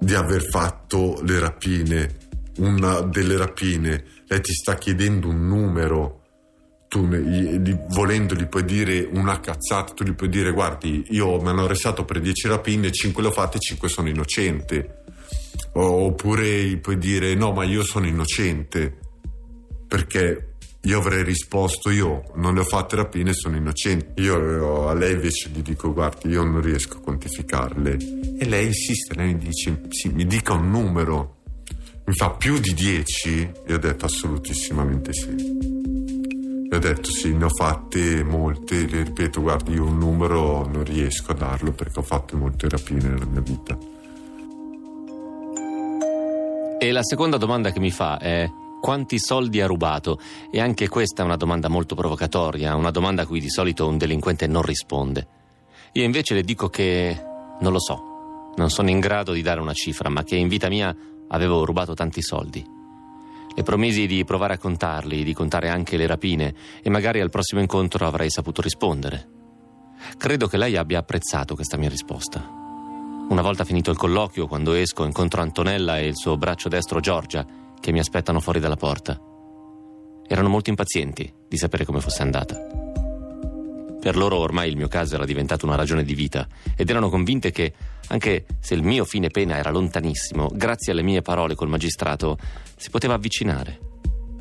di 0.01 0.15
aver 0.15 0.43
fatto 0.49 1.21
le 1.23 1.39
rapine, 1.39 2.15
una 2.57 3.01
delle 3.01 3.37
rapine. 3.37 4.03
Lei 4.25 4.41
ti 4.41 4.51
sta 4.51 4.73
chiedendo 4.75 5.27
un 5.29 5.47
numero. 5.47 6.17
Tu, 6.87 7.05
gli- 7.07 7.57
gli- 7.59 7.77
volendo, 7.89 8.33
gli 8.33 8.47
puoi 8.47 8.65
dire 8.65 9.07
una 9.13 9.39
cazzata. 9.39 9.93
Tu 9.93 10.03
gli 10.03 10.13
puoi 10.13 10.29
dire: 10.29 10.51
Guardi, 10.51 11.05
io 11.09 11.39
mi 11.39 11.49
hanno 11.49 11.65
arrestato 11.65 12.03
per 12.03 12.19
10 12.19 12.47
rapine, 12.47 12.91
5 12.91 13.21
le 13.21 13.29
ho 13.29 13.31
fatte, 13.31 13.59
5 13.59 13.87
sono 13.87 14.09
innocente. 14.09 15.03
Oppure 15.73 16.77
puoi 16.77 16.97
dire: 16.97 17.35
No, 17.35 17.51
ma 17.53 17.63
io 17.63 17.83
sono 17.83 18.07
innocente. 18.07 18.97
Perché 19.87 20.50
io 20.83 20.97
avrei 20.97 21.23
risposto: 21.23 21.91
Io 21.91 22.23
non 22.35 22.55
le 22.55 22.61
ho 22.61 22.63
fatte 22.63 22.95
rapine, 22.95 23.33
sono 23.33 23.55
innocente. 23.55 24.19
Io 24.21 24.87
a 24.87 24.93
lei 24.93 25.13
invece 25.13 25.49
gli 25.49 25.61
dico: 25.61 25.93
Guardi, 25.93 26.29
io 26.29 26.43
non 26.43 26.61
riesco 26.61 26.97
a 26.97 27.01
quantificarle. 27.01 27.97
E 28.39 28.45
lei 28.45 28.67
insiste, 28.67 29.13
lei 29.13 29.33
mi 29.33 29.39
dice: 29.39 29.81
Sì, 29.89 30.09
mi 30.09 30.25
dica 30.25 30.53
un 30.53 30.69
numero. 30.69 31.37
Mi 32.05 32.13
fa 32.15 32.31
più 32.31 32.59
di 32.59 32.73
10? 32.73 33.51
E 33.67 33.73
ho 33.73 33.77
detto 33.77 34.05
assolutissimamente 34.05 35.13
sì. 35.13 35.29
E 36.71 36.75
ho 36.75 36.79
detto 36.79 37.11
sì, 37.11 37.35
ne 37.35 37.45
ho 37.45 37.49
fatte 37.49 38.23
molte, 38.23 38.87
le 38.87 39.03
ripeto, 39.03 39.41
guardi, 39.41 39.73
io 39.73 39.83
un 39.83 39.97
numero 39.97 40.65
non 40.65 40.83
riesco 40.83 41.31
a 41.31 41.35
darlo 41.35 41.73
perché 41.73 41.99
ho 41.99 42.03
fatto 42.03 42.37
molte 42.37 42.69
rapine 42.69 43.09
nella 43.09 43.25
mia 43.25 43.41
vita. 43.41 43.77
E 46.79 46.91
la 46.91 47.03
seconda 47.03 47.37
domanda 47.37 47.71
che 47.71 47.79
mi 47.79 47.91
fa 47.91 48.17
è 48.17 48.49
quanti 48.81 49.17
soldi 49.19 49.61
ha 49.61 49.67
rubato? 49.67 50.19
E 50.51 50.59
anche 50.59 50.89
questa 50.89 51.21
è 51.21 51.25
una 51.25 51.37
domanda 51.37 51.69
molto 51.69 51.95
provocatoria, 51.95 52.75
una 52.75 52.91
domanda 52.91 53.21
a 53.21 53.25
cui 53.25 53.39
di 53.39 53.49
solito 53.49 53.87
un 53.87 53.97
delinquente 53.97 54.47
non 54.47 54.63
risponde. 54.63 55.27
Io 55.93 56.03
invece 56.03 56.33
le 56.33 56.41
dico 56.41 56.67
che 56.67 57.17
non 57.61 57.71
lo 57.71 57.79
so. 57.79 58.53
Non 58.57 58.69
sono 58.69 58.89
in 58.89 58.99
grado 58.99 59.31
di 59.31 59.41
dare 59.41 59.61
una 59.61 59.71
cifra, 59.71 60.09
ma 60.09 60.23
che 60.23 60.35
in 60.35 60.49
vita 60.49 60.67
mia 60.67 60.93
avevo 61.29 61.63
rubato 61.63 61.93
tanti 61.93 62.21
soldi. 62.21 62.79
Le 63.53 63.63
promisi 63.63 64.07
di 64.07 64.23
provare 64.25 64.55
a 64.55 64.57
contarli, 64.57 65.23
di 65.23 65.33
contare 65.33 65.69
anche 65.69 65.95
le 65.95 66.07
rapine 66.07 66.53
e 66.81 66.89
magari 66.89 67.21
al 67.21 67.29
prossimo 67.29 67.61
incontro 67.61 68.05
avrei 68.05 68.29
saputo 68.29 68.61
rispondere. 68.61 69.29
Credo 70.17 70.47
che 70.47 70.57
lei 70.57 70.75
abbia 70.75 70.99
apprezzato 70.99 71.55
questa 71.55 71.77
mia 71.77 71.89
risposta. 71.89 72.59
Una 73.29 73.41
volta 73.41 73.63
finito 73.63 73.91
il 73.91 73.97
colloquio, 73.97 74.47
quando 74.47 74.73
esco, 74.73 75.05
incontro 75.05 75.41
Antonella 75.41 75.99
e 75.99 76.07
il 76.07 76.15
suo 76.15 76.37
braccio 76.37 76.67
destro 76.67 76.99
Giorgia, 76.99 77.45
che 77.81 77.91
mi 77.91 77.99
aspettano 77.99 78.39
fuori 78.39 78.61
dalla 78.61 78.77
porta. 78.77 79.19
Erano 80.25 80.47
molto 80.47 80.69
impazienti 80.69 81.29
di 81.49 81.57
sapere 81.57 81.83
come 81.83 81.99
fosse 81.99 82.21
andata. 82.21 82.55
Per 83.99 84.15
loro 84.15 84.37
ormai 84.37 84.69
il 84.69 84.77
mio 84.77 84.87
caso 84.87 85.15
era 85.15 85.25
diventato 85.25 85.65
una 85.65 85.75
ragione 85.75 86.03
di 86.03 86.15
vita 86.15 86.47
ed 86.75 86.89
erano 86.89 87.09
convinte 87.09 87.51
che, 87.51 87.73
anche 88.07 88.45
se 88.59 88.73
il 88.73 88.83
mio 88.83 89.03
fine 89.03 89.27
pena 89.27 89.57
era 89.57 89.69
lontanissimo, 89.69 90.49
grazie 90.53 90.93
alle 90.93 91.03
mie 91.03 91.21
parole 91.21 91.55
col 91.55 91.67
magistrato 91.67 92.37
si 92.77 92.89
poteva 92.89 93.15
avvicinare. 93.15 93.79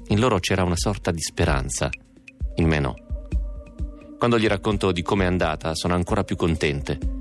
In 0.08 0.20
loro 0.20 0.38
c'era 0.38 0.62
una 0.62 0.76
sorta 0.76 1.10
di 1.10 1.20
speranza, 1.20 1.90
in 2.54 2.68
me 2.68 2.78
no. 2.78 2.94
Quando 4.18 4.38
gli 4.38 4.46
racconto 4.46 4.92
di 4.92 5.02
come 5.02 5.24
è 5.24 5.26
andata, 5.26 5.74
sono 5.74 5.94
ancora 5.94 6.24
più 6.24 6.36
contente. 6.36 7.19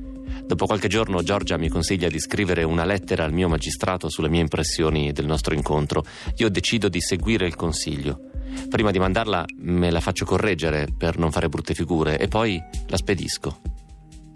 Dopo 0.50 0.66
qualche 0.66 0.88
giorno 0.88 1.22
Giorgia 1.22 1.60
mi 1.60 1.70
consiglia 1.70 2.08
di 2.08 2.20
scrivere 2.20 2.64
una 2.64 2.84
lettera 2.84 3.24
al 3.24 3.32
mio 3.32 3.48
magistrato 3.48 4.10
sulle 4.10 4.30
mie 4.30 4.42
impressioni 4.42 5.12
del 5.12 5.28
nostro 5.28 5.54
incontro. 5.54 6.04
Io 6.38 6.50
decido 6.50 6.90
di 6.90 7.00
seguire 7.02 7.46
il 7.46 7.56
consiglio. 7.56 8.20
Prima 8.68 8.90
di 8.90 8.98
mandarla 8.98 9.46
me 9.60 9.92
la 9.92 10.00
faccio 10.00 10.26
correggere 10.26 10.88
per 10.98 11.20
non 11.20 11.32
fare 11.32 11.50
brutte 11.50 11.76
figure 11.76 12.18
e 12.18 12.28
poi 12.28 12.60
la 12.88 12.98
spedisco. 12.98 13.62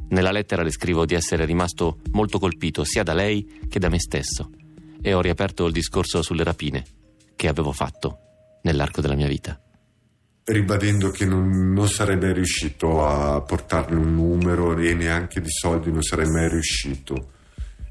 Nella 0.09 0.31
lettera 0.31 0.61
le 0.61 0.69
scrivo 0.69 1.03
di 1.07 1.15
essere 1.15 1.45
rimasto 1.45 2.01
molto 2.11 2.37
colpito 2.37 2.83
sia 2.83 3.01
da 3.01 3.15
lei 3.15 3.61
che 3.67 3.79
da 3.79 3.89
me 3.89 3.99
stesso 3.99 4.51
e 5.01 5.15
ho 5.15 5.19
riaperto 5.19 5.65
il 5.65 5.73
discorso 5.73 6.21
sulle 6.21 6.43
rapine 6.43 6.85
che 7.35 7.47
avevo 7.47 7.71
fatto 7.71 8.19
nell'arco 8.61 9.01
della 9.01 9.15
mia 9.15 9.27
vita. 9.27 9.62
Ribadendo 10.45 11.09
che 11.09 11.25
non, 11.25 11.71
non 11.71 11.87
sarebbe 11.87 12.33
riuscito 12.33 13.05
a 13.05 13.41
portarne 13.41 13.97
un 13.97 14.13
numero 14.13 14.77
e 14.77 14.93
neanche 14.93 15.39
di 15.39 15.49
soldi 15.49 15.91
non 15.91 16.01
sarei 16.01 16.29
mai 16.29 16.49
riuscito. 16.49 17.31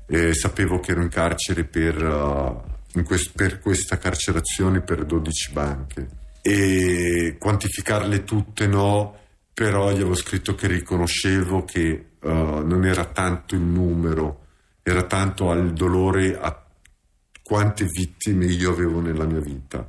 E 0.07 0.35
sapevo 0.35 0.79
che 0.81 0.93
ero 0.93 1.03
in 1.03 1.09
carcere 1.09 1.65
per, 1.65 1.97
uh, 2.03 2.63
in 2.99 3.05
quest- 3.05 3.33
per 3.35 3.61
questa 3.61 3.97
carcerazione 3.97 4.83
per 4.83 5.05
12 5.07 5.53
banche 5.53 6.09
e 6.43 7.37
quantificarle 7.39 8.25
tutte 8.25 8.67
no, 8.67 9.17
però 9.55 9.91
gli 9.91 9.97
avevo 9.97 10.15
scritto 10.15 10.55
che 10.55 10.67
riconoscevo 10.67 11.65
che 11.65 12.07
uh, 12.21 12.29
non 12.29 12.85
era 12.85 13.07
tanto 13.07 13.55
il 13.55 13.63
numero, 13.63 14.41
era 14.83 15.05
tanto 15.05 15.51
al 15.51 15.73
dolore 15.73 16.37
a 16.39 16.63
quante 17.43 17.87
vittime 17.87 18.47
io 18.47 18.71
avevo 18.71 19.01
nella 19.01 19.25
mia 19.25 19.41
vita 19.41 19.89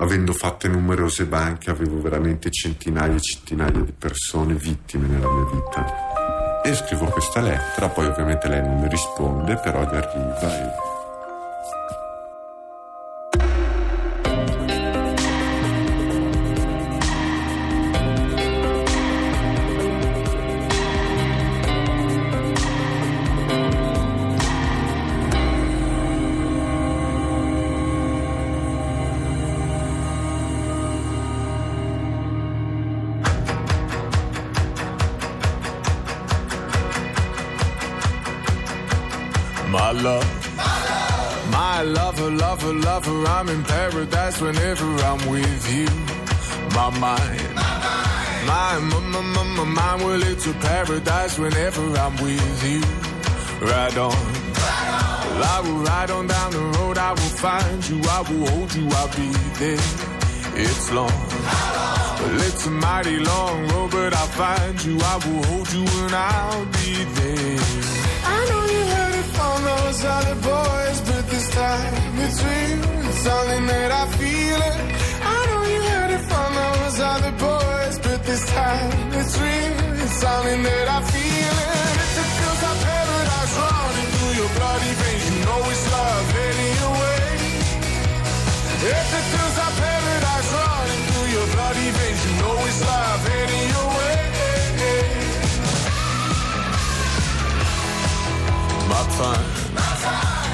avendo 0.00 0.32
fatte 0.32 0.68
numerose 0.68 1.24
banche, 1.26 1.70
avevo 1.70 2.00
veramente 2.00 2.50
centinaia 2.50 3.14
e 3.14 3.20
centinaia 3.20 3.80
di 3.80 3.92
persone 3.92 4.54
vittime 4.54 5.06
nella 5.06 5.28
mia 5.28 5.50
vita. 5.52 6.62
E 6.62 6.74
scrivo 6.74 7.06
questa 7.06 7.40
lettera, 7.40 7.88
poi 7.88 8.06
ovviamente 8.06 8.48
lei 8.48 8.62
non 8.62 8.80
mi 8.80 8.88
risponde, 8.88 9.56
però 9.56 9.82
gli 9.82 9.94
arriva 9.94 10.56
e... 10.56 10.87
lover, 42.98 43.26
I'm 43.26 43.48
in 43.48 43.62
paradise 43.64 44.40
whenever 44.40 44.88
I'm 45.08 45.30
with 45.30 45.64
you. 45.74 45.88
My 46.76 46.90
mind. 46.98 47.54
My, 48.46 48.78
my, 48.90 49.00
my, 49.12 49.20
my, 49.20 49.42
my 49.56 49.64
mind, 49.64 50.02
will 50.02 50.16
lead 50.16 50.38
to 50.40 50.52
paradise 50.54 51.38
whenever 51.38 51.84
I'm 52.04 52.16
with 52.16 52.58
you. 52.70 52.80
Ride 53.66 53.98
on. 53.98 54.24
Well, 55.30 55.44
I 55.54 55.60
will 55.64 55.82
ride 55.90 56.10
on 56.10 56.26
down 56.26 56.50
the 56.52 56.64
road, 56.78 56.98
I 56.98 57.10
will 57.10 57.34
find 57.46 57.88
you, 57.88 58.00
I 58.16 58.20
will 58.28 58.46
hold 58.50 58.74
you, 58.74 58.88
I'll 58.90 59.08
be 59.08 59.28
there. 59.60 59.88
It's 60.64 60.90
long. 60.92 61.18
Well, 62.20 62.40
it's 62.48 62.66
a 62.66 62.70
mighty 62.70 63.18
long 63.18 63.68
road, 63.68 63.90
but 63.92 64.14
I'll 64.14 64.34
find 64.42 64.84
you, 64.84 64.98
I 65.00 65.14
will 65.24 65.42
hold 65.44 65.72
you, 65.72 65.84
and 66.02 66.14
I'll 66.14 66.66
be 66.78 67.04
there. 67.18 67.60
I 68.34 68.38
know 68.48 68.62
you 68.74 68.82
heard 68.94 69.14
it 69.22 69.28
from 69.36 69.56
those 69.70 70.04
other 70.04 70.36
boys, 70.50 71.00
but 71.08 71.17
time 71.50 72.18
it's 72.20 72.42
real. 72.42 72.80
It's 73.08 73.18
something 73.18 73.66
that 73.66 73.90
I 73.90 74.04
feel 74.18 74.60
it. 74.70 74.78
I 75.22 75.38
know 75.48 75.62
you 75.72 75.80
heard 75.92 76.10
it 76.16 76.24
from 76.30 76.50
those 76.62 76.96
other 77.00 77.32
boys, 77.48 77.94
but 78.04 78.18
this 78.24 78.44
time 78.50 78.90
it's 79.18 79.34
real. 79.38 79.76
It's 80.02 80.16
something 80.24 80.62
that 80.62 80.86
I 80.88 80.98
feel 81.12 81.56
it. 81.68 81.76
If 82.04 82.14
it 82.22 82.30
feels 82.38 82.60
like 82.66 82.80
paradise 82.88 83.54
running 83.60 84.08
through 84.14 84.34
your 84.40 84.50
bloody 84.58 84.92
veins, 85.00 85.24
you 85.28 85.36
know 85.46 85.60
it's 85.72 85.84
love 85.92 86.26
heading 86.36 86.72
your 86.80 86.94
way. 87.02 87.26
If 88.96 89.08
it 89.18 89.26
feels 89.32 89.56
like 89.60 89.76
paradise 89.84 90.48
running 90.58 91.02
through 91.08 91.28
your 91.36 91.46
bloody 91.54 91.88
veins, 91.96 92.20
you 92.26 92.32
know 92.40 92.56
it's 92.68 92.80
love 92.88 93.20
heading 93.28 93.66
your 93.74 93.88
way. 93.98 94.16
My 98.90 99.02
time. 99.16 99.46
My 99.76 100.37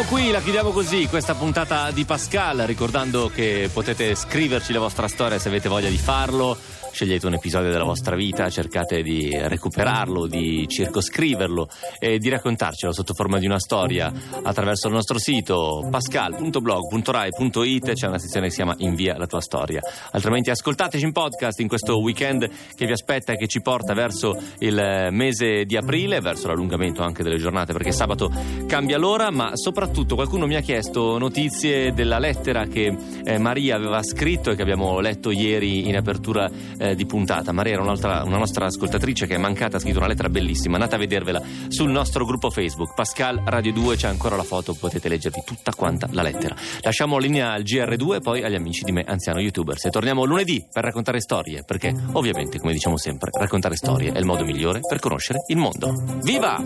chiudiamo 0.00 0.04
qui, 0.04 0.30
la 0.30 0.40
chiudiamo 0.40 0.70
così, 0.70 1.06
questa 1.08 1.34
puntata 1.34 1.90
di 1.90 2.04
Pascal, 2.04 2.58
ricordando 2.60 3.28
che 3.28 3.68
potete 3.72 4.14
scriverci 4.14 4.72
la 4.72 4.78
vostra 4.78 5.08
storia 5.08 5.38
se 5.38 5.48
avete 5.48 5.68
voglia 5.68 5.88
di 5.88 5.98
farlo. 5.98 6.56
Scegliete 6.92 7.26
un 7.26 7.34
episodio 7.34 7.70
della 7.70 7.84
vostra 7.84 8.16
vita, 8.16 8.50
cercate 8.50 9.02
di 9.02 9.30
recuperarlo, 9.32 10.26
di 10.26 10.66
circoscriverlo 10.66 11.68
e 12.00 12.18
di 12.18 12.28
raccontarcelo 12.28 12.92
sotto 12.92 13.14
forma 13.14 13.38
di 13.38 13.46
una 13.46 13.60
storia 13.60 14.12
attraverso 14.42 14.88
il 14.88 14.94
nostro 14.94 15.16
sito 15.18 15.86
pascal.blog.rai.it 15.88 17.92
c'è 17.92 18.08
una 18.08 18.18
sezione 18.18 18.46
che 18.46 18.50
si 18.50 18.56
chiama 18.56 18.74
Invia 18.78 19.16
la 19.16 19.26
tua 19.26 19.40
storia. 19.40 19.80
Altrimenti 20.10 20.50
ascoltateci 20.50 21.04
in 21.04 21.12
podcast 21.12 21.60
in 21.60 21.68
questo 21.68 22.00
weekend 22.00 22.50
che 22.74 22.86
vi 22.86 22.92
aspetta 22.92 23.34
e 23.34 23.36
che 23.36 23.46
ci 23.46 23.60
porta 23.60 23.94
verso 23.94 24.36
il 24.58 25.08
mese 25.12 25.64
di 25.64 25.76
aprile, 25.76 26.20
verso 26.20 26.48
l'allungamento 26.48 27.02
anche 27.02 27.22
delle 27.22 27.38
giornate 27.38 27.72
perché 27.72 27.92
sabato 27.92 28.32
cambia 28.66 28.98
l'ora, 28.98 29.30
ma 29.30 29.52
soprattutto 29.54 29.89
qualcuno 30.20 30.46
mi 30.46 30.54
ha 30.54 30.60
chiesto 30.60 31.18
notizie 31.18 31.92
della 31.92 32.18
lettera 32.18 32.66
che 32.66 32.94
eh, 33.24 33.38
Maria 33.38 33.76
aveva 33.76 34.02
scritto 34.02 34.50
e 34.50 34.54
che 34.54 34.60
abbiamo 34.60 35.00
letto 35.00 35.30
ieri 35.30 35.88
in 35.88 35.96
apertura 35.96 36.50
eh, 36.78 36.94
di 36.94 37.06
puntata. 37.06 37.52
Maria 37.52 37.72
era 37.72 37.82
una 37.82 38.36
nostra 38.38 38.66
ascoltatrice 38.66 39.26
che 39.26 39.34
è 39.34 39.38
mancata, 39.38 39.78
ha 39.78 39.80
scritto 39.80 39.98
una 39.98 40.06
lettera 40.06 40.28
bellissima, 40.28 40.74
andate 40.74 40.96
a 40.96 40.98
vedervela 40.98 41.42
sul 41.68 41.90
nostro 41.90 42.26
gruppo 42.26 42.50
Facebook, 42.50 42.94
Pascal 42.94 43.40
Radio 43.44 43.72
2, 43.72 43.96
c'è 43.96 44.08
ancora 44.08 44.36
la 44.36 44.42
foto, 44.42 44.74
potete 44.74 45.08
leggervi 45.08 45.42
tutta 45.44 45.72
quanta 45.72 46.06
la 46.12 46.22
lettera. 46.22 46.54
Lasciamo 46.82 47.18
linea 47.18 47.52
al 47.52 47.62
GR2 47.62 48.14
e 48.16 48.20
poi 48.20 48.42
agli 48.42 48.56
amici 48.56 48.84
di 48.84 48.92
me, 48.92 49.04
anziano 49.06 49.40
youtubers. 49.40 49.86
E 49.86 49.90
torniamo 49.90 50.24
lunedì 50.24 50.64
per 50.70 50.84
raccontare 50.84 51.20
storie, 51.20 51.64
perché 51.64 51.94
ovviamente, 52.12 52.58
come 52.58 52.72
diciamo 52.72 52.96
sempre, 52.96 53.30
raccontare 53.32 53.74
storie 53.74 54.12
è 54.12 54.18
il 54.18 54.26
modo 54.26 54.44
migliore 54.44 54.80
per 54.86 54.98
conoscere 54.98 55.44
il 55.48 55.56
mondo. 55.56 55.94
Viva! 56.22 56.62